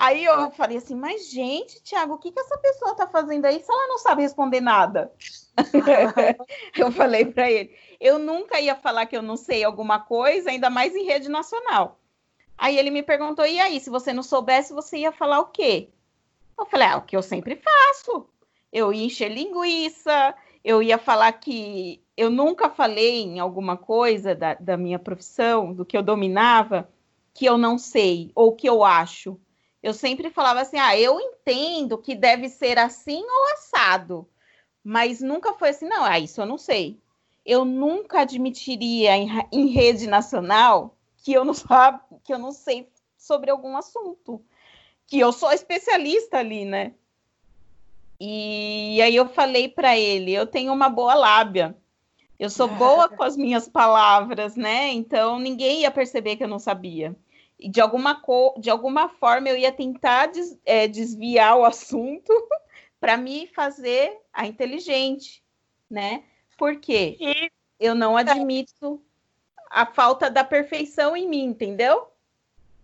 Aí 0.00 0.24
eu 0.24 0.52
falei 0.52 0.76
assim, 0.76 0.94
mas 0.94 1.28
gente, 1.28 1.82
Tiago, 1.82 2.14
o 2.14 2.18
que, 2.18 2.30
que 2.30 2.38
essa 2.38 2.56
pessoa 2.56 2.94
tá 2.94 3.08
fazendo 3.08 3.46
aí 3.46 3.58
se 3.58 3.68
ela 3.68 3.88
não 3.88 3.98
sabe 3.98 4.22
responder 4.22 4.60
nada? 4.60 5.12
eu 6.78 6.92
falei 6.92 7.24
para 7.24 7.50
ele, 7.50 7.74
eu 7.98 8.16
nunca 8.16 8.60
ia 8.60 8.76
falar 8.76 9.06
que 9.06 9.16
eu 9.16 9.22
não 9.22 9.36
sei 9.36 9.64
alguma 9.64 9.98
coisa, 9.98 10.50
ainda 10.50 10.70
mais 10.70 10.94
em 10.94 11.04
rede 11.04 11.28
nacional. 11.28 11.98
Aí 12.56 12.78
ele 12.78 12.92
me 12.92 13.02
perguntou, 13.02 13.44
e 13.44 13.58
aí, 13.58 13.80
se 13.80 13.90
você 13.90 14.12
não 14.12 14.22
soubesse, 14.22 14.72
você 14.72 14.98
ia 14.98 15.10
falar 15.10 15.40
o 15.40 15.46
quê? 15.46 15.88
Eu 16.56 16.64
falei, 16.66 16.86
ah, 16.86 16.98
o 16.98 17.02
que 17.02 17.16
eu 17.16 17.22
sempre 17.22 17.56
faço. 17.56 18.28
Eu 18.72 18.92
ia 18.92 19.04
encher 19.04 19.32
linguiça, 19.32 20.32
eu 20.62 20.80
ia 20.80 20.98
falar 20.98 21.32
que 21.32 22.00
eu 22.16 22.30
nunca 22.30 22.70
falei 22.70 23.22
em 23.22 23.40
alguma 23.40 23.76
coisa 23.76 24.32
da, 24.32 24.54
da 24.54 24.76
minha 24.76 24.98
profissão, 24.98 25.74
do 25.74 25.84
que 25.84 25.96
eu 25.96 26.04
dominava, 26.04 26.88
que 27.34 27.46
eu 27.46 27.58
não 27.58 27.76
sei, 27.76 28.30
ou 28.32 28.54
que 28.54 28.68
eu 28.68 28.84
acho 28.84 29.40
eu 29.82 29.94
sempre 29.94 30.30
falava 30.30 30.60
assim: 30.60 30.78
ah, 30.78 30.98
eu 30.98 31.20
entendo 31.20 31.98
que 31.98 32.14
deve 32.14 32.48
ser 32.48 32.78
assim 32.78 33.22
ou 33.22 33.52
assado, 33.52 34.28
mas 34.82 35.20
nunca 35.20 35.54
foi 35.54 35.70
assim, 35.70 35.88
não, 35.88 36.04
ah, 36.04 36.18
isso 36.18 36.40
eu 36.40 36.46
não 36.46 36.58
sei. 36.58 36.98
Eu 37.44 37.64
nunca 37.64 38.20
admitiria 38.20 39.16
em, 39.16 39.28
em 39.52 39.66
rede 39.68 40.06
nacional 40.06 40.96
que 41.18 41.32
eu 41.32 41.44
não 41.44 41.54
sabe, 41.54 42.00
que 42.24 42.32
eu 42.32 42.38
não 42.38 42.52
sei 42.52 42.88
sobre 43.16 43.50
algum 43.50 43.76
assunto, 43.76 44.42
que 45.06 45.18
eu 45.18 45.32
sou 45.32 45.52
especialista 45.52 46.38
ali, 46.38 46.64
né? 46.64 46.94
E 48.20 49.00
aí 49.00 49.14
eu 49.14 49.28
falei 49.28 49.68
para 49.68 49.96
ele, 49.96 50.34
eu 50.34 50.46
tenho 50.46 50.72
uma 50.72 50.88
boa 50.88 51.14
lábia. 51.14 51.76
Eu 52.38 52.50
sou 52.50 52.68
boa 52.68 53.08
com 53.10 53.22
as 53.22 53.36
minhas 53.36 53.68
palavras, 53.68 54.56
né? 54.56 54.90
Então 54.92 55.38
ninguém 55.38 55.82
ia 55.82 55.90
perceber 55.90 56.36
que 56.36 56.42
eu 56.42 56.48
não 56.48 56.58
sabia. 56.58 57.14
E 57.58 57.68
de 57.68 57.80
alguma, 57.80 58.22
de 58.58 58.70
alguma 58.70 59.08
forma 59.08 59.48
eu 59.48 59.56
ia 59.56 59.72
tentar 59.72 60.26
des, 60.26 60.58
é, 60.64 60.86
desviar 60.86 61.58
o 61.58 61.64
assunto 61.66 62.32
para 63.00 63.16
me 63.16 63.46
fazer 63.48 64.16
a 64.32 64.46
inteligente, 64.46 65.42
né? 65.90 66.24
Porque 66.56 67.16
e... 67.20 67.50
eu 67.78 67.94
não 67.94 68.16
admito 68.16 69.02
a 69.70 69.86
falta 69.86 70.30
da 70.30 70.44
perfeição 70.44 71.16
em 71.16 71.28
mim, 71.28 71.44
entendeu? 71.44 72.08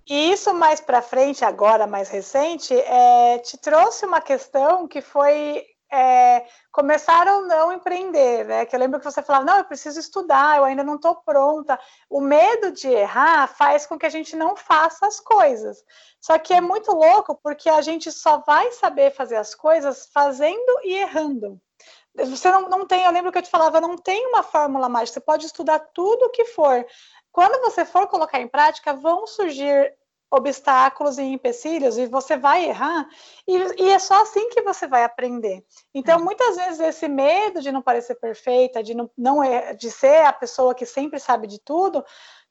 E 0.07 0.33
isso 0.33 0.53
mais 0.53 0.81
para 0.81 1.01
frente, 1.01 1.45
agora 1.45 1.87
mais 1.87 2.11
recente, 2.11 2.75
é, 2.75 3.39
te 3.39 3.57
trouxe 3.57 4.05
uma 4.05 4.20
questão 4.20 4.87
que 4.87 5.01
foi 5.01 5.64
é, 5.95 6.47
começar 6.72 7.28
ou 7.28 7.42
não 7.42 7.72
empreender, 7.72 8.45
né? 8.45 8.66
Que 8.66 8.74
eu 8.74 8.80
lembro 8.80 8.99
que 8.99 9.05
você 9.05 9.22
falava, 9.22 9.45
não, 9.45 9.59
eu 9.59 9.64
preciso 9.64 10.01
estudar, 10.01 10.59
eu 10.59 10.64
ainda 10.64 10.82
não 10.82 10.97
estou 10.97 11.14
pronta. 11.14 11.78
O 12.11 12.20
medo 12.20 12.72
de 12.72 12.88
errar 12.88 13.47
faz 13.47 13.86
com 13.86 13.97
que 13.97 14.05
a 14.05 14.11
gente 14.11 14.34
não 14.34 14.57
faça 14.57 15.07
as 15.07 15.20
coisas. 15.20 15.84
Só 16.20 16.36
que 16.36 16.53
é 16.53 16.61
muito 16.61 16.90
louco 16.90 17.38
porque 17.40 17.70
a 17.70 17.80
gente 17.80 18.11
só 18.11 18.38
vai 18.38 18.72
saber 18.72 19.14
fazer 19.14 19.36
as 19.36 19.55
coisas 19.55 20.09
fazendo 20.12 20.80
e 20.82 20.95
errando. 20.95 21.61
Você 22.16 22.51
não, 22.51 22.68
não 22.68 22.86
tem, 22.86 23.05
eu 23.05 23.12
lembro 23.12 23.30
que 23.30 23.38
eu 23.38 23.42
te 23.42 23.51
falava, 23.51 23.80
não 23.80 23.97
tem 23.97 24.26
uma 24.26 24.42
fórmula 24.42 24.88
mágica, 24.88 25.14
você 25.14 25.20
pode 25.20 25.47
estudar 25.47 25.78
tudo 25.78 26.26
o 26.26 26.30
que 26.30 26.45
for. 26.47 26.84
Quando 27.30 27.61
você 27.61 27.84
for 27.84 28.07
colocar 28.09 28.40
em 28.40 28.49
prática, 28.49 28.95
vão 28.95 29.26
surgir 29.26 29.92
obstáculos 30.35 31.18
e 31.18 31.22
empecilhos 31.22 31.97
e 31.97 32.07
você 32.07 32.37
vai 32.37 32.64
errar 32.66 33.07
e, 33.47 33.57
e, 33.82 33.91
é 33.91 33.99
só 33.99 34.22
assim 34.22 34.49
que 34.49 34.62
você 34.62 34.87
vai 34.87 35.05
aprender. 35.05 35.64
Então, 35.95 36.18
uhum. 36.18 36.24
muitas 36.24 36.57
vezes 36.57 36.80
esse 36.80 37.09
medo 37.09 37.61
de 37.61 37.70
não 37.70 37.80
parecer 37.80 38.16
perfeita, 38.16 38.82
de 38.82 38.95
não, 38.95 39.11
não 39.16 39.43
é, 39.43 39.74
de 39.74 39.91
ser 39.91 40.24
a 40.26 40.32
pessoa 40.32 40.74
que 40.74 40.85
sempre 40.85 41.20
sabe 41.20 41.47
de 41.47 41.61
tudo, 41.61 42.05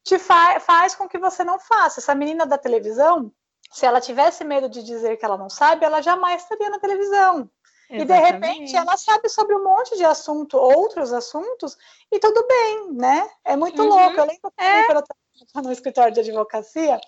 te 0.03 0.17
fa 0.17 0.59
faz 0.59 0.95
com 0.95 1.07
que 1.07 1.17
você 1.17 1.43
não 1.43 1.59
faça. 1.59 1.99
Essa 1.99 2.15
menina 2.15 2.45
da 2.45 2.57
televisão, 2.57 3.31
se 3.71 3.86
ela 3.86 3.99
tivesse 3.99 4.43
medo 4.43 4.69
de 4.69 4.84
dizer 4.84 5.17
que 5.17 5.25
ela 5.25 5.38
não 5.38 5.49
sabe, 5.49 5.86
ela 5.86 6.01
jamais 6.01 6.41
estaria 6.41 6.69
na 6.69 6.79
televisão. 6.79 7.49
Exatamente. 7.89 8.01
E 8.01 8.05
de 8.05 8.13
repente 8.13 8.75
ela 8.75 8.97
sabe 8.97 9.29
sobre 9.29 9.55
um 9.55 9.63
monte 9.63 9.95
de 9.97 10.05
assunto, 10.05 10.57
outros 10.57 11.11
assuntos, 11.11 11.77
e 12.11 12.19
tudo 12.19 12.45
bem, 12.47 12.93
né? 12.93 13.29
É 13.43 13.55
muito 13.55 13.81
uhum. 13.81 13.89
louco. 13.89 14.19
Eu 14.19 14.25
lembro 14.25 14.51
que 14.57 14.63
é. 14.63 14.86
quando 14.86 14.97
eu 14.97 15.03
estava 15.45 15.67
no 15.67 15.73
escritório 15.73 16.13
de 16.13 16.19
advocacia, 16.21 16.99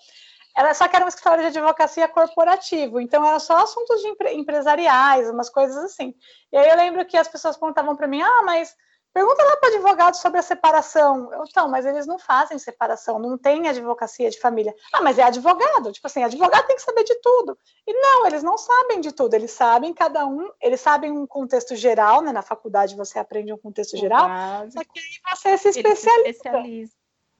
ela 0.56 0.72
só 0.72 0.88
que 0.88 0.96
era 0.96 1.04
um 1.04 1.08
escritório 1.08 1.42
de 1.42 1.58
advocacia 1.58 2.08
corporativo, 2.08 2.98
então 2.98 3.24
era 3.24 3.38
só 3.38 3.58
assuntos 3.58 4.00
de 4.00 4.08
empre 4.08 4.32
empresariais, 4.32 5.28
umas 5.28 5.50
coisas 5.50 5.76
assim. 5.76 6.14
E 6.50 6.56
aí 6.56 6.70
eu 6.70 6.76
lembro 6.76 7.04
que 7.04 7.16
as 7.16 7.28
pessoas 7.28 7.58
perguntavam 7.58 7.94
para 7.94 8.08
mim: 8.08 8.22
ah, 8.22 8.42
mas 8.42 8.74
pergunta 9.12 9.42
lá 9.42 9.56
para 9.56 9.70
o 9.70 9.74
advogado 9.74 10.14
sobre 10.14 10.38
a 10.38 10.42
separação. 10.42 11.30
Eu, 11.30 11.44
então, 11.44 11.68
mas 11.68 11.84
eles 11.84 12.06
não 12.06 12.18
fazem 12.18 12.58
separação, 12.58 13.18
não 13.18 13.36
tem 13.36 13.68
advocacia 13.68 14.30
de 14.30 14.40
família. 14.40 14.74
Ah, 14.94 15.02
mas 15.02 15.18
é 15.18 15.24
advogado, 15.24 15.92
tipo 15.92 16.06
assim, 16.06 16.24
advogado 16.24 16.66
tem 16.66 16.76
que 16.76 16.82
saber 16.82 17.04
de 17.04 17.14
tudo. 17.20 17.58
E 17.86 17.92
não, 17.92 18.26
eles 18.26 18.42
não 18.42 18.56
sabem 18.56 19.02
de 19.02 19.12
tudo, 19.12 19.34
eles 19.34 19.50
sabem 19.50 19.92
cada 19.92 20.26
um, 20.26 20.50
eles 20.60 20.80
sabem 20.80 21.12
um 21.12 21.26
contexto 21.26 21.76
geral, 21.76 22.22
né? 22.22 22.32
Na 22.32 22.42
faculdade 22.42 22.96
você 22.96 23.18
aprende 23.18 23.52
um 23.52 23.58
contexto 23.58 23.96
geral, 23.98 24.28
só 24.70 24.80
que 24.80 25.00
aí 25.00 25.36
você 25.36 25.58
se 25.58 25.68
especializa. 25.68 26.94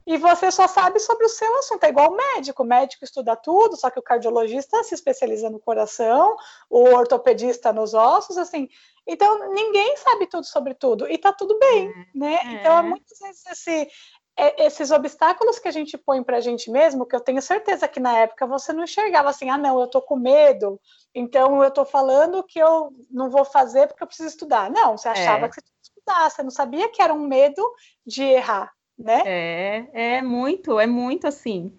E 0.07 0.17
você 0.17 0.53
só 0.53 0.69
sabe 0.69 1.01
sobre 1.01 1.27
o 1.27 1.29
seu 1.29 1.59
assunto. 1.59 1.83
É 1.83 1.89
igual 1.89 2.13
o 2.13 2.17
médico, 2.17 2.63
o 2.63 2.67
médico 2.67 3.05
estuda 3.05 3.35
tudo, 3.35 3.77
só 3.77 3.91
que 3.91 3.99
o 3.99 4.03
cardiologista 4.03 4.85
se 4.85 4.95
especializa 4.95 5.51
no 5.51 5.59
coração, 5.59 6.37
o 6.71 6.85
ortopedista 6.95 7.73
nos 7.73 7.93
ossos, 7.93 8.39
assim. 8.39 8.69
Então, 9.05 9.53
ninguém 9.53 9.97
sabe 9.97 10.27
tudo 10.27 10.45
sobre 10.45 10.75
tudo, 10.75 11.11
e 11.11 11.19
tá 11.19 11.33
tudo 11.33 11.59
bem, 11.59 11.89
é, 11.89 12.19
né? 12.19 12.35
É. 12.35 12.53
Então, 12.53 12.83
muitas 12.85 13.19
vezes 13.19 13.47
esse, 13.47 13.89
é, 14.37 14.67
esses 14.67 14.93
obstáculos 14.93 15.59
que 15.59 15.67
a 15.67 15.73
gente 15.73 15.99
põe 15.99 16.23
para 16.23 16.37
a 16.37 16.41
gente 16.41 16.71
mesmo, 16.71 17.05
que 17.05 17.17
eu 17.17 17.21
tenho 17.21 17.43
certeza 17.43 17.89
que 17.89 17.99
na 17.99 18.17
época 18.19 18.47
você 18.47 18.73
não 18.73 18.85
enxergava 18.85 19.31
assim, 19.31 19.51
ah, 19.51 19.59
não, 19.59 19.81
eu 19.81 19.89
tô 19.89 20.01
com 20.01 20.17
medo, 20.17 20.81
então 21.13 21.65
eu 21.65 21.71
tô 21.71 21.85
falando 21.85 22.45
que 22.45 22.61
eu 22.61 22.93
não 23.11 23.29
vou 23.29 23.45
fazer 23.45 23.89
porque 23.89 24.05
eu 24.05 24.07
preciso 24.07 24.29
estudar. 24.29 24.71
Não, 24.71 24.97
você 24.97 25.09
achava 25.09 25.47
é. 25.47 25.49
que 25.49 25.55
você 25.57 25.63
tinha 25.63 25.75
que 25.81 25.89
estudar, 25.89 26.31
você 26.31 26.43
não 26.45 26.51
sabia 26.51 26.89
que 26.91 27.03
era 27.03 27.13
um 27.13 27.27
medo 27.27 27.63
de 28.07 28.23
errar 28.23 28.76
né? 28.99 29.23
É, 29.25 29.87
é 29.93 30.23
muito, 30.23 30.79
é 30.81 30.87
muito 30.87 31.27
assim. 31.27 31.73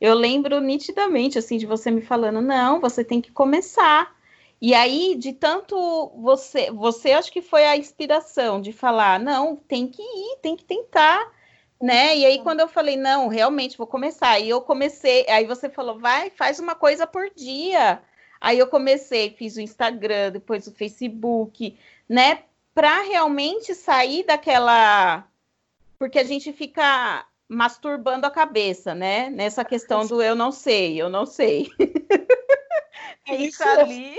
Eu 0.00 0.14
lembro 0.14 0.60
nitidamente 0.60 1.38
assim 1.38 1.56
de 1.56 1.66
você 1.66 1.90
me 1.90 2.02
falando, 2.02 2.40
não, 2.40 2.80
você 2.80 3.04
tem 3.04 3.20
que 3.20 3.32
começar. 3.32 4.14
E 4.60 4.74
aí, 4.74 5.14
de 5.14 5.32
tanto 5.32 6.12
você, 6.16 6.70
você 6.70 7.12
acho 7.12 7.30
que 7.30 7.42
foi 7.42 7.64
a 7.66 7.76
inspiração 7.76 8.60
de 8.60 8.72
falar, 8.72 9.20
não, 9.20 9.56
tem 9.56 9.86
que 9.86 10.02
ir, 10.02 10.38
tem 10.40 10.56
que 10.56 10.64
tentar, 10.64 11.30
né? 11.80 12.16
E 12.16 12.24
aí, 12.24 12.42
quando 12.42 12.60
eu 12.60 12.68
falei, 12.68 12.96
não, 12.96 13.28
realmente 13.28 13.76
vou 13.76 13.86
começar, 13.86 14.38
e 14.40 14.48
eu 14.48 14.60
comecei, 14.60 15.26
aí 15.28 15.44
você 15.44 15.68
falou, 15.68 15.98
vai, 15.98 16.30
faz 16.30 16.58
uma 16.58 16.74
coisa 16.74 17.06
por 17.06 17.30
dia. 17.34 18.00
Aí 18.40 18.58
eu 18.58 18.66
comecei, 18.66 19.30
fiz 19.30 19.56
o 19.56 19.60
Instagram, 19.60 20.32
depois 20.32 20.66
o 20.66 20.74
Facebook, 20.74 21.78
né? 22.08 22.44
Para 22.74 23.02
realmente 23.02 23.74
sair 23.74 24.24
daquela 24.24 25.26
porque 25.98 26.18
a 26.18 26.24
gente 26.24 26.52
fica 26.52 27.26
masturbando 27.48 28.26
a 28.26 28.30
cabeça, 28.30 28.94
né? 28.94 29.30
Nessa 29.30 29.64
questão 29.64 30.06
do 30.06 30.22
eu 30.22 30.34
não 30.34 30.50
sei, 30.50 31.00
eu 31.00 31.08
não 31.08 31.26
sei. 31.26 31.70
É 33.26 33.36
fica 33.38 33.80
ali. 33.80 34.16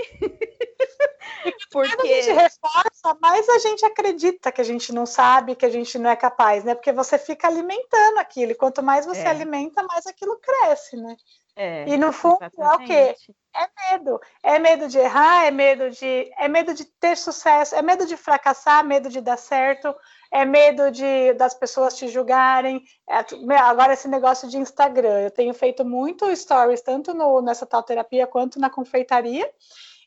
porque 1.70 1.94
a 2.02 2.22
gente 2.22 2.32
reforça, 2.32 3.16
mais 3.20 3.48
a 3.48 3.58
gente 3.58 3.86
acredita 3.86 4.50
que 4.50 4.60
a 4.60 4.64
gente 4.64 4.92
não 4.92 5.06
sabe, 5.06 5.54
que 5.54 5.64
a 5.64 5.70
gente 5.70 5.96
não 5.98 6.10
é 6.10 6.16
capaz, 6.16 6.64
né? 6.64 6.74
Porque 6.74 6.92
você 6.92 7.16
fica 7.16 7.46
alimentando 7.46 8.18
aquilo, 8.18 8.52
e 8.52 8.56
quanto 8.56 8.82
mais 8.82 9.06
você 9.06 9.20
é. 9.20 9.28
alimenta, 9.28 9.82
mais 9.84 10.06
aquilo 10.06 10.38
cresce, 10.40 10.96
né? 10.96 11.16
É, 11.54 11.88
e 11.88 11.96
no 11.96 12.12
fundo 12.12 12.38
exatamente. 12.42 12.60
é 12.60 12.74
o 12.74 12.86
quê? 12.86 13.16
É 13.54 13.92
medo. 13.92 14.20
É 14.42 14.58
medo 14.58 14.88
de 14.88 14.98
errar, 14.98 15.46
é 15.46 15.50
medo 15.50 15.88
de, 15.90 16.30
é 16.36 16.48
medo 16.48 16.74
de 16.74 16.84
ter 16.84 17.16
sucesso, 17.16 17.74
é 17.74 17.82
medo 17.82 18.06
de 18.06 18.16
fracassar, 18.16 18.84
medo 18.84 19.08
de 19.08 19.20
dar 19.20 19.38
certo, 19.38 19.94
é 20.32 20.44
medo 20.44 20.90
de 20.90 21.32
das 21.34 21.54
pessoas 21.54 21.96
te 21.96 22.08
julgarem. 22.08 22.82
É, 23.08 23.24
agora, 23.58 23.92
esse 23.92 24.08
negócio 24.08 24.48
de 24.48 24.58
Instagram, 24.58 25.20
eu 25.22 25.30
tenho 25.30 25.54
feito 25.54 25.84
muito 25.84 26.34
stories, 26.34 26.80
tanto 26.80 27.14
no, 27.14 27.40
nessa 27.40 27.66
tal 27.66 27.82
terapia 27.82 28.26
quanto 28.26 28.58
na 28.58 28.70
confeitaria. 28.70 29.50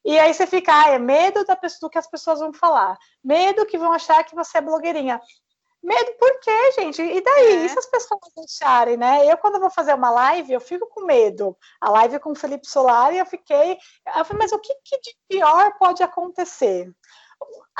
E 0.03 0.17
aí 0.17 0.33
você 0.33 0.47
fica, 0.47 0.71
ah, 0.73 0.89
é 0.91 0.99
medo 0.99 1.43
da 1.45 1.55
pessoa, 1.55 1.89
do 1.89 1.91
que 1.91 1.97
as 1.97 2.07
pessoas 2.07 2.39
vão 2.39 2.53
falar, 2.53 2.97
medo 3.23 3.65
que 3.65 3.77
vão 3.77 3.91
achar 3.91 4.23
que 4.23 4.35
você 4.35 4.57
é 4.57 4.61
blogueirinha. 4.61 5.19
Medo 5.81 6.11
por 6.19 6.39
quê, 6.41 6.71
gente? 6.73 7.01
E 7.01 7.21
daí? 7.21 7.53
É. 7.53 7.65
E 7.65 7.69
se 7.69 7.79
as 7.79 7.85
pessoas 7.85 8.19
deixarem, 8.35 8.97
né? 8.97 9.25
Eu, 9.31 9.37
quando 9.37 9.61
vou 9.61 9.69
fazer 9.69 9.93
uma 9.93 10.09
live, 10.09 10.51
eu 10.51 10.59
fico 10.59 10.85
com 10.87 11.05
medo. 11.05 11.57
A 11.79 11.89
live 11.91 12.19
com 12.19 12.31
o 12.31 12.35
Felipe 12.35 12.67
Solari, 12.67 13.17
eu 13.17 13.25
fiquei. 13.25 13.77
Eu 14.17 14.25
falei, 14.25 14.43
mas 14.43 14.51
o 14.51 14.59
que, 14.59 14.73
que 14.83 14.99
de 14.99 15.17
pior 15.29 15.73
pode 15.77 16.03
acontecer? 16.03 16.93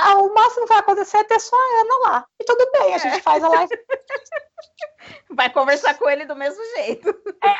Ah, 0.02 0.18
o 0.18 0.34
máximo 0.34 0.66
que 0.66 0.70
vai 0.70 0.80
acontecer 0.80 1.18
é 1.18 1.24
ter 1.26 1.40
só 1.40 1.56
a 1.56 1.82
Ana 1.82 2.10
lá. 2.10 2.26
E 2.40 2.46
tudo 2.46 2.72
bem, 2.72 2.94
a 2.94 2.96
é. 2.96 3.00
gente 3.00 3.22
faz 3.22 3.44
a 3.44 3.50
live. 3.50 3.70
Vai 5.32 5.50
conversar 5.52 5.98
com 5.98 6.10
ele 6.10 6.26
do 6.26 6.36
mesmo 6.36 6.64
jeito. 6.76 7.10
É. 7.44 7.54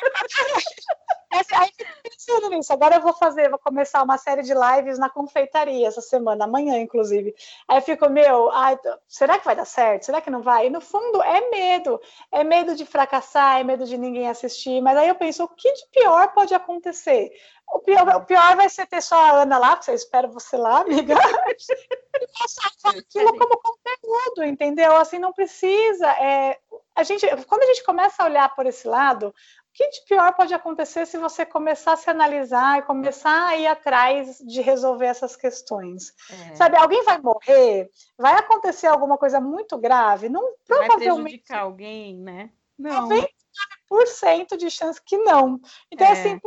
Aí 1.32 1.70
fico 1.78 1.92
pensando 2.04 2.50
nisso. 2.50 2.74
Agora 2.74 2.96
eu 2.96 3.02
vou 3.02 3.14
fazer, 3.14 3.50
vou 3.50 3.60
começar 3.60 4.02
uma 4.04 4.18
série 4.18 4.42
de 4.42 4.54
lives 4.54 4.98
na 4.98 5.10
confeitaria 5.10 5.88
essa 5.88 6.02
semana, 6.02 6.46
amanhã, 6.46 6.78
inclusive. 6.80 7.34
Aí 7.68 7.78
eu 7.78 7.82
fico, 7.82 8.10
meu, 8.10 8.50
ai, 8.52 8.78
será 9.08 9.38
que 9.38 9.46
vai 9.46 9.56
dar 9.56 9.66
certo? 9.66 10.06
Será 10.06 10.22
que 10.22 10.30
não 10.30 10.42
vai? 10.42 10.68
E 10.68 10.70
no 10.70 10.82
fundo 10.82 11.22
é 11.22 11.50
medo. 11.50 12.02
É 12.32 12.44
medo 12.44 12.76
de 12.76 12.86
fracassar, 12.86 13.60
é 13.60 13.64
medo 13.64 13.86
de 13.86 13.98
ninguém 13.98 14.28
assistir. 14.28 14.82
Mas 14.82 14.98
aí 14.98 15.08
eu 15.08 15.16
penso, 15.16 15.44
o 15.44 15.48
que 15.48 15.72
de 15.72 15.88
pior 15.92 16.34
pode 16.34 16.54
acontecer? 16.54 17.32
O 17.72 17.80
pior, 17.80 18.08
o 18.16 18.26
pior 18.26 18.56
vai 18.56 18.68
ser 18.68 18.88
ter 18.88 19.02
só 19.02 19.16
a 19.16 19.42
Ana 19.42 19.60
lá, 19.60 19.76
porque 19.76 19.92
eu 19.92 19.96
espero 19.96 20.32
você 20.32 20.58
lá, 20.58 20.82
amiga. 20.82 21.16
e 22.30 22.40
passar 22.40 22.98
aquilo 22.98 23.38
como 23.38 23.58
conteúdo, 23.58 24.44
entendeu? 24.44 24.96
Assim, 24.96 25.20
não 25.20 25.34
precisa. 25.34 26.08
É, 26.12 26.58
a 26.96 27.04
gente, 27.04 27.26
quando 27.46 27.64
a 27.64 27.68
gente 27.68 27.84
começa 27.84 28.22
a 28.22 28.26
olhar 28.26 28.56
por 28.56 28.66
esse 28.66 28.88
lado, 28.88 29.28
o 29.28 29.34
que 29.74 29.88
de 29.90 30.06
pior 30.06 30.34
pode 30.34 30.54
acontecer 30.54 31.06
se 31.06 31.18
você 31.18 31.46
começar 31.46 31.94
a 31.94 31.98
se 31.98 32.10
analisar 32.10 32.80
e 32.80 32.84
começar 32.84 33.48
a 33.48 33.58
ir 33.58 33.68
atrás 33.68 34.40
de 34.40 34.62
resolver 34.62 35.06
essas 35.06 35.36
questões? 35.36 36.14
É. 36.30 36.56
Sabe, 36.56 36.78
alguém 36.78 37.04
vai 37.04 37.20
morrer? 37.20 37.90
Vai 38.18 38.36
acontecer 38.36 38.88
alguma 38.88 39.18
coisa 39.18 39.40
muito 39.40 39.78
grave? 39.78 40.28
Não, 40.30 40.54
provavelmente. 40.66 41.06
Vai 41.06 41.16
prejudicar 41.24 41.60
alguém, 41.62 42.18
né? 42.18 42.50
Não. 42.78 43.10
99% 43.10 44.58
de 44.58 44.70
chance 44.70 45.02
que 45.02 45.18
não. 45.18 45.60
Então, 45.92 46.08
é. 46.08 46.12
assim, 46.12 46.40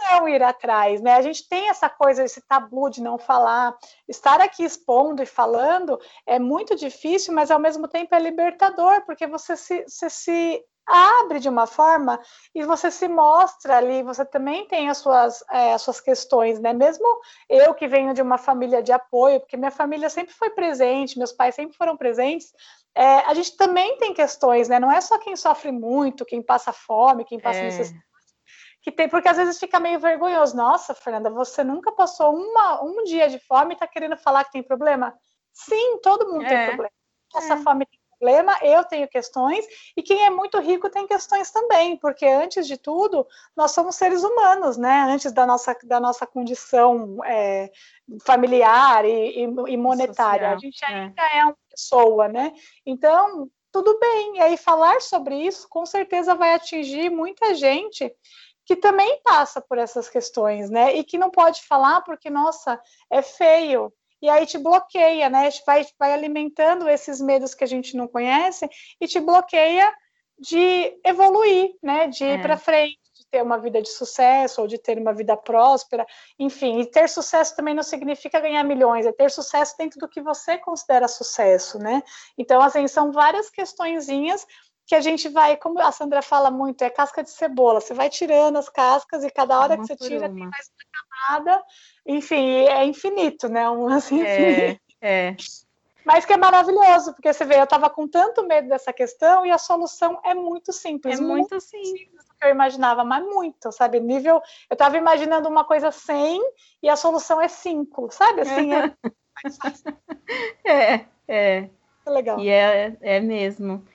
não 0.00 0.28
ir 0.28 0.42
atrás, 0.42 1.00
né? 1.00 1.14
A 1.14 1.22
gente 1.22 1.48
tem 1.48 1.68
essa 1.68 1.88
coisa, 1.88 2.24
esse 2.24 2.40
tabu 2.42 2.90
de 2.90 3.02
não 3.02 3.18
falar. 3.18 3.76
Estar 4.08 4.40
aqui 4.40 4.64
expondo 4.64 5.22
e 5.22 5.26
falando 5.26 5.98
é 6.26 6.38
muito 6.38 6.74
difícil, 6.74 7.34
mas 7.34 7.50
ao 7.50 7.58
mesmo 7.58 7.86
tempo 7.86 8.14
é 8.14 8.18
libertador, 8.18 9.04
porque 9.04 9.26
você 9.26 9.56
se, 9.56 9.84
você 9.86 10.10
se 10.10 10.64
abre 10.86 11.38
de 11.38 11.48
uma 11.48 11.66
forma 11.66 12.20
e 12.54 12.64
você 12.64 12.90
se 12.90 13.06
mostra 13.06 13.76
ali, 13.76 14.02
você 14.02 14.24
também 14.24 14.66
tem 14.66 14.88
as 14.88 14.98
suas, 14.98 15.44
é, 15.50 15.72
as 15.72 15.82
suas 15.82 16.00
questões, 16.00 16.58
né? 16.58 16.72
Mesmo 16.72 17.06
eu 17.48 17.72
que 17.74 17.86
venho 17.86 18.12
de 18.12 18.22
uma 18.22 18.38
família 18.38 18.82
de 18.82 18.92
apoio, 18.92 19.40
porque 19.40 19.56
minha 19.56 19.70
família 19.70 20.10
sempre 20.10 20.34
foi 20.34 20.50
presente, 20.50 21.18
meus 21.18 21.32
pais 21.32 21.54
sempre 21.54 21.76
foram 21.76 21.96
presentes, 21.96 22.52
é, 22.94 23.20
a 23.20 23.34
gente 23.34 23.56
também 23.56 23.96
tem 23.98 24.12
questões, 24.12 24.68
né? 24.68 24.80
Não 24.80 24.90
é 24.90 25.00
só 25.00 25.18
quem 25.18 25.36
sofre 25.36 25.70
muito, 25.70 26.24
quem 26.24 26.42
passa 26.42 26.72
fome, 26.72 27.24
quem 27.24 27.38
passa 27.38 27.60
é. 27.60 27.64
necessidade 27.64 28.09
que 28.82 28.90
tem, 28.90 29.08
porque 29.08 29.28
às 29.28 29.36
vezes 29.36 29.58
fica 29.58 29.78
meio 29.78 29.98
vergonhoso. 29.98 30.56
Nossa, 30.56 30.94
Fernanda, 30.94 31.30
você 31.30 31.62
nunca 31.62 31.92
passou 31.92 32.34
uma, 32.34 32.82
um 32.82 33.04
dia 33.04 33.28
de 33.28 33.38
fome 33.38 33.72
e 33.72 33.74
está 33.74 33.86
querendo 33.86 34.16
falar 34.16 34.44
que 34.44 34.52
tem 34.52 34.62
problema? 34.62 35.14
Sim, 35.52 35.98
todo 36.02 36.30
mundo 36.30 36.44
é. 36.44 36.48
tem 36.48 36.66
problema. 36.68 36.92
Essa 37.36 37.54
é. 37.54 37.56
fome 37.58 37.86
tem 37.86 38.00
problema, 38.18 38.58
eu 38.62 38.84
tenho 38.84 39.08
questões, 39.08 39.64
e 39.96 40.02
quem 40.02 40.24
é 40.24 40.30
muito 40.30 40.58
rico 40.58 40.90
tem 40.90 41.06
questões 41.06 41.50
também, 41.50 41.96
porque 41.96 42.26
antes 42.26 42.66
de 42.66 42.76
tudo, 42.76 43.26
nós 43.56 43.70
somos 43.70 43.96
seres 43.96 44.22
humanos, 44.22 44.76
né? 44.76 45.06
Antes 45.08 45.32
da 45.32 45.46
nossa, 45.46 45.76
da 45.84 45.98
nossa 45.98 46.26
condição 46.26 47.24
é, 47.24 47.70
familiar 48.24 49.04
e, 49.06 49.42
e, 49.42 49.76
monetária. 49.76 50.50
Social, 50.50 50.54
a 50.54 50.58
gente 50.58 50.84
ainda 50.84 51.22
é. 51.22 51.38
é 51.38 51.44
uma 51.44 51.56
pessoa, 51.70 52.28
né? 52.28 52.52
Então, 52.84 53.48
tudo 53.72 53.98
bem. 53.98 54.36
E 54.36 54.40
aí, 54.40 54.56
falar 54.56 55.00
sobre 55.00 55.36
isso 55.36 55.68
com 55.68 55.86
certeza 55.86 56.34
vai 56.34 56.54
atingir 56.54 57.08
muita 57.08 57.54
gente 57.54 58.12
que 58.70 58.76
também 58.76 59.20
passa 59.24 59.60
por 59.60 59.78
essas 59.78 60.08
questões, 60.08 60.70
né? 60.70 60.94
E 60.94 61.02
que 61.02 61.18
não 61.18 61.28
pode 61.28 61.60
falar 61.66 62.02
porque, 62.02 62.30
nossa, 62.30 62.80
é 63.10 63.20
feio, 63.20 63.92
e 64.22 64.28
aí 64.28 64.46
te 64.46 64.58
bloqueia, 64.58 65.28
né? 65.28 65.48
Vai, 65.66 65.84
vai 65.98 66.12
alimentando 66.12 66.88
esses 66.88 67.20
medos 67.20 67.52
que 67.52 67.64
a 67.64 67.66
gente 67.66 67.96
não 67.96 68.06
conhece 68.06 68.70
e 69.00 69.08
te 69.08 69.18
bloqueia 69.18 69.92
de 70.38 70.96
evoluir, 71.04 71.74
né? 71.82 72.06
De 72.06 72.22
ir 72.22 72.38
é. 72.38 72.42
para 72.42 72.56
frente, 72.56 73.00
de 73.12 73.26
ter 73.28 73.42
uma 73.42 73.58
vida 73.58 73.82
de 73.82 73.88
sucesso 73.88 74.60
ou 74.60 74.68
de 74.68 74.78
ter 74.78 74.98
uma 74.98 75.12
vida 75.12 75.36
próspera, 75.36 76.06
enfim. 76.38 76.78
E 76.78 76.86
ter 76.86 77.08
sucesso 77.08 77.56
também 77.56 77.74
não 77.74 77.82
significa 77.82 78.38
ganhar 78.38 78.62
milhões, 78.62 79.04
é 79.04 79.10
ter 79.10 79.32
sucesso 79.32 79.74
dentro 79.76 79.98
do 79.98 80.08
que 80.08 80.22
você 80.22 80.58
considera 80.58 81.08
sucesso, 81.08 81.76
né? 81.76 82.04
Então, 82.38 82.62
assim, 82.62 82.86
são 82.86 83.10
várias 83.10 83.50
questõezinhas 83.50 84.46
que 84.90 84.94
a 84.96 85.00
gente 85.00 85.28
vai, 85.28 85.56
como 85.56 85.78
a 85.78 85.92
Sandra 85.92 86.20
fala 86.20 86.50
muito, 86.50 86.82
é 86.82 86.90
casca 86.90 87.22
de 87.22 87.30
cebola. 87.30 87.80
Você 87.80 87.94
vai 87.94 88.10
tirando 88.10 88.56
as 88.56 88.68
cascas 88.68 89.22
e 89.22 89.30
cada 89.30 89.56
hora 89.56 89.76
uma 89.76 89.82
que 89.82 89.86
você 89.86 89.94
tira 89.94 90.26
uma. 90.26 90.34
tem 90.34 90.48
mais 90.48 90.68
uma 90.68 91.38
camada. 91.38 91.64
Enfim, 92.04 92.64
é 92.66 92.84
infinito, 92.84 93.48
né? 93.48 93.70
Um 93.70 93.86
assim, 93.94 94.20
é, 94.20 94.76
é. 95.00 95.36
Mas 96.04 96.24
que 96.24 96.32
é 96.32 96.36
maravilhoso, 96.36 97.12
porque 97.12 97.32
você 97.32 97.44
vê, 97.44 97.60
eu 97.60 97.62
estava 97.62 97.88
com 97.88 98.08
tanto 98.08 98.44
medo 98.44 98.68
dessa 98.68 98.92
questão 98.92 99.46
e 99.46 99.52
a 99.52 99.58
solução 99.58 100.18
é 100.24 100.34
muito 100.34 100.72
simples. 100.72 101.20
É 101.20 101.22
muito, 101.22 101.50
muito 101.50 101.60
simples. 101.60 101.88
simples 101.90 102.24
do 102.24 102.34
que 102.34 102.44
eu 102.44 102.50
imaginava, 102.50 103.04
mas 103.04 103.24
muito, 103.24 103.70
sabe? 103.70 104.00
Nível, 104.00 104.42
eu 104.68 104.74
estava 104.74 104.96
imaginando 104.96 105.48
uma 105.48 105.62
coisa 105.62 105.92
100 105.92 106.42
e 106.82 106.88
a 106.88 106.96
solução 106.96 107.40
é 107.40 107.46
5, 107.46 108.10
sabe? 108.10 108.40
Assim, 108.40 108.74
é. 108.74 108.92
é, 110.66 110.94
é. 111.28 111.70
é 112.06 112.10
legal. 112.10 112.40
E 112.40 112.48
é, 112.48 112.96
é 113.00 113.20
mesmo. 113.20 113.86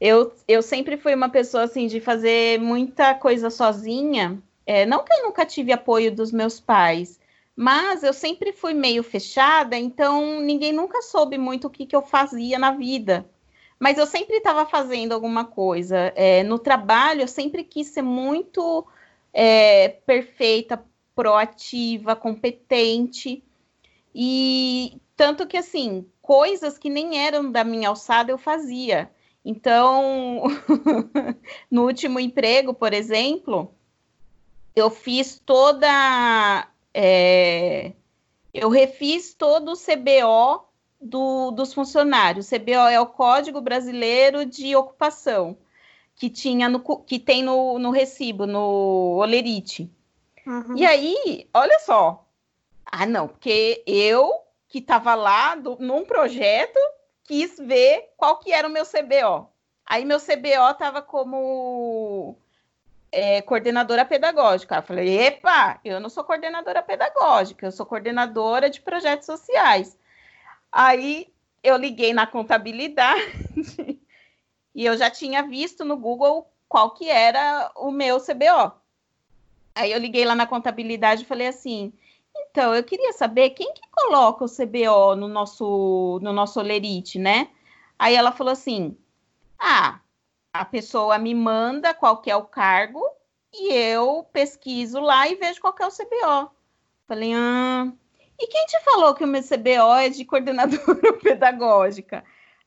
Eu, 0.00 0.32
eu 0.46 0.62
sempre 0.62 0.96
fui 0.96 1.14
uma 1.14 1.28
pessoa 1.28 1.64
assim 1.64 1.86
de 1.86 2.00
fazer 2.00 2.60
muita 2.60 3.14
coisa 3.14 3.50
sozinha. 3.50 4.42
É, 4.66 4.86
não 4.86 5.04
que 5.04 5.12
eu 5.12 5.24
nunca 5.24 5.46
tive 5.46 5.72
apoio 5.72 6.14
dos 6.14 6.32
meus 6.32 6.58
pais, 6.58 7.20
mas 7.56 8.02
eu 8.02 8.12
sempre 8.12 8.52
fui 8.52 8.74
meio 8.74 9.02
fechada, 9.02 9.76
então 9.76 10.40
ninguém 10.40 10.72
nunca 10.72 11.02
soube 11.02 11.38
muito 11.38 11.66
o 11.66 11.70
que, 11.70 11.86
que 11.86 11.94
eu 11.94 12.02
fazia 12.02 12.58
na 12.58 12.72
vida. 12.72 13.26
Mas 13.78 13.98
eu 13.98 14.06
sempre 14.06 14.36
estava 14.36 14.66
fazendo 14.66 15.12
alguma 15.12 15.44
coisa. 15.44 16.12
É, 16.16 16.42
no 16.42 16.58
trabalho, 16.58 17.22
eu 17.22 17.28
sempre 17.28 17.62
quis 17.64 17.88
ser 17.88 18.02
muito 18.02 18.86
é, 19.32 19.88
perfeita, 20.06 20.82
proativa, 21.14 22.16
competente. 22.16 23.42
E 24.14 24.98
tanto 25.16 25.46
que, 25.46 25.56
assim, 25.56 26.06
coisas 26.22 26.78
que 26.78 26.88
nem 26.88 27.18
eram 27.18 27.50
da 27.50 27.64
minha 27.64 27.88
alçada 27.88 28.32
eu 28.32 28.38
fazia. 28.38 29.10
Então, 29.44 30.44
no 31.70 31.84
último 31.84 32.18
emprego, 32.18 32.72
por 32.72 32.94
exemplo, 32.94 33.74
eu 34.74 34.88
fiz 34.88 35.38
toda. 35.38 36.68
É, 36.92 37.92
eu 38.52 38.68
refiz 38.70 39.34
todo 39.34 39.72
o 39.72 39.76
CBO 39.76 40.64
do, 41.00 41.50
dos 41.50 41.74
funcionários. 41.74 42.46
O 42.46 42.56
CBO 42.56 42.88
é 42.88 42.98
o 42.98 43.06
Código 43.06 43.60
Brasileiro 43.60 44.46
de 44.46 44.74
Ocupação, 44.74 45.58
que, 46.16 46.30
tinha 46.30 46.68
no, 46.68 46.80
que 46.80 47.18
tem 47.18 47.42
no, 47.42 47.78
no 47.78 47.90
recibo, 47.90 48.46
no 48.46 49.18
Olerite. 49.18 49.90
Uhum. 50.46 50.76
E 50.76 50.86
aí, 50.86 51.48
olha 51.52 51.78
só. 51.80 52.26
Ah, 52.86 53.06
não, 53.06 53.28
porque 53.28 53.82
eu 53.86 54.40
que 54.68 54.78
estava 54.78 55.14
lá 55.14 55.54
do, 55.54 55.76
num 55.78 56.04
projeto 56.04 56.78
quis 57.24 57.58
ver 57.58 58.12
qual 58.16 58.38
que 58.38 58.52
era 58.52 58.68
o 58.68 58.70
meu 58.70 58.84
CBO. 58.84 59.48
Aí 59.86 60.04
meu 60.04 60.18
CBO 60.18 60.70
estava 60.70 61.02
como 61.02 62.36
é, 63.10 63.42
coordenadora 63.42 64.04
pedagógica. 64.04 64.76
Eu 64.76 64.82
falei, 64.82 65.18
epa, 65.18 65.78
eu 65.84 66.00
não 66.00 66.08
sou 66.08 66.24
coordenadora 66.24 66.82
pedagógica, 66.82 67.66
eu 67.66 67.72
sou 67.72 67.86
coordenadora 67.86 68.70
de 68.70 68.80
projetos 68.80 69.26
sociais. 69.26 69.98
Aí 70.70 71.32
eu 71.62 71.76
liguei 71.76 72.12
na 72.12 72.26
contabilidade 72.26 73.22
e 74.74 74.84
eu 74.84 74.96
já 74.96 75.10
tinha 75.10 75.42
visto 75.42 75.84
no 75.84 75.96
Google 75.96 76.50
qual 76.68 76.90
que 76.90 77.08
era 77.08 77.70
o 77.76 77.90
meu 77.90 78.20
CBO. 78.20 78.72
Aí 79.74 79.92
eu 79.92 79.98
liguei 79.98 80.24
lá 80.24 80.34
na 80.34 80.46
contabilidade 80.46 81.22
e 81.22 81.26
falei 81.26 81.48
assim, 81.48 81.92
então, 82.54 82.72
eu 82.72 82.84
queria 82.84 83.12
saber 83.12 83.50
quem 83.50 83.74
que 83.74 83.82
coloca 83.90 84.44
o 84.44 84.48
CBO 84.48 85.16
no 85.16 85.26
nosso, 85.26 86.20
no 86.22 86.32
nosso 86.32 86.60
Olerite, 86.60 87.18
né? 87.18 87.48
Aí 87.98 88.14
ela 88.14 88.30
falou 88.30 88.52
assim: 88.52 88.96
ah, 89.58 89.98
a 90.52 90.64
pessoa 90.64 91.18
me 91.18 91.34
manda 91.34 91.92
qual 91.92 92.22
que 92.22 92.30
é 92.30 92.36
o 92.36 92.44
cargo 92.44 93.02
e 93.52 93.72
eu 93.72 94.22
pesquiso 94.32 95.00
lá 95.00 95.26
e 95.26 95.34
vejo 95.34 95.60
qual 95.60 95.74
é 95.80 95.84
o 95.84 95.90
CBO. 95.90 96.54
Falei, 97.08 97.32
ah, 97.34 97.92
e 98.38 98.46
quem 98.46 98.66
te 98.66 98.80
falou 98.84 99.14
que 99.14 99.24
o 99.24 99.26
meu 99.26 99.42
CBO 99.42 99.92
é 99.96 100.08
de 100.08 100.24
coordenadora 100.24 101.12
pedagógica? 101.20 102.24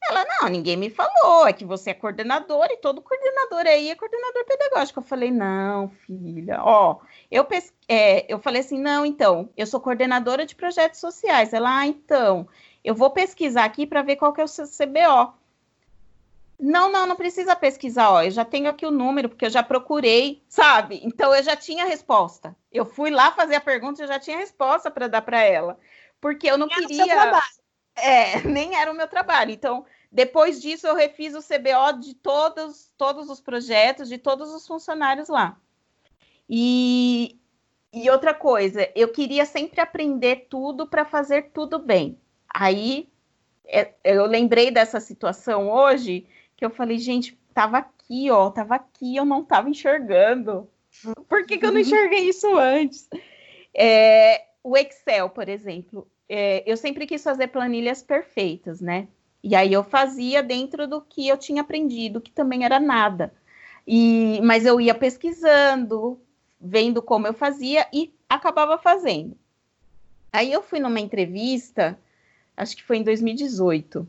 Ela, 0.09 0.25
não, 0.25 0.49
ninguém 0.49 0.77
me 0.77 0.89
falou, 0.89 1.47
é 1.47 1.53
que 1.53 1.65
você 1.65 1.89
é 1.89 1.93
coordenador 1.93 2.67
e 2.69 2.77
todo 2.77 3.01
coordenador 3.01 3.65
aí 3.65 3.89
é 3.89 3.95
coordenador 3.95 4.45
pedagógico. 4.45 4.99
Eu 4.99 5.03
falei, 5.03 5.31
não, 5.31 5.89
filha, 5.89 6.61
ó, 6.63 6.99
eu, 7.29 7.43
pes... 7.43 7.73
É, 7.87 8.31
eu 8.31 8.39
falei 8.39 8.61
assim, 8.61 8.79
não, 8.79 9.05
então, 9.05 9.49
eu 9.57 9.65
sou 9.65 9.81
coordenadora 9.81 10.45
de 10.45 10.55
projetos 10.55 10.99
sociais. 10.99 11.51
Ela, 11.51 11.79
ah, 11.79 11.87
então, 11.87 12.47
eu 12.83 12.95
vou 12.95 13.09
pesquisar 13.09 13.65
aqui 13.65 13.85
para 13.85 14.01
ver 14.01 14.15
qual 14.15 14.31
que 14.31 14.39
é 14.39 14.43
o 14.43 14.47
seu 14.47 14.65
CBO. 14.65 15.33
Não, 16.59 16.91
não, 16.91 17.05
não 17.05 17.15
precisa 17.15 17.55
pesquisar, 17.55 18.09
ó, 18.09 18.23
eu 18.23 18.31
já 18.31 18.45
tenho 18.45 18.69
aqui 18.69 18.85
o 18.85 18.91
número, 18.91 19.29
porque 19.29 19.45
eu 19.45 19.49
já 19.49 19.61
procurei, 19.61 20.41
sabe? 20.47 21.01
Então, 21.03 21.35
eu 21.35 21.43
já 21.43 21.55
tinha 21.55 21.83
a 21.83 21.87
resposta. 21.87 22.55
Eu 22.71 22.85
fui 22.85 23.09
lá 23.09 23.31
fazer 23.31 23.55
a 23.55 23.61
pergunta 23.61 24.01
e 24.01 24.03
eu 24.03 24.07
já 24.07 24.19
tinha 24.19 24.37
a 24.37 24.39
resposta 24.39 24.89
para 24.89 25.07
dar 25.07 25.21
para 25.21 25.41
ela. 25.41 25.77
Porque 26.21 26.49
eu 26.49 26.57
não 26.57 26.67
queria... 26.67 27.41
É, 27.97 28.41
nem 28.47 28.75
era 28.75 28.91
o 28.91 28.95
meu 28.95 29.07
trabalho. 29.07 29.51
Então, 29.51 29.85
depois 30.11 30.61
disso, 30.61 30.87
eu 30.87 30.95
refiz 30.95 31.33
o 31.35 31.41
CBO 31.41 31.99
de 31.99 32.13
todos, 32.15 32.93
todos 32.97 33.29
os 33.29 33.41
projetos, 33.41 34.07
de 34.07 34.17
todos 34.17 34.53
os 34.53 34.65
funcionários 34.65 35.27
lá. 35.27 35.59
E, 36.49 37.37
e 37.91 38.09
outra 38.09 38.33
coisa, 38.33 38.89
eu 38.95 39.09
queria 39.11 39.45
sempre 39.45 39.81
aprender 39.81 40.47
tudo 40.49 40.87
para 40.87 41.03
fazer 41.03 41.51
tudo 41.51 41.79
bem. 41.79 42.17
Aí 42.47 43.09
é, 43.65 43.93
eu 44.03 44.25
lembrei 44.25 44.71
dessa 44.71 44.99
situação 44.99 45.69
hoje 45.69 46.25
que 46.55 46.65
eu 46.65 46.69
falei, 46.69 46.97
gente, 46.97 47.37
tava 47.53 47.77
aqui, 47.79 48.31
ó, 48.31 48.49
tava 48.49 48.75
aqui, 48.75 49.15
eu 49.15 49.25
não 49.25 49.43
tava 49.43 49.69
enxergando. 49.69 50.69
Por 51.27 51.45
que, 51.45 51.57
que 51.57 51.65
eu 51.65 51.71
não 51.71 51.79
enxerguei 51.79 52.29
isso 52.29 52.57
antes? 52.57 53.09
É, 53.73 54.45
o 54.63 54.75
Excel, 54.75 55.29
por 55.29 55.47
exemplo, 55.47 56.07
é, 56.29 56.63
eu 56.65 56.75
sempre 56.75 57.05
quis 57.05 57.23
fazer 57.23 57.47
planilhas 57.47 58.01
perfeitas, 58.01 58.81
né? 58.81 59.07
E 59.43 59.55
aí 59.55 59.71
eu 59.71 59.83
fazia 59.83 60.43
dentro 60.43 60.87
do 60.87 61.01
que 61.01 61.27
eu 61.27 61.37
tinha 61.37 61.61
aprendido, 61.61 62.19
que 62.19 62.31
também 62.31 62.65
era 62.65 62.79
nada. 62.79 63.33
E, 63.87 64.41
mas 64.43 64.65
eu 64.65 64.81
ia 64.81 64.93
pesquisando, 64.93 66.19
vendo 66.59 67.01
como 67.01 67.27
eu 67.27 67.33
fazia 67.33 67.87
e 67.93 68.13
acabava 68.29 68.77
fazendo. 68.77 69.37
Aí 70.31 70.51
eu 70.51 70.61
fui 70.61 70.79
numa 70.79 70.99
entrevista, 70.99 71.97
acho 72.55 72.75
que 72.75 72.83
foi 72.83 72.97
em 72.97 73.03
2018. 73.03 74.05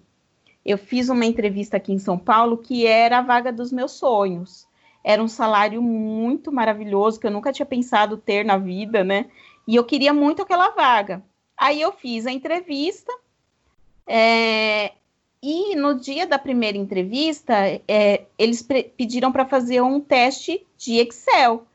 Eu 0.64 0.76
fiz 0.76 1.08
uma 1.08 1.24
entrevista 1.24 1.76
aqui 1.76 1.92
em 1.92 1.98
São 1.98 2.18
Paulo 2.18 2.58
que 2.58 2.86
era 2.86 3.18
a 3.18 3.22
vaga 3.22 3.52
dos 3.52 3.70
meus 3.70 3.92
sonhos. 3.92 4.66
Era 5.04 5.22
um 5.22 5.28
salário 5.28 5.80
muito 5.80 6.50
maravilhoso 6.50 7.20
que 7.20 7.26
eu 7.26 7.30
nunca 7.30 7.52
tinha 7.52 7.64
pensado 7.64 8.16
ter 8.16 8.44
na 8.44 8.58
vida, 8.58 9.04
né? 9.04 9.30
E 9.66 9.76
eu 9.76 9.84
queria 9.84 10.12
muito 10.12 10.42
aquela 10.42 10.70
vaga. 10.70 11.22
Aí 11.58 11.80
eu 11.80 11.92
fiz 11.92 12.26
a 12.26 12.30
entrevista, 12.30 13.12
é, 14.06 14.92
e 15.42 15.76
no 15.76 16.00
dia 16.00 16.26
da 16.26 16.38
primeira 16.38 16.76
entrevista, 16.78 17.54
é, 17.86 18.26
eles 18.38 18.62
pediram 18.96 19.30
para 19.30 19.46
fazer 19.46 19.80
um 19.80 20.00
teste 20.00 20.66
de 20.76 20.96
Excel. 20.96 21.66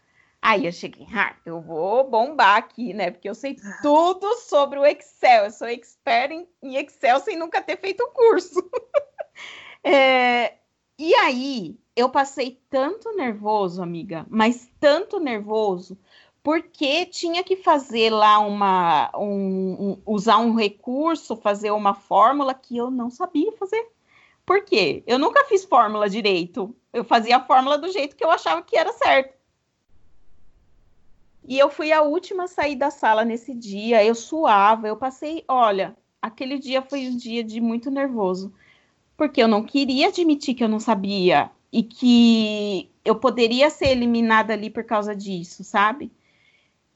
Aí 0.41 0.65
eu 0.65 0.71
cheguei, 0.73 1.07
ah, 1.13 1.34
eu 1.45 1.61
vou 1.61 2.09
bombar 2.09 2.57
aqui, 2.57 2.93
né? 2.93 3.11
Porque 3.11 3.29
eu 3.29 3.36
sei 3.36 3.55
tudo 3.81 4.36
sobre 4.39 4.77
o 4.77 4.86
Excel. 4.86 5.45
Eu 5.45 5.51
sou 5.51 5.67
expert 5.67 6.31
em, 6.31 6.47
em 6.61 6.75
Excel 6.75 7.19
sem 7.21 7.38
nunca 7.38 7.61
ter 7.61 7.79
feito 7.79 8.01
o 8.03 8.11
curso. 8.11 8.69
é, 9.81 10.55
E 10.99 11.15
aí, 11.15 11.77
eu 11.95 12.09
passei 12.09 12.59
tanto 12.69 13.15
nervoso, 13.15 13.81
amiga, 13.81 14.25
mas 14.29 14.69
tanto 14.79 15.19
nervoso, 15.19 15.97
porque 16.43 17.05
tinha 17.05 17.41
que 17.41 17.55
fazer 17.55 18.09
lá 18.09 18.37
uma. 18.39 19.09
Um, 19.15 19.91
um, 19.91 20.01
usar 20.05 20.39
um 20.39 20.53
recurso, 20.53 21.37
fazer 21.37 21.71
uma 21.71 21.93
fórmula 21.93 22.53
que 22.53 22.75
eu 22.75 22.91
não 22.91 23.09
sabia 23.09 23.53
fazer. 23.53 23.87
Por 24.45 24.65
quê? 24.65 25.01
Eu 25.07 25.17
nunca 25.17 25.45
fiz 25.45 25.63
fórmula 25.63 26.09
direito. 26.09 26.75
Eu 26.91 27.05
fazia 27.05 27.37
a 27.37 27.43
fórmula 27.43 27.77
do 27.77 27.89
jeito 27.89 28.15
que 28.17 28.25
eu 28.25 28.29
achava 28.29 28.61
que 28.61 28.77
era 28.77 28.91
certo. 28.91 29.33
E 31.47 31.57
eu 31.57 31.69
fui 31.69 31.93
a 31.93 32.01
última 32.01 32.43
a 32.43 32.47
sair 32.47 32.75
da 32.75 32.91
sala 32.91 33.23
nesse 33.23 33.53
dia. 33.55 34.03
Eu 34.03 34.13
suava, 34.13 34.87
eu 34.87 34.97
passei. 34.97 35.45
Olha, 35.47 35.95
aquele 36.21 36.59
dia 36.59 36.81
foi 36.81 37.07
um 37.07 37.15
dia 37.15 37.41
de 37.41 37.61
muito 37.61 37.89
nervoso. 37.89 38.53
Porque 39.15 39.41
eu 39.41 39.47
não 39.47 39.63
queria 39.63 40.09
admitir 40.09 40.55
que 40.55 40.63
eu 40.63 40.69
não 40.69 40.79
sabia 40.79 41.49
e 41.71 41.83
que 41.83 42.89
eu 43.05 43.15
poderia 43.15 43.69
ser 43.69 43.87
eliminada 43.87 44.51
ali 44.53 44.69
por 44.69 44.83
causa 44.83 45.15
disso, 45.15 45.63
sabe? 45.63 46.11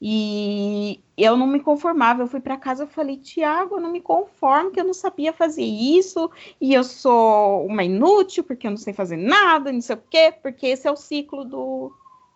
E 0.00 1.02
eu 1.16 1.36
não 1.36 1.46
me 1.46 1.60
conformava. 1.60 2.22
Eu 2.22 2.28
fui 2.28 2.40
para 2.40 2.56
casa 2.56 2.84
e 2.84 2.86
falei, 2.86 3.16
Tiago, 3.16 3.76
eu 3.76 3.80
não 3.80 3.90
me 3.90 4.00
conformo 4.00 4.70
que 4.70 4.80
eu 4.80 4.84
não 4.84 4.94
sabia 4.94 5.32
fazer 5.32 5.64
isso 5.64 6.30
e 6.60 6.72
eu 6.72 6.84
sou 6.84 7.66
uma 7.66 7.82
inútil 7.82 8.44
porque 8.44 8.66
eu 8.66 8.70
não 8.70 8.78
sei 8.78 8.92
fazer 8.92 9.16
nada, 9.16 9.72
não 9.72 9.80
sei 9.80 9.96
o 9.96 10.02
quê, 10.08 10.32
porque 10.40 10.68
esse 10.68 10.86
é 10.86 10.90
o 10.90 10.96
ciclo 10.96 11.44
do, 11.44 11.92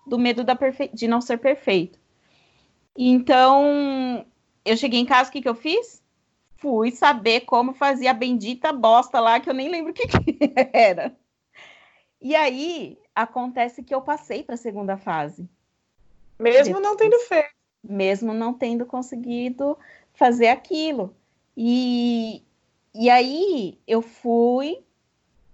do 0.07 0.19
medo 0.19 0.43
da 0.43 0.57
perfe... 0.57 0.91
de 0.93 1.07
não 1.07 1.21
ser 1.21 1.39
perfeito. 1.39 2.01
Então, 2.97 4.27
eu 4.65 4.77
cheguei 4.77 5.01
em 5.01 5.07
casa, 5.07 5.31
o 5.31 5.33
que, 5.33 5.41
que 5.41 5.49
eu 5.49 5.55
fiz? 5.55 6.03
Fui 6.57 6.91
saber 6.91 7.43
como 7.43 7.73
fazia 7.73 8.11
a 8.11 8.15
bendita 8.15 8.73
bosta 8.73 9.19
lá, 9.21 9.41
que 9.41 9.49
eu 9.49 9.55
nem 9.55 9.69
lembro 9.69 9.93
o 9.93 9.95
que, 9.95 10.07
que 10.07 10.39
era. 10.73 11.17
E 12.21 12.35
aí, 12.37 12.99
acontece 13.15 13.83
que 13.83 13.95
eu 13.95 14.03
passei 14.03 14.43
para 14.43 14.55
a 14.55 14.59
segunda 14.59 14.97
fase. 14.97 15.49
Mesmo 16.43 16.75
Depois, 16.75 16.83
não 16.83 16.97
tendo 16.97 17.19
feito. 17.21 17.51
Mesmo 17.83 18.35
não 18.35 18.53
tendo 18.53 18.85
conseguido 18.85 19.79
fazer 20.13 20.49
aquilo. 20.49 21.15
E, 21.57 22.43
e 22.95 23.09
aí, 23.09 23.79
eu 23.87 24.03
fui. 24.03 24.83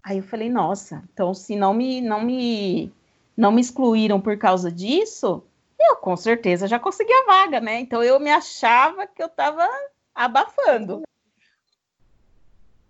Aí 0.03 0.19
eu 0.19 0.23
falei, 0.23 0.49
nossa, 0.49 1.05
então 1.13 1.35
se 1.35 1.55
não 1.55 1.75
me, 1.75 2.01
não 2.01 2.23
me, 2.23 2.91
não 3.37 3.53
me 3.53 3.61
excluíram 3.61 4.21
por 4.21 4.39
causa 4.39 4.73
disso, 4.73 5.45
eu 5.79 5.97
com 5.97 6.17
certeza 6.17 6.67
já 6.67 6.79
consegui 6.79 7.13
a 7.13 7.27
vaga, 7.27 7.61
né? 7.61 7.81
Então 7.81 8.03
eu 8.03 8.19
me 8.19 8.31
achava 8.31 9.07
que 9.07 9.23
eu 9.23 9.27
estava 9.27 9.69
abafando. 10.15 11.03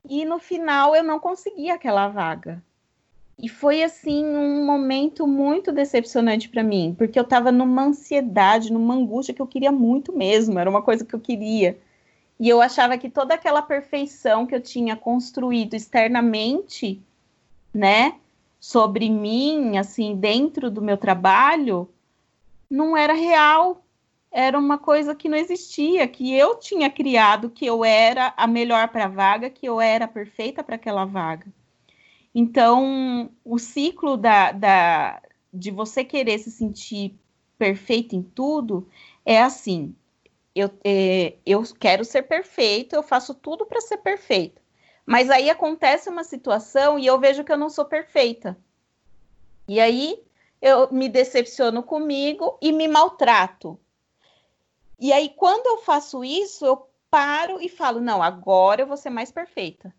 E 0.09 0.24
no 0.24 0.38
final 0.38 0.94
eu 0.94 1.03
não 1.03 1.18
consegui 1.18 1.70
aquela 1.70 2.09
vaga. 2.09 2.62
E 3.41 3.49
foi 3.49 3.84
assim 3.84 4.24
um 4.24 4.66
momento 4.66 5.24
muito 5.26 5.70
decepcionante 5.70 6.49
para 6.49 6.62
mim, 6.64 6.95
porque 6.99 7.16
eu 7.16 7.22
estava 7.22 7.53
numa 7.53 7.84
ansiedade, 7.84 8.72
numa 8.72 8.95
angústia 8.95 9.32
que 9.32 9.41
eu 9.41 9.47
queria 9.47 9.70
muito 9.70 10.12
mesmo, 10.12 10.59
era 10.59 10.68
uma 10.68 10.82
coisa 10.82 11.05
que 11.05 11.14
eu 11.14 11.20
queria. 11.20 11.78
E 12.41 12.49
eu 12.49 12.61
achava 12.61 12.99
que 12.99 13.09
toda 13.09 13.34
aquela 13.34 13.62
perfeição 13.62 14.45
que 14.45 14.55
eu 14.55 14.61
tinha 14.61 14.97
construído 14.97 15.74
externamente, 15.74 17.01
né, 17.72 18.16
sobre 18.59 19.09
mim, 19.09 19.78
assim, 19.78 20.16
dentro 20.16 20.68
do 20.68 20.82
meu 20.82 20.97
trabalho, 20.97 21.89
não 22.68 22.97
era 22.97 23.12
real, 23.12 23.84
era 24.32 24.59
uma 24.59 24.78
coisa 24.78 25.14
que 25.14 25.28
não 25.28 25.39
existia, 25.39 26.09
que 26.09 26.34
eu 26.34 26.57
tinha 26.57 26.91
criado, 26.91 27.51
que 27.51 27.66
eu 27.66 27.84
era 27.84 28.34
a 28.36 28.49
melhor 28.49 28.89
para 28.89 29.05
a 29.05 29.09
vaga, 29.09 29.49
que 29.49 29.66
eu 29.66 29.80
era 29.80 30.09
perfeita 30.09 30.62
para 30.62 30.74
aquela 30.74 31.05
vaga. 31.05 31.47
Então, 32.41 33.32
o 33.45 33.59
ciclo 33.59 34.16
da, 34.16 34.53
da, 34.53 35.20
de 35.53 35.72
você 35.72 36.05
querer 36.05 36.39
se 36.39 36.53
sentir 36.53 37.18
perfeito 37.59 38.14
em 38.14 38.22
tudo 38.22 38.89
é 39.26 39.43
assim: 39.43 39.93
eu, 40.55 40.70
é, 40.84 41.34
eu 41.45 41.64
quero 41.80 42.05
ser 42.05 42.22
perfeito, 42.22 42.95
eu 42.95 43.03
faço 43.03 43.34
tudo 43.34 43.66
para 43.66 43.80
ser 43.80 43.97
perfeito. 43.97 44.62
Mas 45.05 45.30
aí 45.30 45.51
acontece 45.51 46.09
uma 46.09 46.22
situação 46.22 46.97
e 46.97 47.07
eu 47.07 47.18
vejo 47.18 47.43
que 47.43 47.51
eu 47.51 47.59
não 47.59 47.68
sou 47.68 47.84
perfeita. 47.84 48.57
E 49.66 49.80
aí 49.80 50.22
eu 50.62 50.93
me 50.93 51.09
decepciono 51.09 51.82
comigo 51.82 52.57
e 52.62 52.70
me 52.70 52.86
maltrato. 52.86 53.76
E 54.97 55.12
aí, 55.12 55.30
quando 55.30 55.66
eu 55.66 55.78
faço 55.78 56.22
isso, 56.22 56.64
eu 56.64 56.89
paro 57.11 57.61
e 57.61 57.68
falo: 57.68 58.01
não, 58.01 58.22
agora 58.22 58.82
eu 58.82 58.86
vou 58.86 58.97
ser 58.97 59.11
mais 59.11 59.32
perfeita. 59.32 59.93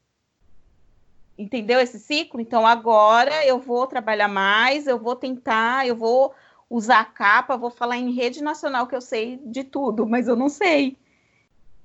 Entendeu 1.40 1.80
esse 1.80 1.98
ciclo? 1.98 2.42
Então, 2.42 2.68
agora 2.68 3.46
eu 3.46 3.60
vou 3.60 3.88
trabalhar 3.88 4.28
mais, 4.28 4.88
eu 4.88 5.00
vou 5.00 5.16
tentar, 5.16 5.88
eu 5.88 5.96
vou 5.96 6.34
usar 6.70 7.00
a 7.00 7.06
capa, 7.06 7.56
vou 7.56 7.70
falar 7.72 7.96
em 7.96 8.12
rede 8.12 8.44
nacional 8.44 8.86
que 8.86 8.96
eu 8.96 9.00
sei 9.00 9.40
de 9.46 9.64
tudo, 9.64 10.06
mas 10.06 10.28
eu 10.28 10.36
não 10.36 10.50
sei. 10.50 10.98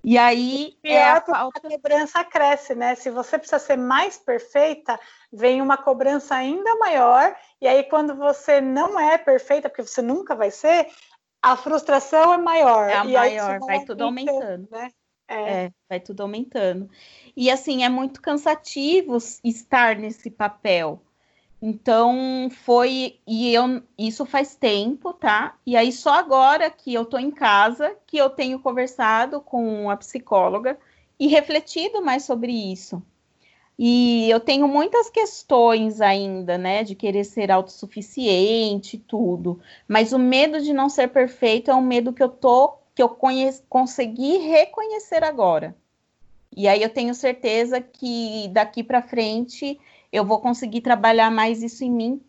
E 0.02 0.18
aí 0.18 0.76
e 0.82 0.90
é 0.90 1.08
a, 1.08 1.20
falta... 1.20 1.58
a 1.58 1.70
cobrança 1.70 2.24
cresce, 2.24 2.74
né? 2.74 2.96
Se 2.96 3.10
você 3.10 3.38
precisa 3.38 3.60
ser 3.60 3.76
mais 3.76 4.18
perfeita, 4.18 4.98
vem 5.32 5.62
uma 5.62 5.76
cobrança 5.76 6.34
ainda 6.34 6.74
maior, 6.74 7.34
e 7.60 7.68
aí 7.68 7.84
quando 7.84 8.14
você 8.16 8.60
não 8.60 8.98
é 8.98 9.16
perfeita, 9.16 9.68
porque 9.68 9.82
você 9.82 10.02
nunca 10.02 10.34
vai 10.34 10.50
ser, 10.50 10.88
a 11.40 11.56
frustração 11.56 12.34
é 12.34 12.38
maior. 12.38 12.90
É 12.90 12.96
a 12.96 13.04
maior, 13.04 13.60
vai, 13.60 13.78
vai 13.78 13.84
tudo 13.86 14.02
aumentando. 14.02 14.68
Né? 14.68 14.90
É. 15.28 15.64
é, 15.66 15.72
vai 15.88 16.00
tudo 16.00 16.22
aumentando. 16.22 16.88
E 17.36 17.50
assim, 17.50 17.82
é 17.84 17.88
muito 17.88 18.20
cansativo 18.20 19.16
estar 19.42 19.96
nesse 19.96 20.30
papel. 20.30 21.02
Então 21.66 22.50
foi 22.50 23.18
e 23.26 23.54
eu 23.54 23.82
isso 23.98 24.26
faz 24.26 24.54
tempo, 24.54 25.14
tá? 25.14 25.56
E 25.64 25.76
aí 25.76 25.90
só 25.92 26.12
agora 26.14 26.70
que 26.70 26.92
eu 26.92 27.06
tô 27.06 27.16
em 27.16 27.30
casa 27.30 27.96
que 28.06 28.18
eu 28.18 28.28
tenho 28.28 28.58
conversado 28.58 29.40
com 29.40 29.88
a 29.90 29.96
psicóloga 29.96 30.78
e 31.18 31.26
refletido 31.26 32.02
mais 32.02 32.24
sobre 32.24 32.52
isso. 32.52 33.02
E 33.78 34.28
eu 34.30 34.40
tenho 34.40 34.68
muitas 34.68 35.10
questões 35.10 36.00
ainda, 36.00 36.58
né, 36.58 36.84
de 36.84 36.94
querer 36.94 37.24
ser 37.24 37.50
autossuficiente 37.50 38.98
tudo, 38.98 39.58
mas 39.88 40.12
o 40.12 40.18
medo 40.18 40.60
de 40.60 40.72
não 40.72 40.88
ser 40.88 41.08
perfeito 41.08 41.70
é 41.70 41.74
um 41.74 41.80
medo 41.80 42.12
que 42.12 42.22
eu 42.22 42.28
tô 42.28 42.74
que 42.94 43.02
eu 43.02 43.08
consegui 43.68 44.38
reconhecer 44.38 45.24
agora. 45.24 45.76
E 46.56 46.68
aí 46.68 46.82
eu 46.82 46.88
tenho 46.88 47.14
certeza 47.14 47.80
que 47.80 48.48
daqui 48.52 48.84
para 48.84 49.02
frente 49.02 49.80
eu 50.12 50.24
vou 50.24 50.40
conseguir 50.40 50.80
trabalhar 50.80 51.30
mais 51.30 51.62
isso 51.62 51.82
em 51.82 51.90
mim 51.90 52.22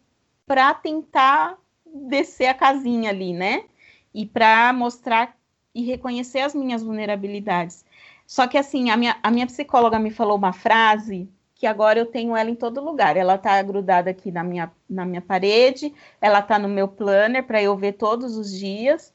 para 0.48 0.74
tentar 0.74 1.58
descer 1.86 2.48
a 2.48 2.54
casinha 2.54 3.12
ali, 3.12 3.34
né? 3.34 3.66
E 4.14 4.26
para 4.26 4.74
mostrar 4.74 5.38
e 5.74 5.84
reconhecer 5.84 6.40
as 6.40 6.56
minhas 6.56 6.82
vulnerabilidades. 6.82 7.86
Só 8.26 8.48
que 8.48 8.58
assim, 8.58 8.90
a 8.90 8.98
minha, 8.98 9.18
a 9.22 9.30
minha 9.30 9.46
psicóloga 9.46 10.00
me 10.00 10.10
falou 10.10 10.38
uma 10.38 10.54
frase 10.54 11.30
que 11.54 11.68
agora 11.68 12.00
eu 12.00 12.06
tenho 12.06 12.36
ela 12.36 12.50
em 12.50 12.56
todo 12.56 12.84
lugar. 12.84 13.16
Ela 13.16 13.36
está 13.36 13.62
grudada 13.62 14.10
aqui 14.10 14.32
na 14.32 14.44
minha, 14.44 14.72
na 14.90 15.06
minha 15.06 15.22
parede, 15.22 15.94
ela 16.20 16.40
está 16.40 16.58
no 16.58 16.68
meu 16.68 16.88
planner 16.88 17.44
para 17.44 17.62
eu 17.62 17.78
ver 17.78 17.94
todos 17.94 18.36
os 18.36 18.52
dias, 18.52 19.14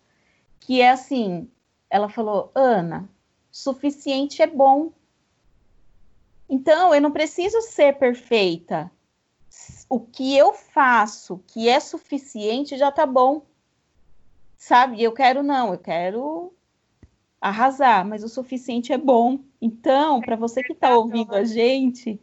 que 0.61 0.81
é 0.81 0.91
assim, 0.91 1.51
ela 1.89 2.09
falou, 2.09 2.53
Ana, 2.55 3.09
suficiente 3.51 4.41
é 4.43 4.47
bom. 4.47 4.93
Então, 6.49 6.95
eu 6.95 7.01
não 7.01 7.11
preciso 7.11 7.61
ser 7.63 7.99
perfeita. 7.99 8.91
O 9.89 9.99
que 9.99 10.37
eu 10.37 10.55
faço 10.55 11.43
que 11.49 11.69
é 11.69 11.81
suficiente 11.81 12.79
já 12.79 12.93
tá 12.93 13.05
bom. 13.05 13.43
Sabe? 14.57 15.03
Eu 15.03 15.13
quero 15.13 15.43
não, 15.43 15.73
eu 15.73 15.79
quero 15.79 16.53
arrasar, 17.41 18.07
mas 18.07 18.23
o 18.23 18.29
suficiente 18.29 18.93
é 18.93 18.99
bom. 18.99 19.41
Então, 19.61 20.21
para 20.21 20.37
você 20.37 20.63
que 20.63 20.73
está 20.73 20.97
ouvindo 20.97 21.35
a 21.35 21.45
gente, 21.45 22.21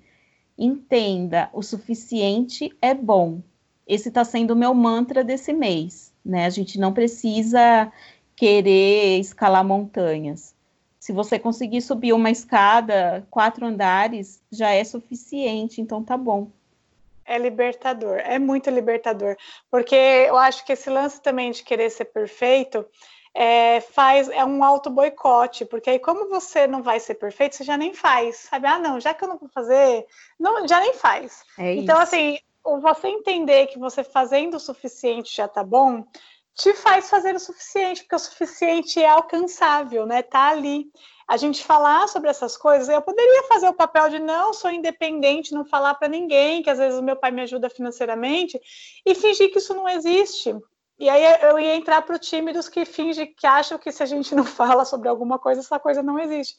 entenda, 0.58 1.50
o 1.52 1.62
suficiente 1.62 2.76
é 2.82 2.94
bom. 2.94 3.42
Esse 3.86 4.10
está 4.10 4.24
sendo 4.24 4.52
o 4.52 4.56
meu 4.56 4.74
mantra 4.74 5.24
desse 5.24 5.54
mês, 5.54 6.14
né? 6.24 6.46
A 6.46 6.50
gente 6.50 6.80
não 6.80 6.94
precisa 6.94 7.92
querer 8.38 9.20
escalar 9.20 9.66
montanhas. 9.66 10.56
Se 11.00 11.12
você 11.12 11.40
conseguir 11.40 11.82
subir 11.82 12.14
uma 12.14 12.30
escada, 12.30 13.26
quatro 13.32 13.66
andares, 13.66 14.42
já 14.52 14.72
é 14.72 14.84
suficiente, 14.84 15.82
então 15.82 16.04
tá 16.04 16.16
bom. 16.16 16.48
É 17.26 17.38
libertador, 17.38 18.20
é 18.20 18.40
muito 18.40 18.70
libertador, 18.70 19.36
porque 19.70 19.96
eu 19.96 20.38
acho 20.38 20.64
que 20.66 20.72
esse 20.72 20.90
lance 20.90 21.22
também 21.22 21.52
de 21.52 21.64
querer 21.64 21.90
ser 21.90 22.06
perfeito 22.06 22.86
é, 23.34 23.82
faz 23.82 24.30
é 24.30 24.46
um 24.46 24.64
auto 24.64 24.90
boicote, 24.90 25.66
porque 25.66 25.90
aí 25.90 26.00
como 26.00 26.30
você 26.30 26.68
não 26.68 26.82
vai 26.82 27.00
ser 27.00 27.16
perfeito, 27.16 27.56
você 27.56 27.64
já 27.64 27.76
nem 27.76 27.94
faz, 27.94 28.48
sabe? 28.50 28.66
Ah, 28.68 28.80
não, 28.80 29.00
já 29.00 29.14
que 29.14 29.24
eu 29.24 29.28
não 29.28 29.38
vou 29.38 29.50
fazer, 29.50 30.06
não, 30.40 30.66
já 30.68 30.80
nem 30.80 30.94
faz. 30.94 31.44
É 31.58 31.76
então, 31.76 32.00
assim, 32.00 32.38
você 32.64 33.08
entender 33.08 33.68
que 33.68 33.80
você 33.80 34.04
fazendo 34.04 34.56
o 34.56 34.60
suficiente 34.60 35.36
já 35.36 35.48
tá 35.48 35.64
bom, 35.64 36.06
te 36.58 36.74
faz 36.74 37.10
fazer 37.10 37.36
o 37.36 37.40
suficiente, 37.40 38.02
porque 38.02 38.16
o 38.16 38.20
suficiente 38.20 39.02
é 39.02 39.08
alcançável, 39.08 40.06
né? 40.08 40.24
Tá 40.24 40.50
ali. 40.50 40.92
A 41.28 41.38
gente 41.38 41.64
falar 41.64 42.08
sobre 42.08 42.30
essas 42.30 42.58
coisas, 42.58 42.90
eu 42.90 43.02
poderia 43.02 43.44
fazer 43.44 43.68
o 43.68 43.74
papel 43.74 44.10
de 44.10 44.18
não 44.18 44.54
sou 44.54 44.72
independente, 44.72 45.54
não 45.54 45.66
falar 45.66 45.94
para 45.96 46.08
ninguém, 46.08 46.64
que 46.64 46.70
às 46.70 46.80
vezes 46.80 46.98
o 46.98 47.04
meu 47.04 47.16
pai 47.16 47.32
me 47.32 47.42
ajuda 47.42 47.70
financeiramente, 47.70 48.60
e 49.06 49.14
fingir 49.14 49.52
que 49.52 49.60
isso 49.60 49.74
não 49.76 49.88
existe. 49.88 50.56
E 50.98 51.08
aí 51.10 51.24
eu 51.44 51.60
ia 51.60 51.76
entrar 51.76 52.02
para 52.02 52.16
o 52.16 52.20
time 52.20 52.52
dos 52.52 52.68
que 52.68 52.86
fingem, 52.86 53.32
que 53.36 53.46
acham 53.46 53.78
que 53.78 53.92
se 53.92 54.02
a 54.02 54.06
gente 54.06 54.34
não 54.34 54.44
fala 54.46 54.84
sobre 54.84 55.08
alguma 55.08 55.38
coisa, 55.38 55.62
essa 55.62 55.78
coisa 55.78 56.02
não 56.02 56.18
existe. 56.18 56.56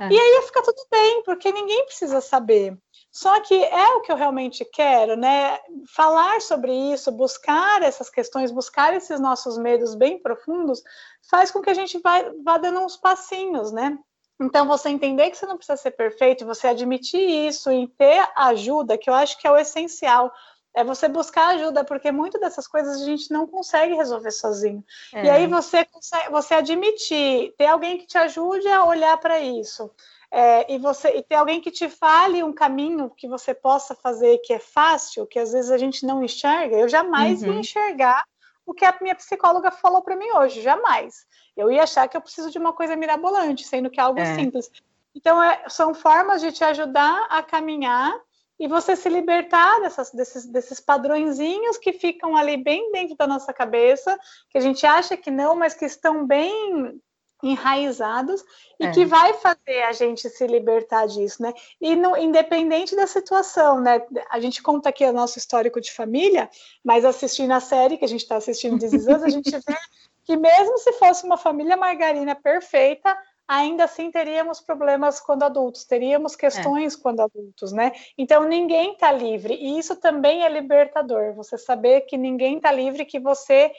É. 0.00 0.08
E 0.08 0.18
aí 0.18 0.32
ia 0.34 0.42
ficar 0.42 0.62
tudo 0.62 0.86
bem, 0.90 1.22
porque 1.22 1.52
ninguém 1.52 1.84
precisa 1.84 2.20
saber. 2.20 2.76
Só 3.10 3.40
que 3.40 3.54
é 3.54 3.88
o 3.94 4.00
que 4.00 4.10
eu 4.10 4.16
realmente 4.16 4.64
quero, 4.64 5.16
né? 5.16 5.58
Falar 5.94 6.40
sobre 6.40 6.72
isso, 6.72 7.12
buscar 7.12 7.82
essas 7.82 8.08
questões, 8.08 8.50
buscar 8.50 8.94
esses 8.94 9.20
nossos 9.20 9.58
medos 9.58 9.94
bem 9.94 10.18
profundos, 10.18 10.82
faz 11.30 11.50
com 11.50 11.60
que 11.60 11.68
a 11.68 11.74
gente 11.74 11.98
vá, 11.98 12.22
vá 12.42 12.56
dando 12.56 12.80
uns 12.80 12.96
passinhos, 12.96 13.70
né? 13.70 13.98
Então, 14.40 14.66
você 14.66 14.88
entender 14.88 15.30
que 15.30 15.36
você 15.36 15.46
não 15.46 15.56
precisa 15.56 15.76
ser 15.76 15.92
perfeito, 15.92 16.46
você 16.46 16.66
admitir 16.66 17.20
isso 17.46 17.70
e 17.70 17.86
ter 17.86 18.26
ajuda, 18.34 18.98
que 18.98 19.08
eu 19.08 19.14
acho 19.14 19.38
que 19.38 19.46
é 19.46 19.50
o 19.50 19.58
essencial 19.58 20.32
é 20.74 20.82
você 20.82 21.06
buscar 21.08 21.48
ajuda, 21.48 21.84
porque 21.84 22.10
muitas 22.10 22.40
dessas 22.40 22.66
coisas 22.66 23.02
a 23.02 23.04
gente 23.04 23.30
não 23.30 23.46
consegue 23.46 23.94
resolver 23.94 24.30
sozinho. 24.30 24.82
É. 25.12 25.24
E 25.24 25.30
aí 25.30 25.46
você 25.46 25.84
consegue, 25.84 26.30
você 26.30 26.54
admitir, 26.54 27.54
ter 27.58 27.66
alguém 27.66 27.98
que 27.98 28.06
te 28.06 28.16
ajude 28.16 28.66
a 28.68 28.84
olhar 28.84 29.16
para 29.18 29.38
isso. 29.40 29.90
É, 30.30 30.72
e 30.72 30.78
você 30.78 31.10
e 31.18 31.22
ter 31.22 31.34
alguém 31.34 31.60
que 31.60 31.70
te 31.70 31.90
fale 31.90 32.42
um 32.42 32.54
caminho 32.54 33.10
que 33.10 33.28
você 33.28 33.52
possa 33.52 33.94
fazer 33.94 34.38
que 34.38 34.54
é 34.54 34.58
fácil, 34.58 35.26
que 35.26 35.38
às 35.38 35.52
vezes 35.52 35.70
a 35.70 35.76
gente 35.76 36.06
não 36.06 36.24
enxerga. 36.24 36.74
Eu 36.74 36.88
jamais 36.88 37.42
uhum. 37.42 37.52
ia 37.52 37.60
enxergar 37.60 38.24
o 38.64 38.72
que 38.72 38.84
a 38.84 38.96
minha 39.02 39.14
psicóloga 39.14 39.70
falou 39.70 40.02
para 40.02 40.16
mim 40.16 40.30
hoje, 40.36 40.62
jamais. 40.62 41.26
Eu 41.54 41.70
ia 41.70 41.82
achar 41.82 42.08
que 42.08 42.16
eu 42.16 42.20
preciso 42.20 42.50
de 42.50 42.58
uma 42.58 42.72
coisa 42.72 42.96
mirabolante, 42.96 43.64
sendo 43.64 43.90
que 43.90 44.00
é 44.00 44.02
algo 44.02 44.20
é. 44.20 44.34
simples. 44.34 44.70
Então, 45.14 45.42
é, 45.42 45.64
são 45.68 45.92
formas 45.92 46.40
de 46.40 46.50
te 46.50 46.64
ajudar 46.64 47.26
a 47.28 47.42
caminhar 47.42 48.18
e 48.62 48.68
você 48.68 48.94
se 48.94 49.08
libertar 49.08 49.80
dessas, 49.80 50.12
desses, 50.12 50.46
desses 50.46 50.78
padrõezinhos 50.78 51.78
que 51.78 51.92
ficam 51.92 52.36
ali 52.36 52.56
bem 52.56 52.92
dentro 52.92 53.16
da 53.16 53.26
nossa 53.26 53.52
cabeça, 53.52 54.16
que 54.48 54.56
a 54.56 54.60
gente 54.60 54.86
acha 54.86 55.16
que 55.16 55.32
não, 55.32 55.56
mas 55.56 55.74
que 55.74 55.84
estão 55.84 56.24
bem 56.24 56.96
enraizados 57.42 58.40
e 58.78 58.86
é. 58.86 58.92
que 58.92 59.04
vai 59.04 59.34
fazer 59.34 59.82
a 59.82 59.90
gente 59.90 60.30
se 60.30 60.46
libertar 60.46 61.08
disso, 61.08 61.42
né? 61.42 61.52
E 61.80 61.96
no, 61.96 62.16
independente 62.16 62.94
da 62.94 63.08
situação, 63.08 63.80
né? 63.80 64.00
A 64.30 64.38
gente 64.38 64.62
conta 64.62 64.90
aqui 64.90 65.04
o 65.04 65.12
nosso 65.12 65.38
histórico 65.38 65.80
de 65.80 65.90
família, 65.90 66.48
mas 66.84 67.04
assistindo 67.04 67.50
a 67.50 67.58
série 67.58 67.98
que 67.98 68.04
a 68.04 68.08
gente 68.08 68.22
está 68.22 68.36
assistindo 68.36 68.80
Is 68.80 68.92
Us, 68.92 69.24
a 69.24 69.28
gente 69.28 69.50
vê 69.66 69.76
que 70.24 70.36
mesmo 70.36 70.78
se 70.78 70.92
fosse 70.92 71.26
uma 71.26 71.36
família 71.36 71.76
margarina 71.76 72.36
perfeita, 72.36 73.12
ainda 73.52 73.84
assim 73.84 74.10
teríamos 74.10 74.60
problemas 74.60 75.20
quando 75.20 75.42
adultos, 75.42 75.84
teríamos 75.84 76.34
questões 76.34 76.94
é. 76.94 76.98
quando 77.00 77.20
adultos, 77.20 77.70
né? 77.70 77.92
Então 78.16 78.44
ninguém 78.44 78.92
está 78.92 79.12
livre, 79.12 79.54
e 79.54 79.78
isso 79.78 79.94
também 79.96 80.42
é 80.42 80.48
libertador, 80.48 81.34
você 81.34 81.58
saber 81.58 82.02
que 82.02 82.16
ninguém 82.16 82.56
está 82.56 82.72
livre, 82.72 83.04
que 83.04 83.20
você 83.20 83.70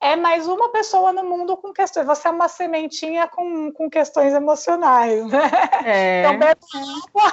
é 0.00 0.16
mais 0.16 0.48
uma 0.48 0.70
pessoa 0.70 1.12
no 1.12 1.24
mundo 1.24 1.56
com 1.56 1.72
questões, 1.72 2.06
você 2.06 2.28
é 2.28 2.30
uma 2.30 2.48
sementinha 2.48 3.28
com, 3.28 3.70
com 3.72 3.90
questões 3.90 4.32
emocionais, 4.32 5.26
né? 5.26 5.50
É. 5.84 6.20
Então 6.20 6.38
bebe 6.38 6.60
água 6.74 7.32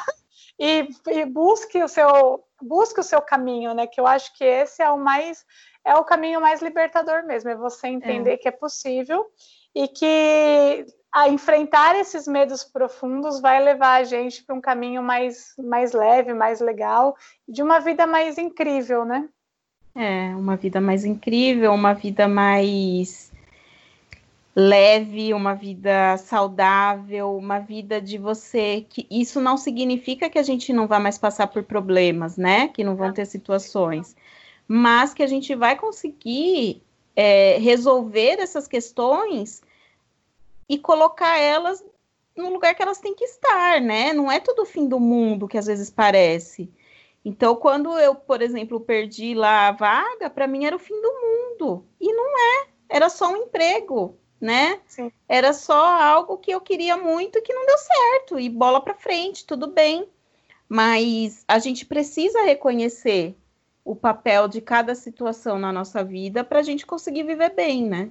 e, 0.60 0.90
e 1.12 1.26
busque 1.26 1.82
o 1.82 1.88
seu 1.88 2.44
busque 2.62 3.00
o 3.00 3.04
seu 3.04 3.22
caminho, 3.22 3.74
né? 3.74 3.88
Que 3.88 4.02
eu 4.02 4.08
acho 4.08 4.36
que 4.36 4.44
esse 4.44 4.82
é 4.82 4.90
o 4.90 4.98
mais 4.98 5.46
é 5.86 5.96
o 5.96 6.04
caminho 6.04 6.42
mais 6.42 6.62
libertador 6.62 7.26
mesmo, 7.26 7.50
é 7.52 7.56
você 7.56 7.88
entender 7.88 8.34
é. 8.34 8.38
que 8.38 8.48
é 8.48 8.52
possível 8.52 9.26
e 9.74 9.88
que 9.88 10.86
a 11.16 11.30
enfrentar 11.30 11.96
esses 11.96 12.28
medos 12.28 12.66
profundos 12.66 13.40
vai 13.40 13.64
levar 13.64 14.02
a 14.02 14.04
gente 14.04 14.44
para 14.44 14.54
um 14.54 14.60
caminho 14.60 15.02
mais, 15.02 15.54
mais 15.58 15.94
leve, 15.94 16.34
mais 16.34 16.60
legal, 16.60 17.16
de 17.48 17.64
uma 17.64 17.80
vida 17.80 18.06
mais 18.06 18.38
incrível, 18.38 19.06
né? 19.06 19.30
É, 19.96 20.36
uma 20.36 20.58
vida 20.58 20.82
mais 20.82 21.06
incrível, 21.06 21.72
uma 21.74 21.94
vida 21.94 22.28
mais 22.28 23.32
leve, 24.54 25.34
uma 25.34 25.54
vida 25.54 26.18
saudável, 26.18 27.34
uma 27.38 27.60
vida 27.60 28.02
de 28.02 28.18
você 28.18 28.86
que 28.90 29.08
isso 29.10 29.40
não 29.40 29.56
significa 29.56 30.30
que 30.30 30.38
a 30.38 30.44
gente 30.44 30.74
não 30.74 30.86
vai 30.86 31.00
mais 31.00 31.18
passar 31.18 31.48
por 31.48 31.64
problemas, 31.64 32.36
né? 32.36 32.68
Que 32.68 32.84
não 32.84 32.98
vão 32.98 33.14
ter 33.14 33.26
situações, 33.26 34.18
mas 34.68 35.14
que 35.14 35.24
a 35.24 35.28
gente 35.28 35.56
vai 35.56 35.78
conseguir 35.78 36.84
é, 37.16 37.58
resolver 37.58 38.42
essas 38.42 38.68
questões 38.68 39.64
e 40.68 40.78
colocar 40.78 41.38
elas 41.40 41.84
no 42.36 42.50
lugar 42.50 42.76
que 42.76 42.82
elas 42.82 43.00
têm 43.00 43.16
que 43.16 43.24
estar, 43.24 43.80
né? 43.80 44.14
Não 44.14 44.32
é 44.32 44.40
todo 44.40 44.64
o 44.64 44.66
fim 44.66 44.88
do 44.88 45.00
mundo 45.00 45.48
que 45.48 45.58
às 45.58 45.66
vezes 45.66 45.90
parece. 45.90 46.72
Então, 47.24 47.56
quando 47.56 47.98
eu, 47.98 48.14
por 48.14 48.42
exemplo, 48.42 48.80
perdi 48.80 49.34
lá 49.34 49.70
a 49.70 49.72
vaga, 49.72 50.30
para 50.30 50.46
mim 50.48 50.66
era 50.66 50.76
o 50.76 50.80
fim 50.80 51.00
do 51.02 51.12
mundo. 51.12 51.86
E 52.00 52.14
não 52.14 52.38
é. 52.38 52.68
Era 52.88 53.10
só 53.10 53.32
um 53.32 53.38
emprego, 53.38 54.18
né? 54.40 54.80
Sim. 54.86 55.12
Era 55.28 55.54
só 55.54 56.00
algo 56.00 56.38
que 56.38 56.52
eu 56.52 56.62
queria 56.62 56.96
muito 56.98 57.40
e 57.40 57.42
que 57.42 57.54
não 57.54 57.66
deu 57.66 57.78
certo. 57.78 58.40
E 58.40 58.48
bola 58.48 58.80
para 58.80 58.94
frente, 58.94 59.46
tudo 59.46 59.68
bem. 59.68 60.08
Mas 60.70 61.44
a 61.48 61.58
gente 61.58 61.86
precisa 61.86 62.44
reconhecer 62.44 63.36
o 63.84 63.96
papel 63.96 64.48
de 64.48 64.62
cada 64.62 64.94
situação 64.94 65.58
na 65.58 65.72
nossa 65.72 66.04
vida 66.04 66.44
para 66.44 66.60
a 66.60 66.64
gente 66.64 66.86
conseguir 66.86 67.24
viver 67.24 67.54
bem, 67.56 67.86
né? 67.86 68.10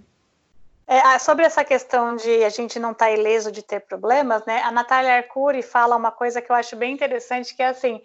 É, 0.86 1.18
sobre 1.18 1.46
essa 1.46 1.64
questão 1.64 2.14
de 2.14 2.44
a 2.44 2.50
gente 2.50 2.78
não 2.78 2.92
estar 2.92 3.06
tá 3.06 3.10
ileso 3.10 3.50
de 3.50 3.62
ter 3.62 3.80
problemas, 3.80 4.44
né? 4.44 4.60
A 4.62 4.70
Natália 4.70 5.16
Arcuri 5.16 5.62
fala 5.62 5.96
uma 5.96 6.12
coisa 6.12 6.42
que 6.42 6.52
eu 6.52 6.56
acho 6.56 6.76
bem 6.76 6.92
interessante, 6.92 7.54
que 7.54 7.62
é 7.62 7.68
assim, 7.68 8.02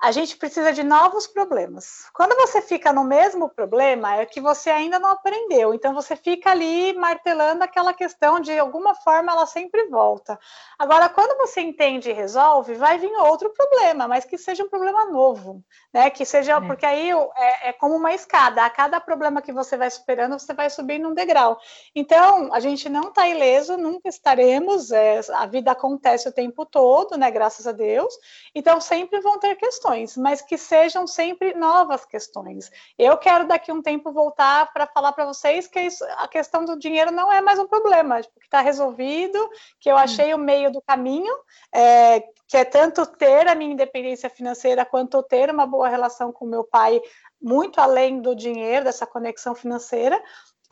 a 0.00 0.12
gente 0.12 0.36
precisa 0.36 0.72
de 0.72 0.84
novos 0.84 1.26
problemas. 1.26 2.08
Quando 2.14 2.36
você 2.36 2.62
fica 2.62 2.92
no 2.92 3.02
mesmo 3.02 3.48
problema, 3.48 4.14
é 4.14 4.24
que 4.24 4.40
você 4.40 4.70
ainda 4.70 4.96
não 4.96 5.10
aprendeu. 5.10 5.74
Então 5.74 5.92
você 5.92 6.14
fica 6.14 6.50
ali 6.52 6.92
martelando 6.92 7.64
aquela 7.64 7.92
questão 7.92 8.38
de 8.38 8.56
alguma 8.56 8.94
forma 8.94 9.32
ela 9.32 9.44
sempre 9.44 9.88
volta. 9.88 10.38
Agora, 10.78 11.08
quando 11.08 11.36
você 11.36 11.60
entende 11.60 12.10
e 12.10 12.12
resolve, 12.12 12.74
vai 12.74 12.96
vir 12.96 13.10
outro 13.22 13.50
problema, 13.50 14.06
mas 14.06 14.24
que 14.24 14.38
seja 14.38 14.62
um 14.62 14.68
problema 14.68 15.04
novo, 15.06 15.64
né? 15.92 16.08
Que 16.10 16.24
seja 16.24 16.58
é. 16.58 16.60
porque 16.60 16.86
aí 16.86 17.10
é, 17.10 17.70
é, 17.70 17.72
como 17.72 17.96
uma 17.96 18.14
escada. 18.14 18.64
A 18.64 18.70
cada 18.70 19.00
problema 19.00 19.42
que 19.42 19.52
você 19.52 19.76
vai 19.76 19.90
superando, 19.90 20.38
você 20.38 20.54
vai 20.54 20.70
subindo 20.70 21.08
um 21.08 21.14
degrau. 21.14 21.58
Então 21.92 22.54
a 22.54 22.60
gente 22.60 22.88
não 22.88 23.08
está 23.08 23.26
ileso, 23.26 23.76
nunca 23.76 24.08
estaremos. 24.08 24.92
É, 24.92 25.20
a 25.34 25.46
vida 25.46 25.72
acontece 25.72 26.28
o 26.28 26.32
tempo 26.32 26.64
todo, 26.64 27.16
né? 27.16 27.32
Graças 27.32 27.66
a 27.66 27.72
Deus. 27.72 28.14
Então 28.54 28.80
sempre 28.80 29.20
vão 29.20 29.40
ter 29.40 29.56
questões 29.56 29.87
questões, 29.88 30.16
mas 30.16 30.42
que 30.42 30.58
sejam 30.58 31.06
sempre 31.06 31.54
novas 31.54 32.04
questões. 32.04 32.70
Eu 32.98 33.16
quero 33.16 33.46
daqui 33.46 33.70
a 33.70 33.74
um 33.74 33.82
tempo 33.82 34.12
voltar 34.12 34.72
para 34.72 34.86
falar 34.86 35.12
para 35.12 35.24
vocês 35.24 35.66
que 35.66 35.80
isso, 35.80 36.04
a 36.16 36.28
questão 36.28 36.64
do 36.64 36.78
dinheiro 36.78 37.10
não 37.10 37.32
é 37.32 37.40
mais 37.40 37.58
um 37.58 37.66
problema, 37.66 38.20
tipo, 38.20 38.38
que 38.38 38.46
está 38.46 38.60
resolvido, 38.60 39.38
que 39.80 39.90
eu 39.90 39.96
hum. 39.96 39.98
achei 39.98 40.34
o 40.34 40.38
meio 40.38 40.70
do 40.70 40.82
caminho, 40.82 41.32
é, 41.72 42.20
que 42.46 42.56
é 42.56 42.64
tanto 42.64 43.06
ter 43.06 43.48
a 43.48 43.54
minha 43.54 43.72
independência 43.72 44.28
financeira 44.28 44.84
quanto 44.84 45.22
ter 45.22 45.50
uma 45.50 45.66
boa 45.66 45.88
relação 45.88 46.32
com 46.32 46.46
meu 46.46 46.64
pai, 46.64 47.00
muito 47.40 47.80
além 47.80 48.20
do 48.20 48.34
dinheiro, 48.34 48.84
dessa 48.84 49.06
conexão 49.06 49.54
financeira, 49.54 50.20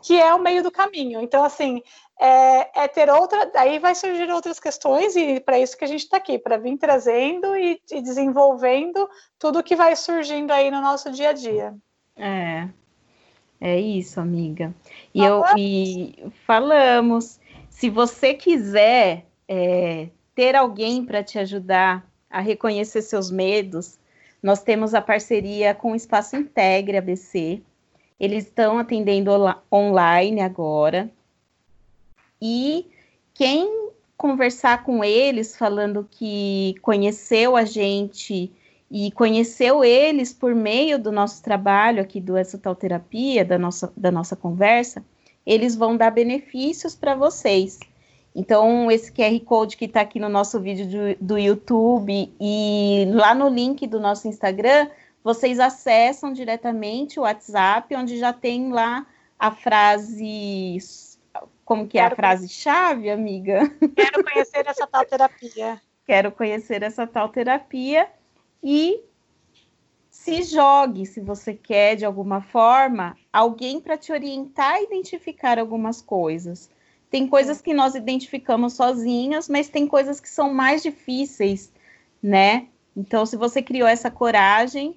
que 0.03 0.21
é 0.21 0.33
o 0.35 0.39
meio 0.39 0.63
do 0.63 0.71
caminho. 0.71 1.21
Então, 1.21 1.45
assim, 1.45 1.83
é, 2.21 2.85
é 2.85 2.89
ter 2.89 3.11
outra. 3.11 3.51
Aí 3.55 3.79
vai 3.79 3.95
surgir 3.95 4.31
outras 4.31 4.59
questões, 4.59 5.17
e 5.17 5.41
para 5.41 5.59
isso 5.59 5.77
que 5.77 5.85
a 5.85 5.89
gente 5.89 6.05
está 6.05 6.17
aqui, 6.17 6.39
para 6.39 6.57
vir 6.57 6.77
trazendo 6.79 7.57
e, 7.57 7.81
e, 7.91 8.01
desenvolvendo 8.01 9.09
tudo 9.39 9.63
que 9.63 9.77
vai 9.77 9.95
surgindo 9.97 10.51
aí 10.51 10.71
no 10.71 10.81
nosso 10.81 11.11
dia 11.11 11.31
a 11.31 11.33
dia. 11.33 11.75
É. 12.17 12.69
É 13.59 13.81
isso, 13.81 14.21
amiga. 14.21 14.75
E 15.15 15.25
eu 15.25 15.43
e 15.57 16.15
falamos. 16.47 17.41
Se 17.71 17.91
você 17.91 18.35
quiser 18.35 19.27
é, 19.49 20.09
ter 20.35 20.55
alguém 20.55 21.05
para 21.05 21.23
te 21.23 21.39
ajudar 21.39 22.07
a 22.31 22.41
reconhecer 22.41 23.03
seus 23.03 23.31
medos, 23.31 23.99
nós 24.43 24.63
temos 24.63 24.95
a 24.95 25.01
parceria 25.01 25.75
com 25.75 25.93
o 25.93 25.97
Espaço 25.97 26.37
Integre 26.37 26.99
ABC 26.99 27.63
eles 28.19 28.45
estão 28.45 28.79
atendendo 28.79 29.31
online 29.73 30.41
agora. 30.41 31.11
E 32.41 32.87
quem 33.35 33.91
conversar 34.17 34.83
com 34.83 35.05
eles 35.05 35.57
falando 35.57 36.09
que 36.11 36.75
conheceu 36.81 37.57
a 37.57 37.65
gente 37.65 38.51
e 38.91 39.11
conheceu 39.13 39.85
eles 39.85 40.33
por 40.33 40.55
meio 40.55 40.99
do 40.99 41.13
nosso 41.13 41.43
trabalho 41.43 42.01
aqui 42.01 42.21
do 42.21 42.39
Exotal 42.39 42.75
Terapia, 42.75 43.45
da 43.45 43.59
nossa, 43.59 43.93
da 43.97 44.11
nossa 44.11 44.37
conversa, 44.37 45.05
eles 45.45 45.77
vão 45.77 45.97
dar 45.97 46.11
benefícios 46.11 46.95
para 46.95 47.15
vocês. 47.15 47.79
Então, 48.35 48.91
esse 48.91 49.11
QR 49.11 49.39
Code 49.41 49.77
que 49.77 49.87
está 49.87 50.03
aqui 50.03 50.21
no 50.21 50.29
nosso 50.29 50.61
vídeo 50.61 50.87
do, 50.87 51.25
do 51.25 51.39
YouTube 51.39 52.33
e 52.39 53.07
lá 53.11 53.35
no 53.35 53.49
link 53.49 53.87
do 53.87 53.99
nosso 53.99 54.29
Instagram, 54.29 54.89
vocês 55.27 55.59
acessam 55.59 56.33
diretamente 56.33 57.19
o 57.19 57.25
WhatsApp, 57.25 57.93
onde 57.97 58.17
já 58.17 58.33
tem 58.33 58.71
lá 58.71 59.05
a 59.37 59.51
frase. 59.51 60.79
Como 61.65 61.89
que 61.89 61.99
é 61.99 62.03
Quero 62.03 62.13
a 62.13 62.17
frase-chave, 62.17 63.11
amiga? 63.11 63.69
Quero 63.97 64.23
conhecer 64.23 64.65
essa 64.69 64.87
tal 64.87 65.05
terapia. 65.05 65.83
Quero 66.07 66.31
conhecer 66.31 66.85
essa 66.85 67.09
tal 67.09 67.29
terapia 67.29 68.09
e 68.63 69.03
se 70.13 70.45
jogue, 70.45 71.05
se 71.05 71.21
você 71.21 71.55
quer, 71.55 71.97
de 71.97 72.05
alguma 72.05 72.41
forma, 72.41 73.17
alguém 73.33 73.81
para 73.81 73.99
te 73.99 74.13
orientar 74.13 74.75
a 74.75 74.83
identificar 74.83 75.59
algumas 75.59 76.01
coisas. 76.01 76.71
Tem 77.11 77.27
coisas 77.27 77.61
que 77.61 77.75
nós 77.75 77.97
identificamos 77.97 78.75
sozinhas, 78.75 79.49
mas 79.49 79.69
tem 79.69 79.89
coisas 79.89 80.21
que 80.21 80.29
são 80.29 80.55
mais 80.55 80.85
difíceis, 80.85 81.73
né? 82.23 82.69
Então, 82.97 83.27
se 83.27 83.37
você 83.37 83.61
criou 83.61 83.89
essa 83.89 84.09
coragem, 84.09 84.97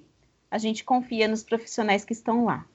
a 0.50 0.58
gente 0.58 0.84
confia 0.84 1.28
nos 1.28 1.42
profissionais 1.42 2.04
que 2.04 2.12
estão 2.12 2.44
lá. 2.44 2.66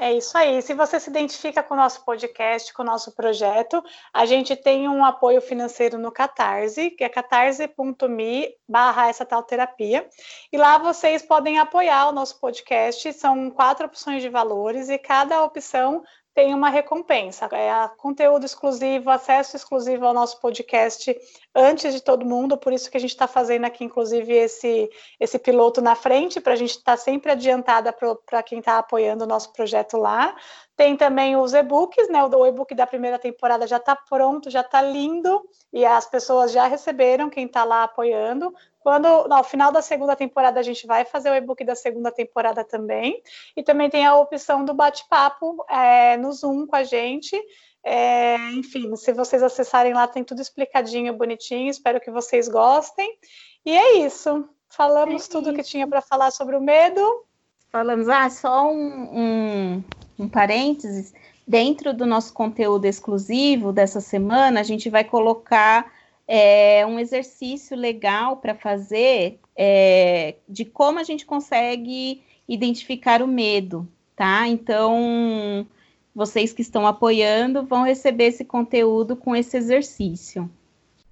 É 0.00 0.14
isso 0.14 0.36
aí. 0.38 0.62
Se 0.62 0.72
você 0.72 0.98
se 0.98 1.10
identifica 1.10 1.62
com 1.62 1.74
o 1.74 1.76
nosso 1.76 2.02
podcast, 2.06 2.72
com 2.72 2.80
o 2.80 2.86
nosso 2.86 3.12
projeto, 3.12 3.84
a 4.14 4.24
gente 4.24 4.56
tem 4.56 4.88
um 4.88 5.04
apoio 5.04 5.42
financeiro 5.42 5.98
no 5.98 6.10
Catarse, 6.10 6.90
que 6.92 7.04
é 7.04 7.08
catarse.me 7.10 8.54
barra 8.66 9.10
essa 9.10 9.26
tal 9.26 9.42
terapia. 9.42 10.08
E 10.50 10.56
lá 10.56 10.78
vocês 10.78 11.20
podem 11.20 11.58
apoiar 11.58 12.08
o 12.08 12.12
nosso 12.12 12.40
podcast. 12.40 13.12
São 13.12 13.50
quatro 13.50 13.84
opções 13.84 14.22
de 14.22 14.30
valores 14.30 14.88
e 14.88 14.96
cada 14.96 15.44
opção 15.44 16.02
tem 16.34 16.54
uma 16.54 16.70
recompensa. 16.70 17.48
É 17.52 17.88
conteúdo 17.96 18.44
exclusivo, 18.44 19.10
acesso 19.10 19.56
exclusivo 19.56 20.06
ao 20.06 20.14
nosso 20.14 20.40
podcast 20.40 21.14
antes 21.54 21.92
de 21.92 22.00
todo 22.00 22.24
mundo, 22.24 22.56
por 22.56 22.72
isso 22.72 22.90
que 22.90 22.96
a 22.96 23.00
gente 23.00 23.10
está 23.10 23.26
fazendo 23.26 23.64
aqui, 23.64 23.84
inclusive, 23.84 24.32
esse, 24.32 24.88
esse 25.18 25.38
piloto 25.38 25.80
na 25.80 25.94
frente, 25.94 26.40
para 26.40 26.52
a 26.52 26.56
gente 26.56 26.70
estar 26.70 26.96
tá 26.96 26.96
sempre 26.96 27.32
adiantada 27.32 27.92
para 27.92 28.42
quem 28.42 28.60
está 28.60 28.78
apoiando 28.78 29.24
o 29.24 29.28
nosso 29.28 29.52
projeto 29.52 29.96
lá. 29.96 30.34
Tem 30.80 30.96
também 30.96 31.36
os 31.36 31.52
e-books, 31.52 32.08
né? 32.08 32.24
O 32.24 32.46
e-book 32.46 32.74
da 32.74 32.86
primeira 32.86 33.18
temporada 33.18 33.66
já 33.66 33.76
está 33.76 33.94
pronto, 33.94 34.48
já 34.48 34.62
está 34.62 34.80
lindo, 34.80 35.46
e 35.70 35.84
as 35.84 36.06
pessoas 36.06 36.52
já 36.52 36.66
receberam, 36.66 37.28
quem 37.28 37.44
está 37.44 37.64
lá 37.64 37.84
apoiando. 37.84 38.50
Quando, 38.78 39.06
ao 39.06 39.44
final 39.44 39.70
da 39.70 39.82
segunda 39.82 40.16
temporada, 40.16 40.58
a 40.58 40.62
gente 40.62 40.86
vai 40.86 41.04
fazer 41.04 41.30
o 41.30 41.34
e-book 41.34 41.62
da 41.64 41.74
segunda 41.74 42.10
temporada 42.10 42.64
também. 42.64 43.22
E 43.54 43.62
também 43.62 43.90
tem 43.90 44.06
a 44.06 44.16
opção 44.16 44.64
do 44.64 44.72
bate-papo 44.72 45.62
é, 45.68 46.16
no 46.16 46.32
Zoom 46.32 46.66
com 46.66 46.76
a 46.76 46.82
gente. 46.82 47.38
É, 47.84 48.36
enfim, 48.52 48.96
se 48.96 49.12
vocês 49.12 49.42
acessarem 49.42 49.92
lá, 49.92 50.08
tem 50.08 50.24
tudo 50.24 50.40
explicadinho, 50.40 51.12
bonitinho. 51.12 51.68
Espero 51.68 52.00
que 52.00 52.10
vocês 52.10 52.48
gostem. 52.48 53.18
E 53.66 53.76
é 53.76 53.98
isso. 53.98 54.48
Falamos 54.66 55.28
é 55.28 55.30
tudo 55.30 55.50
isso. 55.50 55.56
que 55.56 55.62
tinha 55.62 55.86
para 55.86 56.00
falar 56.00 56.30
sobre 56.30 56.56
o 56.56 56.60
medo. 56.60 57.26
Falamos, 57.70 58.08
ah, 58.08 58.28
só 58.30 58.68
um, 58.68 59.10
um, 59.12 59.84
um 60.22 60.28
parênteses. 60.28 61.12
Dentro 61.46 61.92
do 61.92 62.06
nosso 62.06 62.32
conteúdo 62.32 62.84
exclusivo 62.84 63.72
dessa 63.72 64.00
semana, 64.00 64.60
a 64.60 64.62
gente 64.62 64.88
vai 64.88 65.02
colocar 65.02 65.90
é, 66.28 66.86
um 66.86 66.98
exercício 66.98 67.76
legal 67.76 68.36
para 68.36 68.54
fazer 68.54 69.40
é, 69.56 70.36
de 70.48 70.64
como 70.64 70.98
a 70.98 71.02
gente 71.02 71.26
consegue 71.26 72.22
identificar 72.48 73.22
o 73.22 73.26
medo, 73.26 73.88
tá? 74.14 74.46
Então, 74.46 75.66
vocês 76.14 76.52
que 76.52 76.62
estão 76.62 76.86
apoiando 76.86 77.64
vão 77.64 77.82
receber 77.82 78.26
esse 78.26 78.44
conteúdo 78.44 79.16
com 79.16 79.34
esse 79.34 79.56
exercício. 79.56 80.48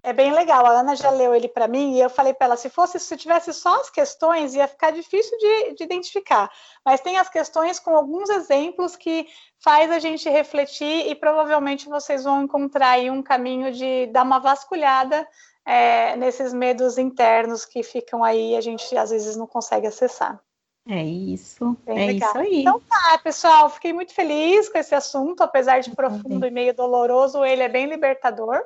É 0.09 0.13
bem 0.15 0.33
legal. 0.33 0.65
A 0.65 0.81
Ana 0.81 0.97
já 0.97 1.11
leu 1.11 1.35
ele 1.35 1.49
para 1.49 1.69
mim 1.69 1.95
e 1.95 2.01
eu 2.01 2.09
falei 2.09 2.33
para 2.33 2.47
ela: 2.47 2.57
se 2.57 2.71
fosse, 2.71 2.99
se 2.99 3.15
tivesse 3.15 3.53
só 3.53 3.79
as 3.79 3.91
questões, 3.91 4.55
ia 4.55 4.67
ficar 4.67 4.91
difícil 4.91 5.37
de, 5.37 5.75
de, 5.75 5.85
identificar. 5.85 6.51
Mas 6.83 7.03
tem 7.03 7.19
as 7.19 7.29
questões 7.29 7.79
com 7.79 7.95
alguns 7.95 8.31
exemplos 8.31 8.97
que 8.97 9.27
faz 9.63 9.91
a 9.91 9.99
gente 9.99 10.27
refletir 10.31 11.11
e 11.11 11.15
provavelmente 11.15 11.91
vocês 11.91 12.25
vão 12.25 12.45
encontrar 12.45 12.93
aí 12.93 13.11
um 13.11 13.23
caminho 13.23 13.71
de 13.71 14.07
dar 14.07 14.23
uma 14.23 14.39
vasculhada 14.39 15.29
é, 15.67 16.17
nesses 16.17 16.55
medos 16.55 16.97
internos 16.97 17.67
que 17.67 17.83
ficam 17.83 18.25
aí 18.25 18.53
e 18.53 18.57
a 18.57 18.63
gente 18.63 18.97
às 18.97 19.11
vezes 19.11 19.37
não 19.37 19.47
consegue 19.47 19.87
acessar. 19.87 20.41
É 20.89 21.05
isso, 21.05 21.77
Bem 21.85 22.03
é 22.03 22.07
legal. 22.07 22.31
isso 22.31 22.39
aí. 22.39 22.61
Então 22.63 22.81
tá, 22.81 23.19
pessoal, 23.23 23.69
fiquei 23.69 23.93
muito 23.93 24.15
feliz 24.15 24.71
com 24.71 24.79
esse 24.79 24.95
assunto, 24.95 25.43
apesar 25.43 25.81
de 25.81 25.95
profundo 25.95 26.47
e 26.47 26.51
meio 26.51 26.73
doloroso, 26.73 27.45
ele 27.45 27.63
é 27.63 27.69
bem 27.69 27.85
libertador. 27.85 28.59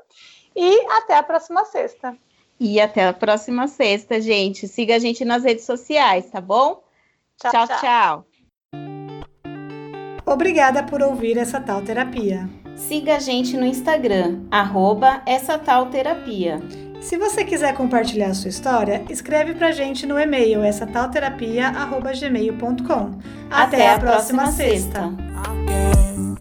E 0.54 0.80
até 0.92 1.16
a 1.16 1.22
próxima 1.22 1.64
sexta. 1.64 2.16
E 2.58 2.80
até 2.80 3.08
a 3.08 3.12
próxima 3.12 3.66
sexta, 3.66 4.20
gente. 4.20 4.68
Siga 4.68 4.96
a 4.96 4.98
gente 4.98 5.24
nas 5.24 5.42
redes 5.42 5.64
sociais, 5.64 6.30
tá 6.30 6.40
bom? 6.40 6.82
tchau. 7.36 7.50
tchau. 7.50 7.66
tchau. 7.66 7.78
tchau. 7.80 8.26
Obrigada 10.24 10.82
por 10.84 11.02
ouvir 11.02 11.36
essa 11.36 11.60
tal 11.60 11.82
terapia. 11.82 12.48
Siga 12.76 13.16
a 13.16 13.18
gente 13.18 13.56
no 13.56 13.66
Instagram, 13.66 14.42
arroba 14.50 15.22
essa 15.26 15.58
tal 15.58 15.86
terapia. 15.86 16.60
Se 17.00 17.18
você 17.18 17.44
quiser 17.44 17.74
compartilhar 17.74 18.28
a 18.28 18.34
sua 18.34 18.48
história, 18.48 19.04
escreve 19.10 19.54
pra 19.54 19.72
gente 19.72 20.06
no 20.06 20.18
e-mail 20.18 20.62
essa 20.62 20.86
tal 20.86 21.10
terapia, 21.10 21.68
arroba 21.68 22.12
gmail.com. 22.12 23.18
Até, 23.50 23.76
Até, 23.76 23.90
a, 23.90 23.98
próxima, 23.98 24.42
próxima 24.44 24.46
sexta. 24.52 25.10
sexta. 25.10 26.31